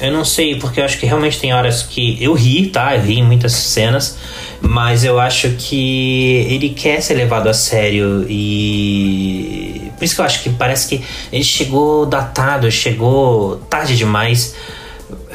[0.00, 2.94] Eu não sei, porque eu acho que realmente tem horas que eu ri, tá?
[2.94, 4.18] Eu ri em muitas cenas,
[4.60, 9.90] mas eu acho que ele quer ser levado a sério e.
[9.96, 14.54] Por isso que eu acho que parece que ele chegou datado, chegou tarde demais.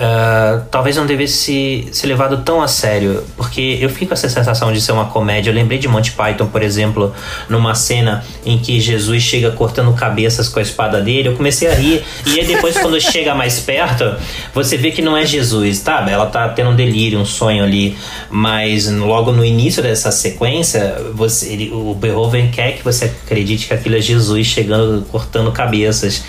[0.02, 4.74] Uh, talvez não devesse ser levado tão a sério, porque eu fico com essa sensação
[4.74, 5.52] de ser uma comédia.
[5.52, 7.14] Eu lembrei de Monty Python, por exemplo,
[7.48, 11.28] numa cena em que Jesus chega cortando cabeças com a espada dele.
[11.28, 14.16] Eu comecei a rir, e aí depois, quando chega mais perto,
[14.56, 16.04] você vê que não é Jesus, tá?
[16.10, 17.96] Ela tá tendo um delírio, um sonho ali,
[18.28, 23.74] mas logo no início dessa sequência, você, ele, o Beethoven quer que você acredite que
[23.76, 26.24] aquilo é Jesus chegando cortando cabeças,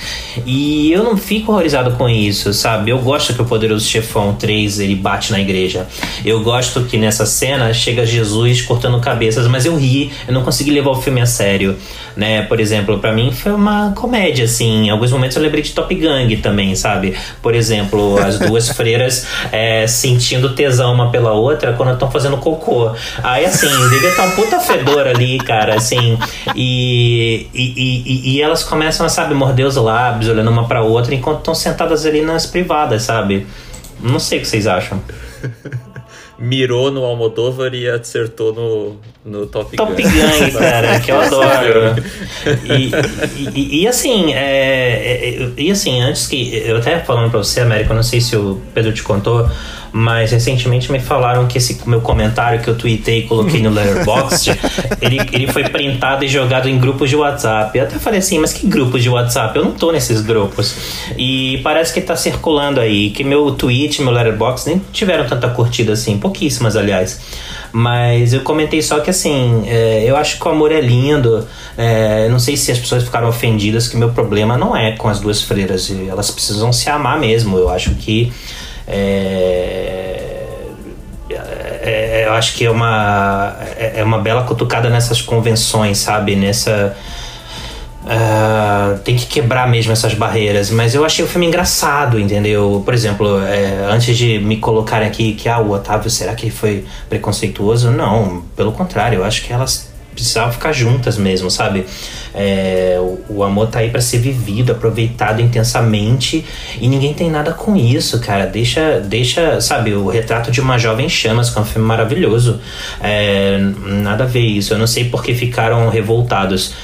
[0.45, 2.91] e eu não fico horrorizado com isso, sabe?
[2.91, 5.87] Eu gosto que o Poderoso Chefão 3 ele bate na igreja.
[6.25, 10.73] Eu gosto que nessa cena chega Jesus cortando cabeças, mas eu ri, eu não consegui
[10.73, 11.77] levar o filme a sério,
[12.17, 12.43] né?
[12.43, 14.87] Por exemplo, para mim foi uma comédia, assim.
[14.87, 17.15] Em alguns momentos eu lembrei de Top Gang também, sabe?
[17.41, 22.91] Por exemplo, as duas freiras é, sentindo tesão uma pela outra quando estão fazendo cocô.
[23.23, 26.19] Aí, assim, devia estar um puta fedor ali, cara, assim.
[26.57, 31.15] E, e, e, e elas começam a, sabe, morder os lábios, olhando uma pra outra,
[31.15, 33.47] enquanto estão sentadas ali nas privadas, sabe?
[34.03, 35.01] Não sei o que vocês acham.
[36.39, 39.87] Mirou no Almodóvar e acertou no, no Top Gun.
[39.87, 41.95] Top Gun, cara, que eu adoro.
[42.65, 42.91] E,
[43.55, 46.57] e, e assim, é, é, e assim, antes que.
[46.67, 49.49] Eu até falando pra você, América, eu não sei se o Pedro te contou,
[49.93, 54.59] mas recentemente me falaram que esse meu comentário que eu tuitei e coloquei no Letterboxd,
[55.03, 57.77] ele, ele foi printado e jogado em grupos de WhatsApp.
[57.77, 59.57] Eu até falei assim, mas que grupos de WhatsApp?
[59.57, 60.75] Eu não tô nesses grupos.
[61.19, 65.93] E parece que tá circulando aí, que meu tweet, meu Letterboxd nem tiveram tanta curtida
[65.93, 67.21] assim, pouquíssimas, aliás.
[67.71, 71.47] Mas eu comentei só que assim, é, eu acho que o amor é lindo.
[71.77, 75.21] É, não sei se as pessoas ficaram ofendidas, que meu problema não é com as
[75.21, 75.91] duas freiras.
[76.07, 77.57] Elas precisam se amar mesmo.
[77.57, 78.31] Eu acho que
[78.87, 80.23] é,
[81.83, 86.37] é, eu acho que é uma, é, é uma bela cutucada nessas convenções, sabe?
[86.37, 86.97] Nessa.
[88.03, 92.83] Uh, tem que quebrar mesmo essas barreiras, mas eu achei o filme engraçado, entendeu?
[92.85, 96.85] Por exemplo, é, antes de me colocar aqui que ah, o Otávio, será que foi
[97.09, 97.93] preconceituoso?
[97.93, 101.87] Não, pelo contrário, eu acho que elas precisavam ficar juntas mesmo, sabe?
[102.35, 106.45] É, o, o, amor tá aí para ser vivido, aproveitado intensamente
[106.81, 108.47] e ninguém tem nada com isso, cara.
[108.47, 112.61] Deixa, deixa, sabe, o retrato de uma jovem chamas, que é um filme maravilhoso.
[113.01, 114.73] É, nada a ver isso.
[114.73, 116.75] Eu não sei por que ficaram revoltados.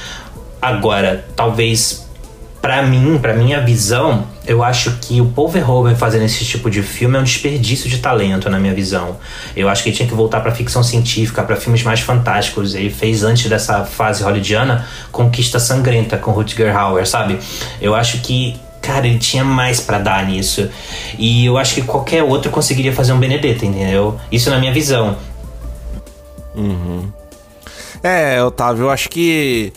[0.61, 2.07] Agora, talvez
[2.61, 6.81] para mim, para minha visão, eu acho que o Paul Verhoeven fazendo esse tipo de
[6.81, 9.17] filme é um desperdício de talento na minha visão.
[9.55, 12.73] Eu acho que ele tinha que voltar para ficção científica, para filmes mais fantásticos.
[12.73, 17.37] Ele fez antes dessa fase hollywoodiana Conquista Sangrenta com Rutger Hauer, sabe?
[17.79, 20.67] Eu acho que cara, ele tinha mais para dar nisso.
[21.19, 24.19] E eu acho que qualquer outro conseguiria fazer um Benedetta, entendeu?
[24.31, 25.15] Isso na minha visão.
[26.55, 27.07] Uhum.
[28.01, 29.71] É, Otávio, eu acho que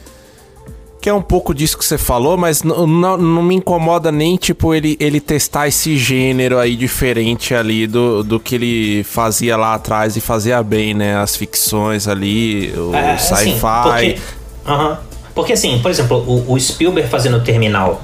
[1.03, 4.73] que é um pouco disso que você falou, mas não, não me incomoda nem, tipo,
[4.73, 10.17] ele, ele testar esse gênero aí diferente ali do, do que ele fazia lá atrás
[10.17, 11.17] e fazia bem, né?
[11.17, 13.51] As ficções ali, o é, sci-fi.
[13.51, 14.19] Assim, porque,
[14.65, 14.97] uh -huh.
[15.35, 18.01] porque, assim, por exemplo, o, o Spielberg fazendo o Terminal,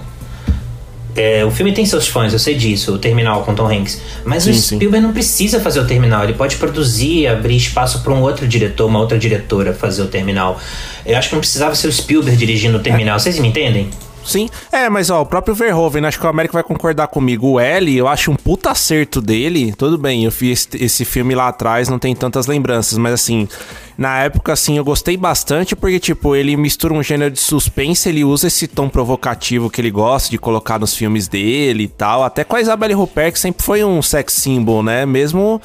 [1.16, 4.00] é, o filme tem seus fãs, eu sei disso, o Terminal com Tom Hanks.
[4.24, 5.06] Mas sim, o Spielberg sim.
[5.06, 9.00] não precisa fazer o Terminal, ele pode produzir, abrir espaço para um outro diretor, uma
[9.00, 10.60] outra diretora fazer o Terminal.
[11.04, 13.18] Eu acho que não precisava ser o Spielberg dirigindo o Terminal, é.
[13.18, 13.90] vocês me entendem?
[14.28, 14.46] Sim.
[14.70, 17.52] É, mas ó, o próprio Verhoeven, acho que o Américo vai concordar comigo.
[17.52, 19.72] O L, eu acho um puta acerto dele.
[19.72, 23.48] Tudo bem, eu fiz esse, filme lá atrás, não tem tantas lembranças, mas assim,
[23.96, 28.22] na época, assim, eu gostei bastante porque, tipo, ele mistura um gênero de suspense, ele
[28.22, 32.22] usa esse tom provocativo que ele gosta de colocar nos filmes dele e tal.
[32.22, 35.06] Até com a Isabelle Huppert, que sempre foi um sex symbol, né?
[35.06, 35.58] Mesmo.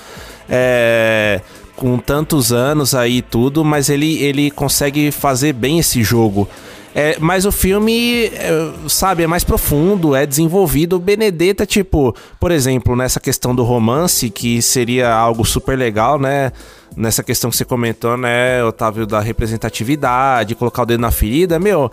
[0.48, 1.42] É
[1.76, 6.48] com tantos anos aí e tudo, mas ele, ele consegue fazer bem esse jogo.
[6.96, 11.00] É, mas o filme, é, sabe, é mais profundo, é desenvolvido.
[11.00, 16.52] Benedetta, tipo, por exemplo, nessa questão do romance, que seria algo super legal, né?
[16.96, 21.90] Nessa questão que você comentou, né, Otávio, da representatividade, colocar o dedo na ferida, meu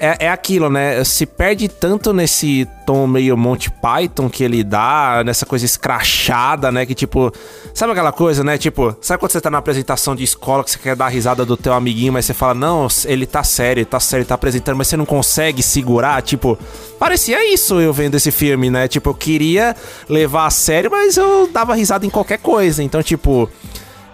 [0.00, 1.04] é, é aquilo, né?
[1.04, 6.86] Se perde tanto nesse tom meio Monty Python que ele dá, nessa coisa escrachada, né?
[6.86, 7.30] Que tipo,
[7.74, 8.56] sabe aquela coisa, né?
[8.56, 11.44] Tipo, sabe quando você tá na apresentação de escola que você quer dar a risada
[11.44, 14.34] do teu amiguinho, mas você fala, não, ele tá sério, ele tá sério, ele tá
[14.34, 16.22] apresentando, mas você não consegue segurar?
[16.22, 16.58] Tipo,
[16.98, 18.88] parecia isso eu vendo esse filme, né?
[18.88, 19.76] Tipo, eu queria
[20.08, 22.82] levar a sério, mas eu dava risada em qualquer coisa.
[22.82, 23.48] Então, tipo.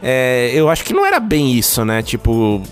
[0.03, 2.03] É, eu acho que não era bem isso, né?
[2.03, 2.63] Tipo,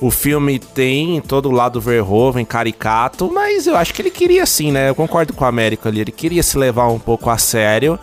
[0.00, 4.70] o filme tem todo o lado Verhoeven, caricato, mas eu acho que ele queria sim,
[4.70, 4.90] né?
[4.90, 7.98] Eu concordo com o Américo ali, ele queria se levar um pouco a sério.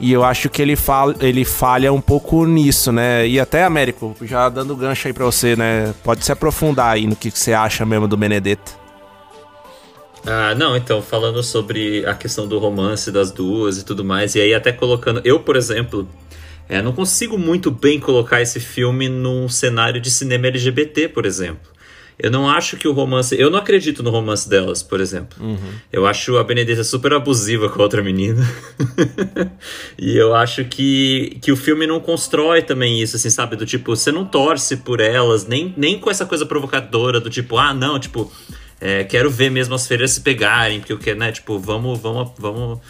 [0.00, 3.26] E eu acho que ele, fala, ele falha um pouco nisso, né?
[3.26, 5.94] E até, Américo, já dando gancho aí pra você, né?
[6.02, 8.72] Pode se aprofundar aí no que você acha mesmo do Benedetta.
[10.26, 14.40] Ah, não, então, falando sobre a questão do romance das duas e tudo mais, e
[14.40, 15.20] aí até colocando.
[15.24, 16.08] Eu, por exemplo,
[16.68, 21.72] é, não consigo muito bem colocar esse filme num cenário de cinema LGBT, por exemplo.
[22.18, 23.34] Eu não acho que o romance.
[23.38, 25.36] Eu não acredito no romance delas, por exemplo.
[25.44, 25.72] Uhum.
[25.92, 28.48] Eu acho a Benedetta super abusiva com a outra menina.
[29.98, 33.56] e eu acho que, que o filme não constrói também isso, assim, sabe?
[33.56, 37.58] Do tipo, você não torce por elas, nem, nem com essa coisa provocadora do tipo,
[37.58, 38.30] ah, não, tipo.
[38.80, 42.32] É, quero ver mesmo as feiras se pegarem, porque eu quero, né, tipo, vamos, vamos,
[42.36, 42.80] vamos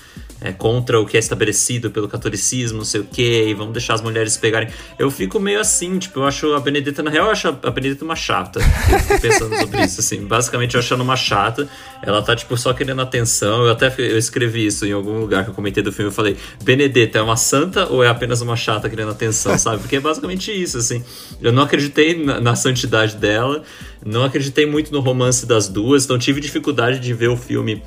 [0.43, 3.95] é, contra o que é estabelecido pelo catolicismo, não sei o que, e vamos deixar
[3.95, 4.69] as mulheres pegarem.
[4.99, 8.05] Eu fico meio assim, tipo, eu acho a Benedita, na real, eu acho a Benedita
[8.05, 8.61] uma chata.
[8.61, 10.27] Eu fico pensando sobre isso, assim.
[10.27, 11.69] Basicamente, eu achando uma chata.
[12.03, 13.65] Ela tá, tipo, só querendo atenção.
[13.65, 16.11] Eu até eu escrevi isso em algum lugar que eu comentei do filme.
[16.11, 19.79] Eu falei, Benedetta é uma santa ou é apenas uma chata querendo atenção, sabe?
[19.79, 21.05] Porque é basicamente isso, assim.
[21.41, 23.63] Eu não acreditei na, na santidade dela,
[24.05, 27.83] não acreditei muito no romance das duas, então tive dificuldade de ver o filme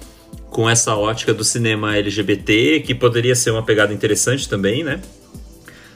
[0.55, 5.01] com essa ótica do cinema LGBT, que poderia ser uma pegada interessante também, né?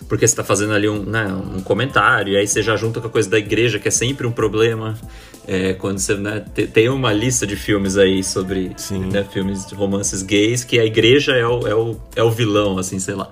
[0.10, 3.08] Porque você está fazendo ali um, né, um comentário, e aí você já junta com
[3.08, 5.00] a coisa da igreja, que é sempre um problema.
[5.48, 8.76] É, quando você né, tem uma lista de filmes aí sobre
[9.10, 12.78] né, filmes de romances gays, que a igreja é o, é, o, é o vilão,
[12.78, 13.32] assim, sei lá.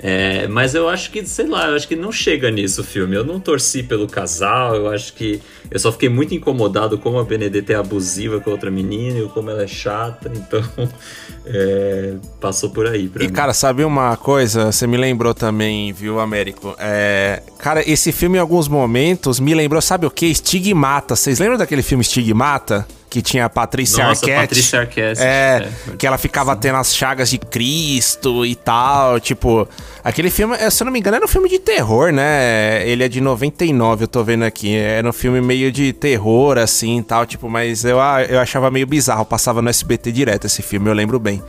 [0.00, 3.16] É, mas eu acho que, sei lá, eu acho que não chega nisso o filme.
[3.16, 5.40] Eu não torci pelo casal, eu acho que.
[5.70, 9.28] Eu só fiquei muito incomodado como a Benedetta é abusiva com a outra menina e
[9.28, 10.62] como ela é chata, então.
[11.50, 13.10] É, passou por aí.
[13.18, 13.30] e, mim.
[13.30, 14.70] cara, sabe uma coisa?
[14.70, 16.76] Você me lembrou também, viu, Américo?
[16.78, 20.26] É, cara, esse filme em alguns momentos me lembrou, sabe o que?
[20.26, 21.16] Estigmata.
[21.16, 22.86] Vocês lembram daquele filme Estigmata?
[23.08, 24.32] Que tinha a Patrícia Arquette.
[24.32, 25.20] Patrícia Arquette.
[25.20, 26.60] É, é, que ela ficava sim.
[26.60, 29.68] tendo as chagas de Cristo e tal, tipo...
[30.04, 32.88] Aquele filme, é, se eu não me engano, era um filme de terror, né?
[32.88, 34.74] Ele é de 99, eu tô vendo aqui.
[34.74, 37.48] Era um filme meio de terror, assim, e tal, tipo...
[37.48, 37.98] Mas eu,
[38.28, 41.42] eu achava meio bizarro, passava no SBT direto esse filme, eu lembro bem.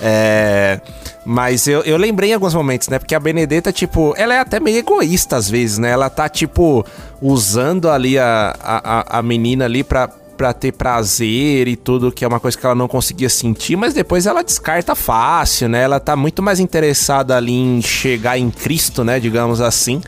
[0.00, 0.80] É...
[1.24, 2.98] Mas eu, eu lembrei em alguns momentos, né?
[2.98, 5.90] Porque a Benedetta, tipo, ela é até meio egoísta às vezes, né?
[5.90, 6.84] Ela tá, tipo,
[7.20, 10.10] usando ali a, a, a menina ali pra
[10.44, 13.94] para ter prazer e tudo, que é uma coisa que ela não conseguia sentir, mas
[13.94, 15.84] depois ela descarta fácil, né?
[15.84, 20.02] Ela tá muito mais interessada ali em chegar em Cristo, né, digamos assim,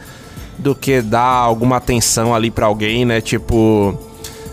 [0.58, 3.22] do que dar alguma atenção ali para alguém, né?
[3.22, 3.98] Tipo,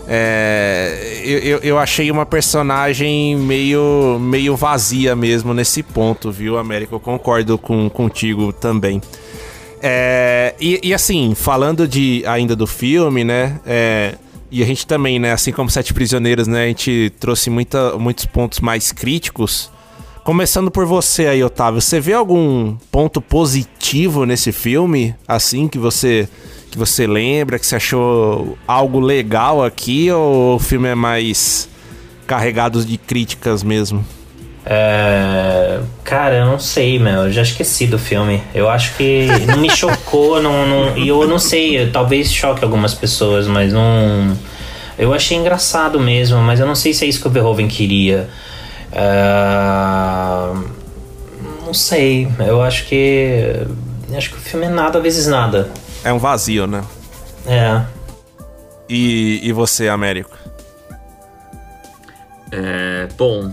[0.08, 6.94] é, eu, eu achei uma personagem meio, meio vazia mesmo nesse ponto, viu, América?
[6.94, 9.02] Eu concordo com, contigo também.
[9.82, 13.60] É, e, e, assim, falando de ainda do filme, né?
[13.66, 14.14] É,
[14.54, 18.24] e a gente também, né, assim como Sete Prisioneiros, né, a gente trouxe muita, muitos
[18.24, 19.68] pontos mais críticos.
[20.22, 26.28] Começando por você aí, Otávio, você vê algum ponto positivo nesse filme, assim, que você
[26.70, 31.68] que você lembra, que você achou algo legal aqui, ou o filme é mais
[32.24, 34.04] carregado de críticas mesmo?
[34.66, 35.80] É...
[36.02, 37.24] Cara, eu não sei, meu.
[37.24, 38.42] Eu já esqueci do filme.
[38.54, 40.96] Eu acho que não me chocou, não, não...
[40.96, 41.90] e eu não sei.
[41.90, 44.36] Talvez choque algumas pessoas, mas não.
[44.98, 48.28] Eu achei engraçado mesmo, mas eu não sei se é isso que o Verhoeven queria.
[48.92, 50.54] É...
[51.66, 52.28] Não sei.
[52.38, 53.66] Eu acho que.
[54.16, 55.68] Acho que o filme é nada vezes nada.
[56.04, 56.84] É um vazio, né?
[57.46, 57.82] É.
[58.88, 60.36] E, e você, Américo?
[62.52, 63.50] É, bom,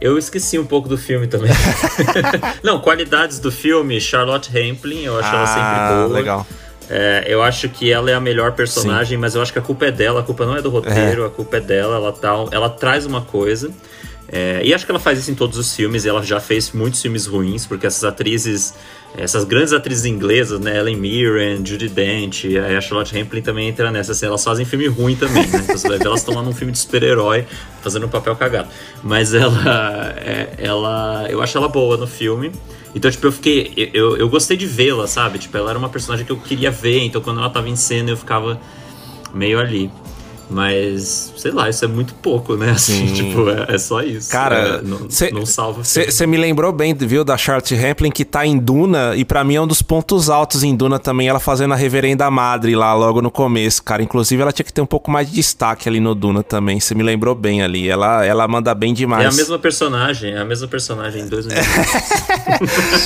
[0.00, 1.50] eu esqueci um pouco do filme também.
[2.62, 6.18] não, qualidades do filme, Charlotte Rampling, eu acho ah, ela sempre boa.
[6.18, 6.46] legal.
[6.90, 9.20] É, eu acho que ela é a melhor personagem, Sim.
[9.20, 11.26] mas eu acho que a culpa é dela, a culpa não é do roteiro, é.
[11.26, 13.70] a culpa é dela, ela, tá, ela traz uma coisa.
[14.30, 17.00] É, e acho que ela faz isso em todos os filmes, ela já fez muitos
[17.00, 18.74] filmes ruins, porque essas atrizes,
[19.16, 22.44] essas grandes atrizes inglesas, né, Ellen Mirren, Judy Dent,
[22.76, 25.60] a Charlotte Rampling também entra nessa, assim, elas fazem filme ruim também, né?
[25.64, 27.46] Então você vai ver elas estão lá num filme de super-herói,
[27.80, 28.68] fazendo um papel cagado.
[29.02, 32.52] Mas ela, é, ela, eu acho ela boa no filme.
[32.94, 33.90] Então, tipo, eu fiquei.
[33.92, 35.38] Eu, eu gostei de vê-la, sabe?
[35.38, 38.10] Tipo, ela era uma personagem que eu queria ver, então quando ela tava em cena
[38.10, 38.60] eu ficava
[39.32, 39.90] meio ali.
[40.50, 42.70] Mas, sei lá, isso é muito pouco, né?
[42.78, 43.12] Assim, Sim.
[43.14, 44.30] tipo, é, é só isso.
[44.30, 45.82] Cara, É, não, cê- não salva.
[45.84, 49.56] Você me lembrou bem, viu, da Charlotte Rampling, que tá em Duna, e pra mim
[49.56, 53.20] é um dos pontos altos em Duna também, ela fazendo a Reverenda Madre lá logo
[53.20, 54.02] no começo, cara.
[54.02, 56.80] Inclusive, ela tinha que ter um pouco mais de destaque ali no Duna também.
[56.80, 57.88] Você me lembrou bem ali.
[57.88, 59.24] Ela, ela manda bem demais.
[59.24, 62.02] É a mesma personagem, é a mesma personagem em dois universos.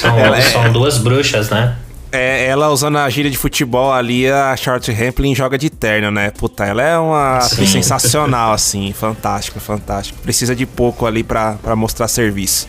[0.00, 1.76] São, é- são duas bruxas, né?
[2.14, 6.30] É, ela usando a gíria de futebol ali, a Charlotte Rampling joga de terno, né?
[6.30, 7.66] Puta, ela é uma Sim.
[7.66, 8.92] sensacional, assim.
[8.92, 10.18] Fantástico, fantástico.
[10.22, 12.68] Precisa de pouco ali pra, pra mostrar serviço.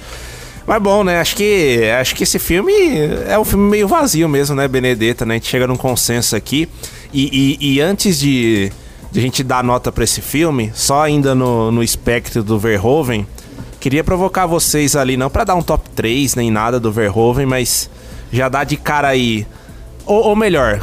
[0.66, 1.20] Mas bom, né?
[1.20, 2.72] Acho que, acho que esse filme
[3.28, 5.26] é um filme meio vazio mesmo, né, Benedetta?
[5.26, 5.34] Né?
[5.34, 6.70] A gente chega num consenso aqui.
[7.12, 8.72] E, e- e antes de,
[9.12, 13.28] de a gente dar nota pra esse filme, só ainda no, no espectro do Verhoeven,
[13.82, 17.90] queria provocar vocês ali, não pra dar um top 3 nem nada do Verhoeven, mas
[18.34, 19.46] já dá de cara aí.
[20.06, 20.82] Ou, ou melhor,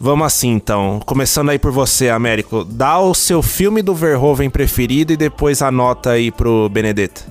[0.00, 0.98] vamos assim então.
[1.04, 2.64] Começando aí por você, Américo.
[2.64, 7.22] Dá o seu filme do Verhoeven preferido e depois a nota aí pro Benedetta.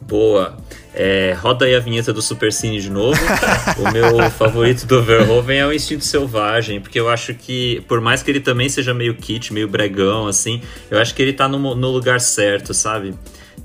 [0.00, 0.56] Boa.
[0.98, 3.20] É, roda aí a vinheta do Super Cine de novo.
[3.78, 8.22] o meu favorito do Verhoeven é o Instinto Selvagem, porque eu acho que, por mais
[8.22, 11.74] que ele também seja meio kit, meio bregão, assim, eu acho que ele tá no,
[11.74, 13.14] no lugar certo, sabe?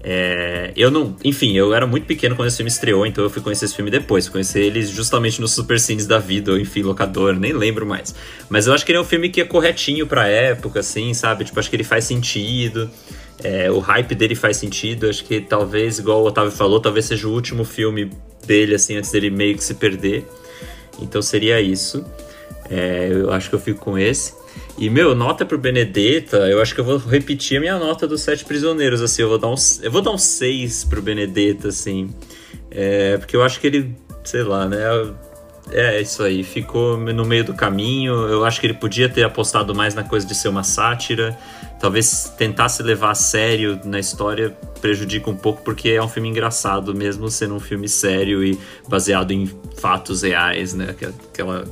[0.04, 1.16] É, eu não.
[1.24, 3.92] Enfim, eu era muito pequeno quando esse filme estreou, então eu fui conhecer esse filme
[3.92, 4.28] depois.
[4.28, 8.16] Conheci ele justamente nos Super Cines da vida, ou enfim, locador, nem lembro mais.
[8.50, 11.46] Mas eu acho que ele é um filme que é corretinho pra época, assim, sabe?
[11.46, 12.90] Tipo, acho que ele faz sentido.
[13.44, 15.08] É, o hype dele faz sentido.
[15.08, 18.10] Acho que talvez, igual o Otávio falou, talvez seja o último filme
[18.46, 20.28] dele, assim, antes dele meio que se perder.
[21.00, 22.04] Então seria isso.
[22.70, 24.34] É, eu acho que eu fico com esse.
[24.82, 28.22] E, meu, nota pro Benedetta, eu acho que eu vou repetir a minha nota dos
[28.22, 32.10] Sete Prisioneiros, assim, eu vou dar um, eu vou dar um 6 pro Benedetta, assim.
[32.72, 34.80] É, porque eu acho que ele, sei lá, né?
[35.70, 38.12] É isso aí, ficou no meio do caminho.
[38.28, 41.38] Eu acho que ele podia ter apostado mais na coisa de ser uma sátira.
[41.80, 44.50] Talvez tentar se levar a sério na história
[44.82, 48.60] prejudica um pouco, porque é um filme engraçado, mesmo sendo um filme sério e
[48.90, 49.48] baseado em
[49.78, 50.96] fatos reais, né?
[51.32, 51.66] Aquela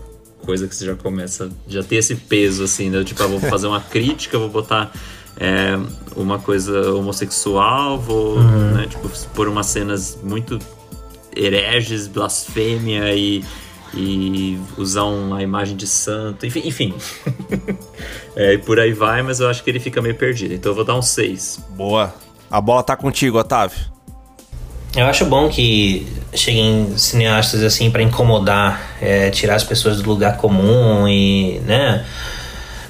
[0.46, 3.04] coisa que você já começa, já tem esse peso, assim, né?
[3.04, 4.92] Tipo, ah, vou fazer uma crítica, vou botar
[5.40, 5.80] é,
[6.16, 10.60] uma coisa homossexual, vou, né, tipo, pôr umas cenas muito
[11.36, 13.44] hereges, blasfêmia e,
[13.94, 16.94] e usar uma imagem de santo, enfim, enfim.
[18.36, 20.76] é, e por aí vai, mas eu acho que ele fica meio perdido, então eu
[20.76, 21.62] vou dar um 6.
[21.70, 22.14] Boa.
[22.52, 23.78] A bola tá contigo, Otávio.
[24.96, 30.38] Eu acho bom que cheguem cineastas assim pra incomodar, é, tirar as pessoas do lugar
[30.38, 32.06] comum e, né?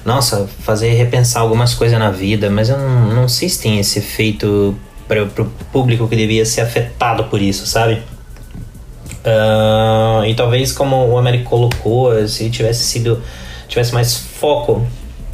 [0.04, 3.98] Nossa, fazer repensar algumas coisas na vida, mas eu não, não sei se tem esse
[3.98, 4.74] efeito
[5.06, 8.02] para pro público que devia ser afetado por isso, sabe?
[9.24, 13.22] Ah, e talvez como o Américo colocou, se tivesse sido
[13.68, 14.86] tivesse mais foco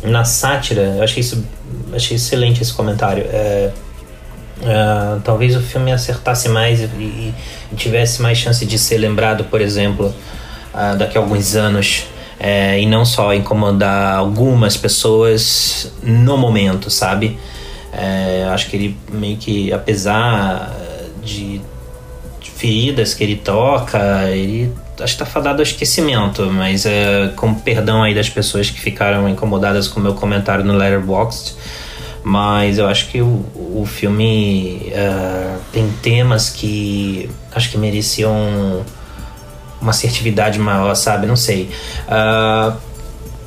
[0.03, 1.45] na sátira, eu achei isso
[1.93, 3.25] achei excelente esse comentário.
[3.31, 3.71] É,
[4.65, 7.35] ah, talvez o filme acertasse mais e, e-
[7.77, 10.15] tivesse mais chance de ser lembrado, por exemplo,
[10.73, 12.05] ah, daqui a alguns anos.
[12.39, 17.39] é, e não só incomodar algumas pessoas no momento, sabe?
[17.93, 20.71] É, acho que ele meio que, apesar
[21.25, 21.63] de,
[22.41, 24.71] de feridas que ele toca, ele
[25.01, 29.27] acho que tá fadado ao esquecimento, mas é, com perdão aí das pessoas que ficaram
[29.29, 31.55] incomodadas com o meu comentário no Letterboxd,
[32.29, 38.85] mas eu acho que o, o filme ah, tem temas que acho que mereciam
[39.81, 41.25] uma assertividade maior, sabe?
[41.25, 41.71] Não sei.
[42.09, 42.79] Ah,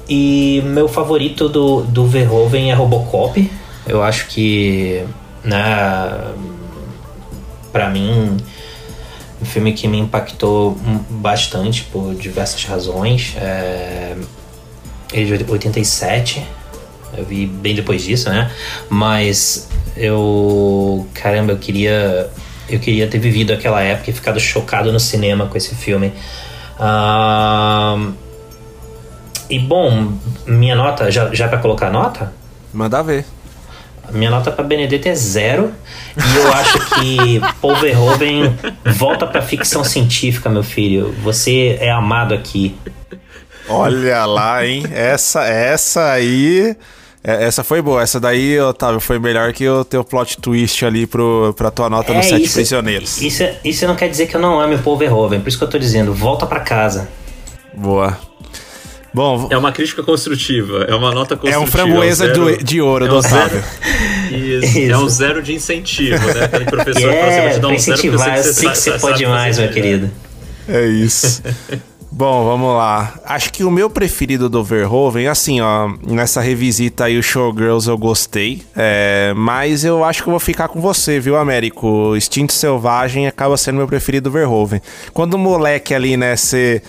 [0.08, 3.52] e meu favorito do, do Verhoeven é Robocop.
[3.86, 5.04] Eu acho que,
[5.44, 6.34] né,
[7.74, 8.38] pra mim,
[9.42, 10.78] um filme que me impactou
[11.10, 13.36] bastante por diversas razões.
[13.36, 14.16] É,
[15.12, 16.59] ele é de 87.
[17.18, 18.52] Eu vi bem depois disso, né?
[18.90, 21.08] Mas eu.
[21.14, 22.30] Caramba, eu queria.
[22.70, 26.14] Eu queria ter vivido aquela época e ficado chocado no cinema com esse filme.
[26.80, 28.14] Ahn,
[29.50, 30.14] e bom,
[30.46, 32.32] minha nota, já, já para colocar nota?
[32.72, 33.26] Manda ver.
[34.12, 35.74] Minha nota para Benedetta é zero.
[36.16, 38.56] E eu acho que Paul Verhoeven
[38.94, 41.16] volta pra ficção científica, meu filho.
[41.24, 42.76] Você é amado aqui.
[43.68, 44.84] Olha lá, hein?
[44.92, 46.76] Essa, essa aí.
[47.24, 48.02] É, essa foi boa.
[48.02, 52.14] Essa daí, Otávio, foi melhor que o teu plot twist ali pro, pra tua nota
[52.14, 53.22] nos Sete isso, Prisioneiros.
[53.22, 55.42] Isso, isso não quer dizer que eu não ame o Paul Verhoeven.
[55.42, 57.10] Por isso que eu tô dizendo, volta pra casa.
[57.76, 58.18] Boa.
[59.14, 61.56] Bom, É uma crítica construtiva, é uma nota construtiva.
[61.56, 63.64] é um framboesa é um zero- do- de ouro é do um Otávio.
[64.32, 64.98] Isso, É Isso.
[65.04, 66.46] um zero de incentivo, né?
[66.46, 68.38] Aquele professor que você vai É, te dar pra um zero porque incentivar.
[68.38, 70.12] Eu sei que você pode mais, meu querido.
[70.68, 71.42] É isso.
[72.12, 73.20] Bom, vamos lá.
[73.24, 77.98] Acho que o meu preferido do Verhoeven, assim, ó, nessa revisita aí, o Showgirls eu
[77.98, 78.64] gostei.
[78.76, 82.16] É, mas eu acho que eu vou ficar com você, viu, Américo?
[82.16, 84.82] Instinto Selvagem acaba sendo meu preferido do Verhoeven.
[85.14, 86.82] Quando o moleque ali, né, você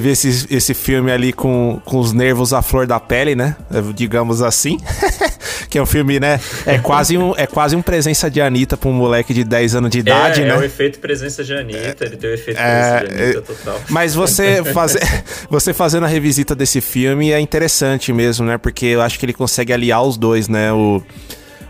[0.00, 3.56] vê esse, esse filme ali com, com os nervos à flor da pele, né?
[3.72, 4.78] é, Digamos assim.
[5.68, 6.40] que é um filme, né?
[6.66, 9.90] É quase um, é quase um presença de Anitta pra um moleque de 10 anos
[9.90, 10.54] de idade, é, né?
[10.54, 13.42] é o efeito presença de Anitta, ele tem o efeito É, presença de Anitta é,
[13.42, 13.80] total.
[13.88, 15.00] Mas você, fazer,
[15.50, 18.58] você fazendo a revisita desse filme é interessante mesmo, né?
[18.58, 20.72] Porque eu acho que ele consegue aliar os dois, né?
[20.72, 21.02] O,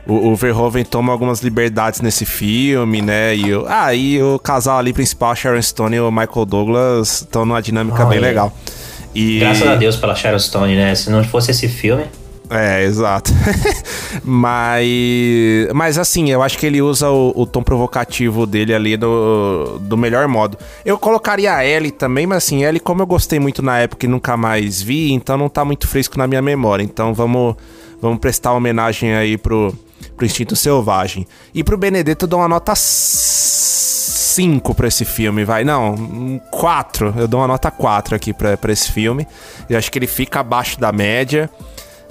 [0.07, 3.37] o, o Verhoeven toma algumas liberdades nesse filme, né?
[3.37, 7.45] E o, ah, e o casal ali principal, Sharon Stone e o Michael Douglas, estão
[7.45, 8.21] numa dinâmica Ah, bem é.
[8.21, 8.57] legal.
[9.15, 10.95] E, Graças a Deus pela Sharon Stone, né?
[10.95, 12.05] Se não fosse esse filme.
[12.51, 13.31] É, exato.
[14.25, 14.87] mas,
[15.75, 19.97] mas assim, eu acho que ele usa o, o tom provocativo dele ali do, do
[19.97, 20.57] melhor modo.
[20.85, 24.09] Eu colocaria a Ellie também, mas assim, Ellie, como eu gostei muito na época e
[24.09, 26.83] nunca mais vi, então não tá muito fresco na minha memória.
[26.83, 27.55] Então vamos,
[28.01, 29.75] vamos prestar homenagem aí pro,
[30.17, 31.27] pro Instinto Selvagem.
[31.55, 32.73] E pro Benedetto eu dou uma nota
[34.39, 35.65] 5 pra esse filme, vai.
[35.65, 37.15] Não, 4.
[37.19, 39.27] Eu dou uma nota 4 aqui pra esse filme.
[39.69, 41.51] Eu acho que ele fica abaixo da média.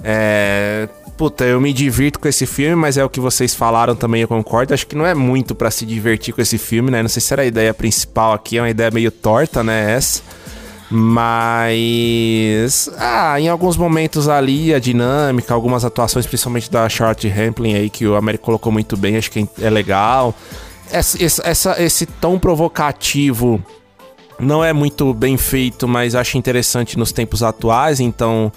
[0.02, 0.88] É.
[1.16, 4.28] Puta, eu me divirto com esse filme, mas é o que vocês falaram também, eu
[4.28, 4.72] concordo.
[4.72, 7.02] Acho que não é muito pra se divertir com esse filme, né?
[7.02, 9.94] Não sei se era a ideia principal aqui, é uma ideia meio torta, né?
[9.96, 10.22] Essa.
[10.90, 12.88] Mas.
[12.98, 18.06] Ah, em alguns momentos ali, a dinâmica, algumas atuações, principalmente da Charlotte Rampling aí, que
[18.06, 20.34] o Américo colocou muito bem, acho que é legal.
[20.90, 23.62] Essa- essa- esse tom provocativo
[24.38, 28.50] não é muito bem feito, mas acho interessante nos tempos atuais, então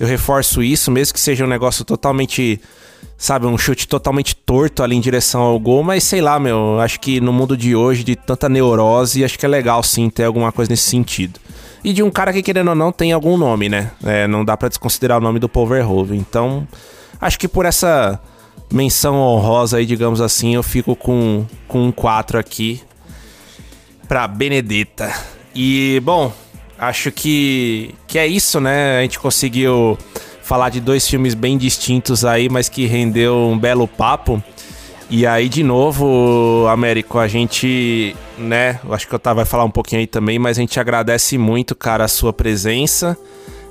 [0.00, 2.58] eu reforço isso, mesmo que seja um negócio totalmente,
[3.18, 6.98] sabe, um chute totalmente torto ali em direção ao gol, mas sei lá, meu, acho
[6.98, 10.50] que no mundo de hoje, de tanta neurose, acho que é legal sim ter alguma
[10.50, 11.38] coisa nesse sentido.
[11.84, 13.90] E de um cara que, querendo ou não, tem algum nome, né?
[14.02, 15.68] É, não dá pra desconsiderar o nome do Paul.
[16.14, 16.66] Então,
[17.20, 18.18] acho que por essa
[18.72, 22.80] menção honrosa aí, digamos assim, eu fico com, com um 4 aqui
[24.08, 25.12] pra Benedetta.
[25.54, 26.32] E, bom,
[26.80, 28.98] acho que, que é isso, né?
[28.98, 29.98] A gente conseguiu
[30.42, 34.42] falar de dois filmes bem distintos aí, mas que rendeu um belo papo.
[35.08, 38.80] E aí, de novo, Américo, a gente, né?
[38.90, 41.74] Acho que o Otávio vai falar um pouquinho aí também, mas a gente agradece muito,
[41.74, 43.16] cara, a sua presença.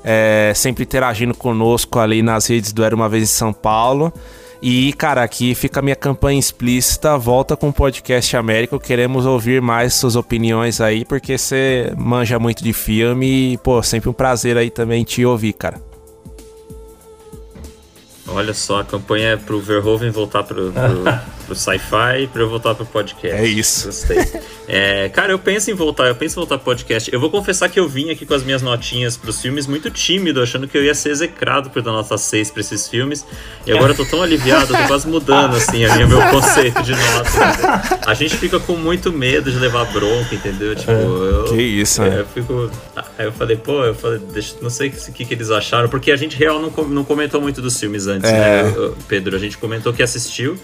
[0.03, 4.14] é, sempre interagindo conosco ali nas redes do Era Uma Vez em São Paulo.
[4.61, 7.18] E, cara, aqui fica a minha campanha explícita.
[7.18, 8.80] Volta com o podcast Américo.
[8.80, 13.53] Queremos ouvir mais suas opiniões aí, porque você manja muito de filme.
[13.53, 15.81] E, pô, sempre um prazer aí também te ouvir, cara.
[18.27, 21.03] Olha só, a campanha é pro Verhoeven voltar pro, pro,
[21.50, 23.36] pro sci-fi pra eu voltar pro podcast.
[23.36, 23.88] É isso.
[23.88, 24.18] Gostei.
[24.72, 27.12] É, cara, eu penso em voltar, eu penso em voltar pro podcast.
[27.12, 30.44] Eu vou confessar que eu vim aqui com as minhas notinhas pros filmes muito tímido,
[30.44, 33.26] achando que eu ia ser execrado por dar nota 6 pra esses filmes.
[33.66, 36.84] E agora eu tô tão aliviado, eu tô quase mudando, assim, a minha, meu conceito
[36.84, 38.00] de nota.
[38.06, 40.76] A gente fica com muito medo de levar bronca, entendeu?
[40.76, 42.20] Tipo, eu, Que isso, é, né?
[42.20, 42.70] eu fico.
[43.18, 46.12] Aí eu falei, pô, eu falei, deixa, não sei o que, que eles acharam, porque
[46.12, 48.62] a gente real não, não comentou muito dos filmes antes, É.
[48.66, 49.36] né, Pedro?
[49.36, 50.60] A gente comentou que assistiu,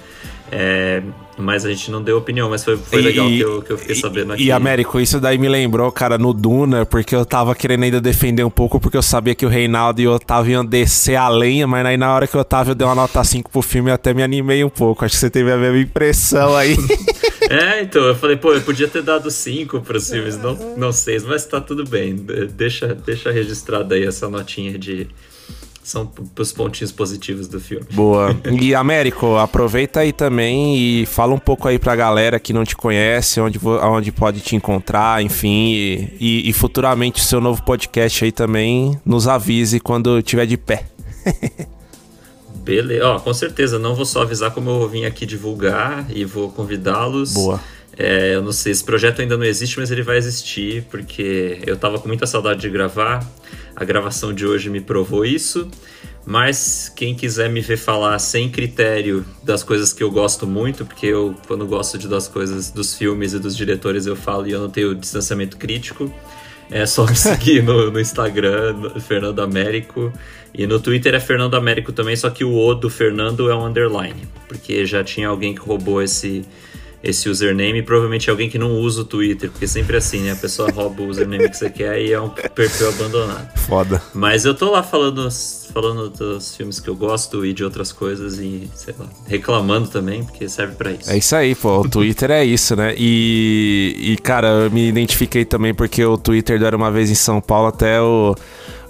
[0.52, 1.02] é,
[1.38, 3.78] mas a gente não deu opinião, mas foi, foi E- legal que eu, que eu
[3.78, 4.44] fiquei sabendo aqui.
[4.46, 8.44] E, Américo, isso daí me lembrou, cara, no Duna, porque eu tava querendo ainda defender
[8.44, 11.66] um pouco, porque eu sabia que o Reinaldo e o Otávio iam descer a lenha,
[11.68, 14.14] mas aí na hora que o Otávio deu uma nota 5 pro filme, eu até
[14.14, 15.04] me animei um pouco.
[15.04, 16.76] Acho que você teve a mesma impressão aí.
[17.48, 21.24] É, então, eu falei, pô, eu podia ter dado 5 pros filmes, não, não 6,
[21.26, 22.16] mas tá tudo bem.
[22.16, 25.08] Deixa, deixa registrada aí essa notinha de.
[25.86, 26.10] São
[26.40, 27.86] os pontinhos positivos do filme.
[27.94, 28.36] Boa.
[28.60, 32.76] E Américo, aproveita aí também e fala um pouco aí pra galera que não te
[32.76, 35.74] conhece, onde, onde pode te encontrar, enfim.
[35.74, 40.58] E, e- e futuramente o seu novo podcast aí também nos avise quando tiver de
[40.58, 40.86] pé.
[42.64, 46.50] Beleza, ó, com certeza, não vou só avisar como eu vim aqui divulgar e vou
[46.50, 47.32] convidá-los.
[47.34, 47.60] Boa.
[47.98, 51.78] É, eu não sei, esse projeto ainda não existe, mas ele vai existir, porque eu
[51.78, 53.26] tava com muita saudade de gravar.
[53.76, 55.70] A gravação de hoje me provou isso.
[56.26, 61.06] Mas quem quiser me ver falar sem critério das coisas que eu gosto muito, porque
[61.06, 64.60] eu, quando gosto de das coisas dos filmes e dos diretores, eu falo e eu
[64.60, 66.12] não tenho distanciamento crítico.
[66.72, 70.12] É só me seguir no, no Instagram, no Fernando Américo.
[70.52, 73.64] E no Twitter é Fernando Américo também, só que o O do Fernando é um
[73.64, 74.28] underline.
[74.48, 76.44] Porque já tinha alguém que roubou esse,
[77.06, 80.32] esse username, provavelmente é alguém que não usa o Twitter, porque sempre é assim, né?
[80.32, 83.48] A pessoa rouba o username que você quer e é um perfil abandonado.
[83.60, 84.02] Foda.
[84.14, 85.30] Mas eu tô lá falando,
[85.72, 90.24] falando dos filmes que eu gosto e de outras coisas e, sei lá, reclamando também,
[90.24, 91.12] porque serve para isso.
[91.12, 91.82] É isso aí, pô.
[91.82, 92.96] O Twitter é isso, né?
[92.98, 97.40] E, e, cara, eu me identifiquei também porque o Twitter era uma vez em São
[97.40, 98.36] Paulo até o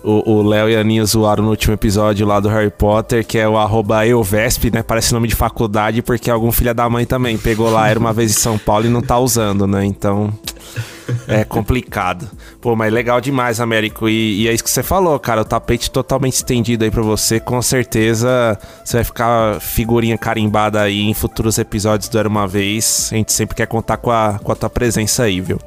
[0.06, 3.48] o Léo e a Aninha zoaram no último episódio lá do Harry Potter, que é
[3.48, 4.84] o arroba EUVESP, né?
[4.84, 8.32] Parece nome de faculdade, porque algum filho da mãe também pegou lá, era uma vez
[8.32, 9.84] em São Paulo e não tá usando, né?
[9.86, 10.32] Então.
[11.28, 12.28] É complicado.
[12.60, 14.10] Pô, mas legal demais, Américo.
[14.10, 15.42] E, e, é isso que você falou, cara.
[15.42, 17.40] O tapete totalmente estendido aí pra você.
[17.40, 23.10] Com certeza você vai ficar figurinha carimbada aí em futuros episódios do Era Uma Vez.
[23.12, 25.60] A gente sempre quer contar com a, com a tua presença aí, viu?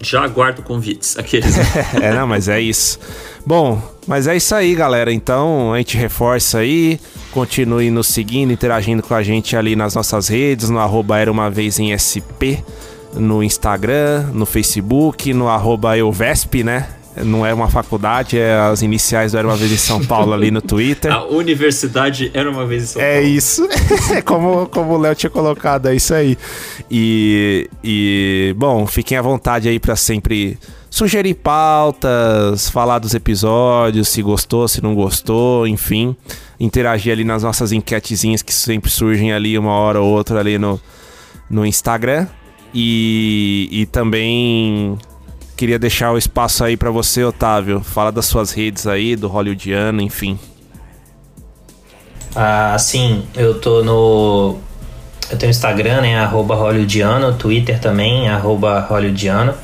[0.00, 1.56] Já aguardo convites, aqueles.
[2.00, 2.98] é, não, mas é isso.
[3.44, 5.12] Bom, mas é isso aí, galera.
[5.12, 7.00] Então a gente reforça aí.
[7.32, 11.50] Continue nos seguindo, interagindo com a gente ali nas nossas redes, no arroba Era Uma
[11.50, 12.64] Vez em SP,
[13.14, 16.88] no Instagram, no Facebook, no arroba Euvesp, né?
[17.24, 20.50] Não é uma faculdade, é as iniciais do Era Uma Vez em São Paulo ali
[20.50, 21.10] no Twitter.
[21.12, 23.26] A universidade Era Uma Vez em São é Paulo.
[23.26, 23.68] É isso,
[24.12, 26.36] é como, como o Léo tinha colocado, é isso aí.
[26.90, 30.58] E, e bom, fiquem à vontade aí para sempre
[30.90, 36.16] sugerir pautas, falar dos episódios, se gostou, se não gostou, enfim.
[36.58, 40.80] Interagir ali nas nossas enquetezinhas que sempre surgem ali uma hora ou outra ali no,
[41.50, 42.26] no Instagram.
[42.74, 44.98] E, e também
[45.56, 47.80] Queria deixar o espaço aí para você, Otávio.
[47.80, 50.38] Fala das suas redes aí, do Hollywoodiano, enfim.
[52.34, 54.58] Ah, sim, eu tô no.
[55.30, 56.18] Eu tenho Instagram, né?
[56.18, 59.54] Arroba Hollywoodiano, Twitter também, arroba Hollywoodiano.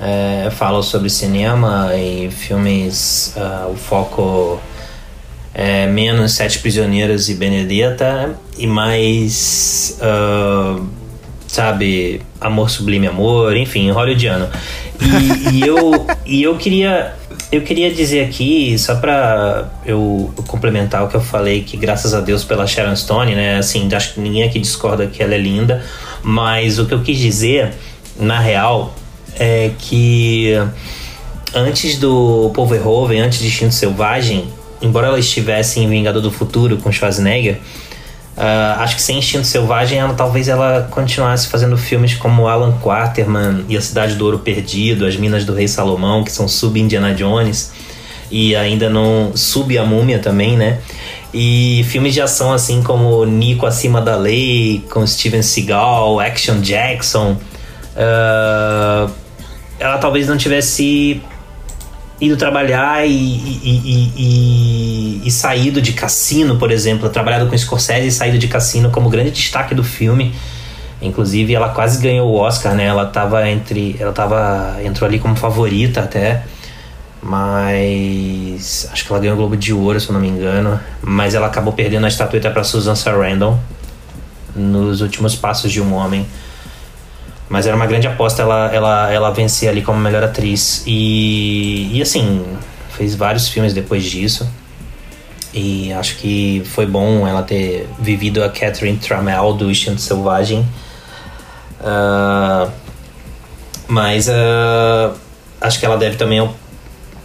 [0.00, 3.32] É, falo sobre cinema e filmes.
[3.36, 4.60] Uh, o foco
[5.54, 9.96] é menos Sete Prisioneiros e Benedetta e mais.
[10.00, 11.01] Uh,
[11.52, 14.48] sabe, Amor Sublime Amor, enfim, hollywoodiano.
[14.98, 17.12] E, e, eu, e eu queria
[17.50, 22.14] eu queria dizer aqui, só para eu, eu, complementar o que eu falei, que graças
[22.14, 23.58] a Deus pela Sharon Stone, né?
[23.58, 25.84] Assim, acho que ninguém aqui discorda que ela é linda,
[26.22, 27.74] mas o que eu quis dizer,
[28.18, 28.94] na real,
[29.38, 30.54] é que
[31.54, 34.46] antes do Paul Verhoeven, antes de Instinto Selvagem,
[34.80, 37.60] embora ela estivesse em Vingador do Futuro com Schwarzenegger,
[38.36, 43.64] Uh, acho que sem Instinto Selvagem, ela, talvez ela continuasse fazendo filmes como Alan Quaterman
[43.68, 47.72] e A Cidade do Ouro Perdido, As Minas do Rei Salomão, que são sub-Indiana Jones,
[48.30, 50.78] e ainda não sub a Múmia também, né?
[51.34, 57.36] E filmes de ação assim como Nico Acima da Lei, com Steven Seagal, Action Jackson.
[57.94, 59.10] Uh,
[59.78, 61.22] ela talvez não tivesse
[62.22, 68.12] ido trabalhar e, e, e, e, saído de cassino, por exemplo, trabalhado com Scorsese e
[68.12, 70.32] saído de cassino como grande destaque do filme.
[71.00, 72.84] Inclusive, ela quase ganhou o Oscar, né?
[72.84, 73.96] Ela tava entre.
[73.98, 74.76] Ela tava.
[74.84, 76.44] entrou ali como favorita até.
[77.20, 78.88] Mas.
[78.92, 80.78] Acho que ela ganhou o Globo de Ouro, se eu não me engano.
[81.02, 83.58] Mas ela acabou perdendo a estatueta para Susan Sarandon
[84.54, 86.24] nos últimos passos de um homem.
[87.52, 90.82] Mas era uma grande aposta ela, ela, ela vencer ali como melhor atriz.
[90.86, 92.42] E, e assim,
[92.96, 94.50] fez vários filmes depois disso.
[95.52, 100.66] E acho que foi bom ela ter vivido a Catherine Trammell do Instinto Selvagem.
[101.78, 102.72] Uh,
[103.86, 105.14] mas uh,
[105.60, 106.48] acho que ela deve também.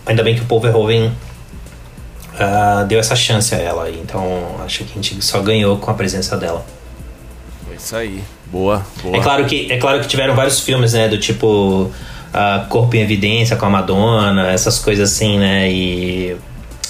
[0.06, 3.90] Ainda bem que o Paul Verhoeven uh, deu essa chance a ela.
[3.90, 6.66] Então acho que a gente só ganhou com a presença dela.
[7.72, 8.22] É isso aí.
[8.52, 9.18] Boa, boa.
[9.18, 11.08] É claro que, é claro que tiveram vários filmes, né?
[11.08, 11.92] Do tipo
[12.34, 15.70] uh, Corpo em Evidência com a Madonna, essas coisas assim, né?
[15.72, 16.38] E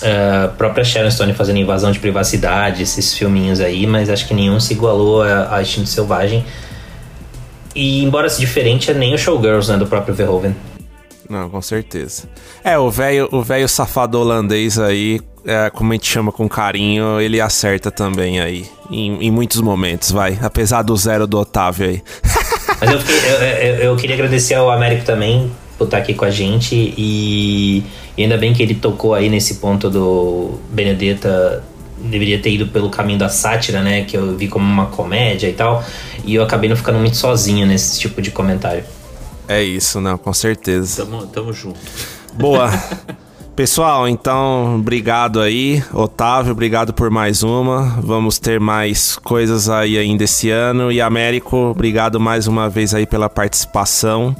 [0.01, 4.34] a uh, própria Sharon Stone fazendo invasão de privacidade, esses filminhos aí, mas acho que
[4.34, 6.45] nenhum se igualou a, a Instinto Selvagem.
[7.73, 9.77] E embora seja diferente, é nem o Showgirls, né?
[9.77, 10.55] Do próprio Verhoeven.
[11.29, 12.29] Não, com certeza.
[12.63, 17.21] É, o velho o velho safado holandês aí, é, como a gente chama com carinho,
[17.21, 18.65] ele acerta também aí.
[18.91, 20.37] Em, em muitos momentos, vai.
[20.41, 22.03] Apesar do zero do Otávio aí.
[22.81, 26.25] Mas eu, fiquei, eu, eu, eu, queria agradecer ao Américo também por estar aqui com
[26.25, 26.75] a gente.
[26.75, 27.81] E,
[28.17, 31.63] e ainda bem que ele tocou aí nesse ponto do Benedetta
[31.97, 34.03] deveria ter ido pelo caminho da sátira, né?
[34.03, 35.81] Que eu vi como uma comédia e tal.
[36.25, 38.83] E eu acabei não ficando muito sozinho nesse tipo de comentário.
[39.47, 41.05] É isso, não, com certeza.
[41.05, 41.79] Tamo, tamo junto.
[42.33, 42.69] Boa.
[43.57, 45.84] Pessoal, então, obrigado aí.
[45.91, 47.99] Otávio, obrigado por mais uma.
[48.03, 50.91] Vamos ter mais coisas aí ainda esse ano.
[50.91, 54.35] E Américo, obrigado mais uma vez aí pela participação.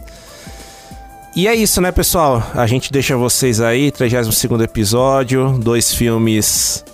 [1.36, 2.44] E é isso, né, pessoal?
[2.54, 6.86] A gente deixa vocês aí, 32 episódio, dois filmes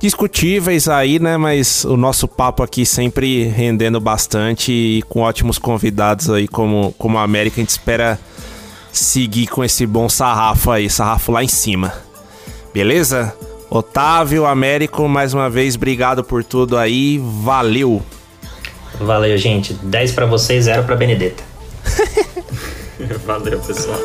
[0.00, 1.36] discutíveis aí, né?
[1.36, 7.18] Mas o nosso papo aqui sempre rendendo bastante e com ótimos convidados aí, como, como
[7.18, 7.60] a América.
[7.60, 8.18] A gente espera
[8.92, 11.92] seguir com esse bom sarrafo aí, sarrafo lá em cima.
[12.72, 13.34] Beleza?
[13.68, 17.18] Otávio, Américo, mais uma vez, obrigado por tudo aí.
[17.18, 18.02] Valeu!
[19.00, 19.74] Valeu, gente.
[19.74, 21.42] 10 para vocês, 0 para Benedetta.
[23.24, 23.98] Valeu, pessoal.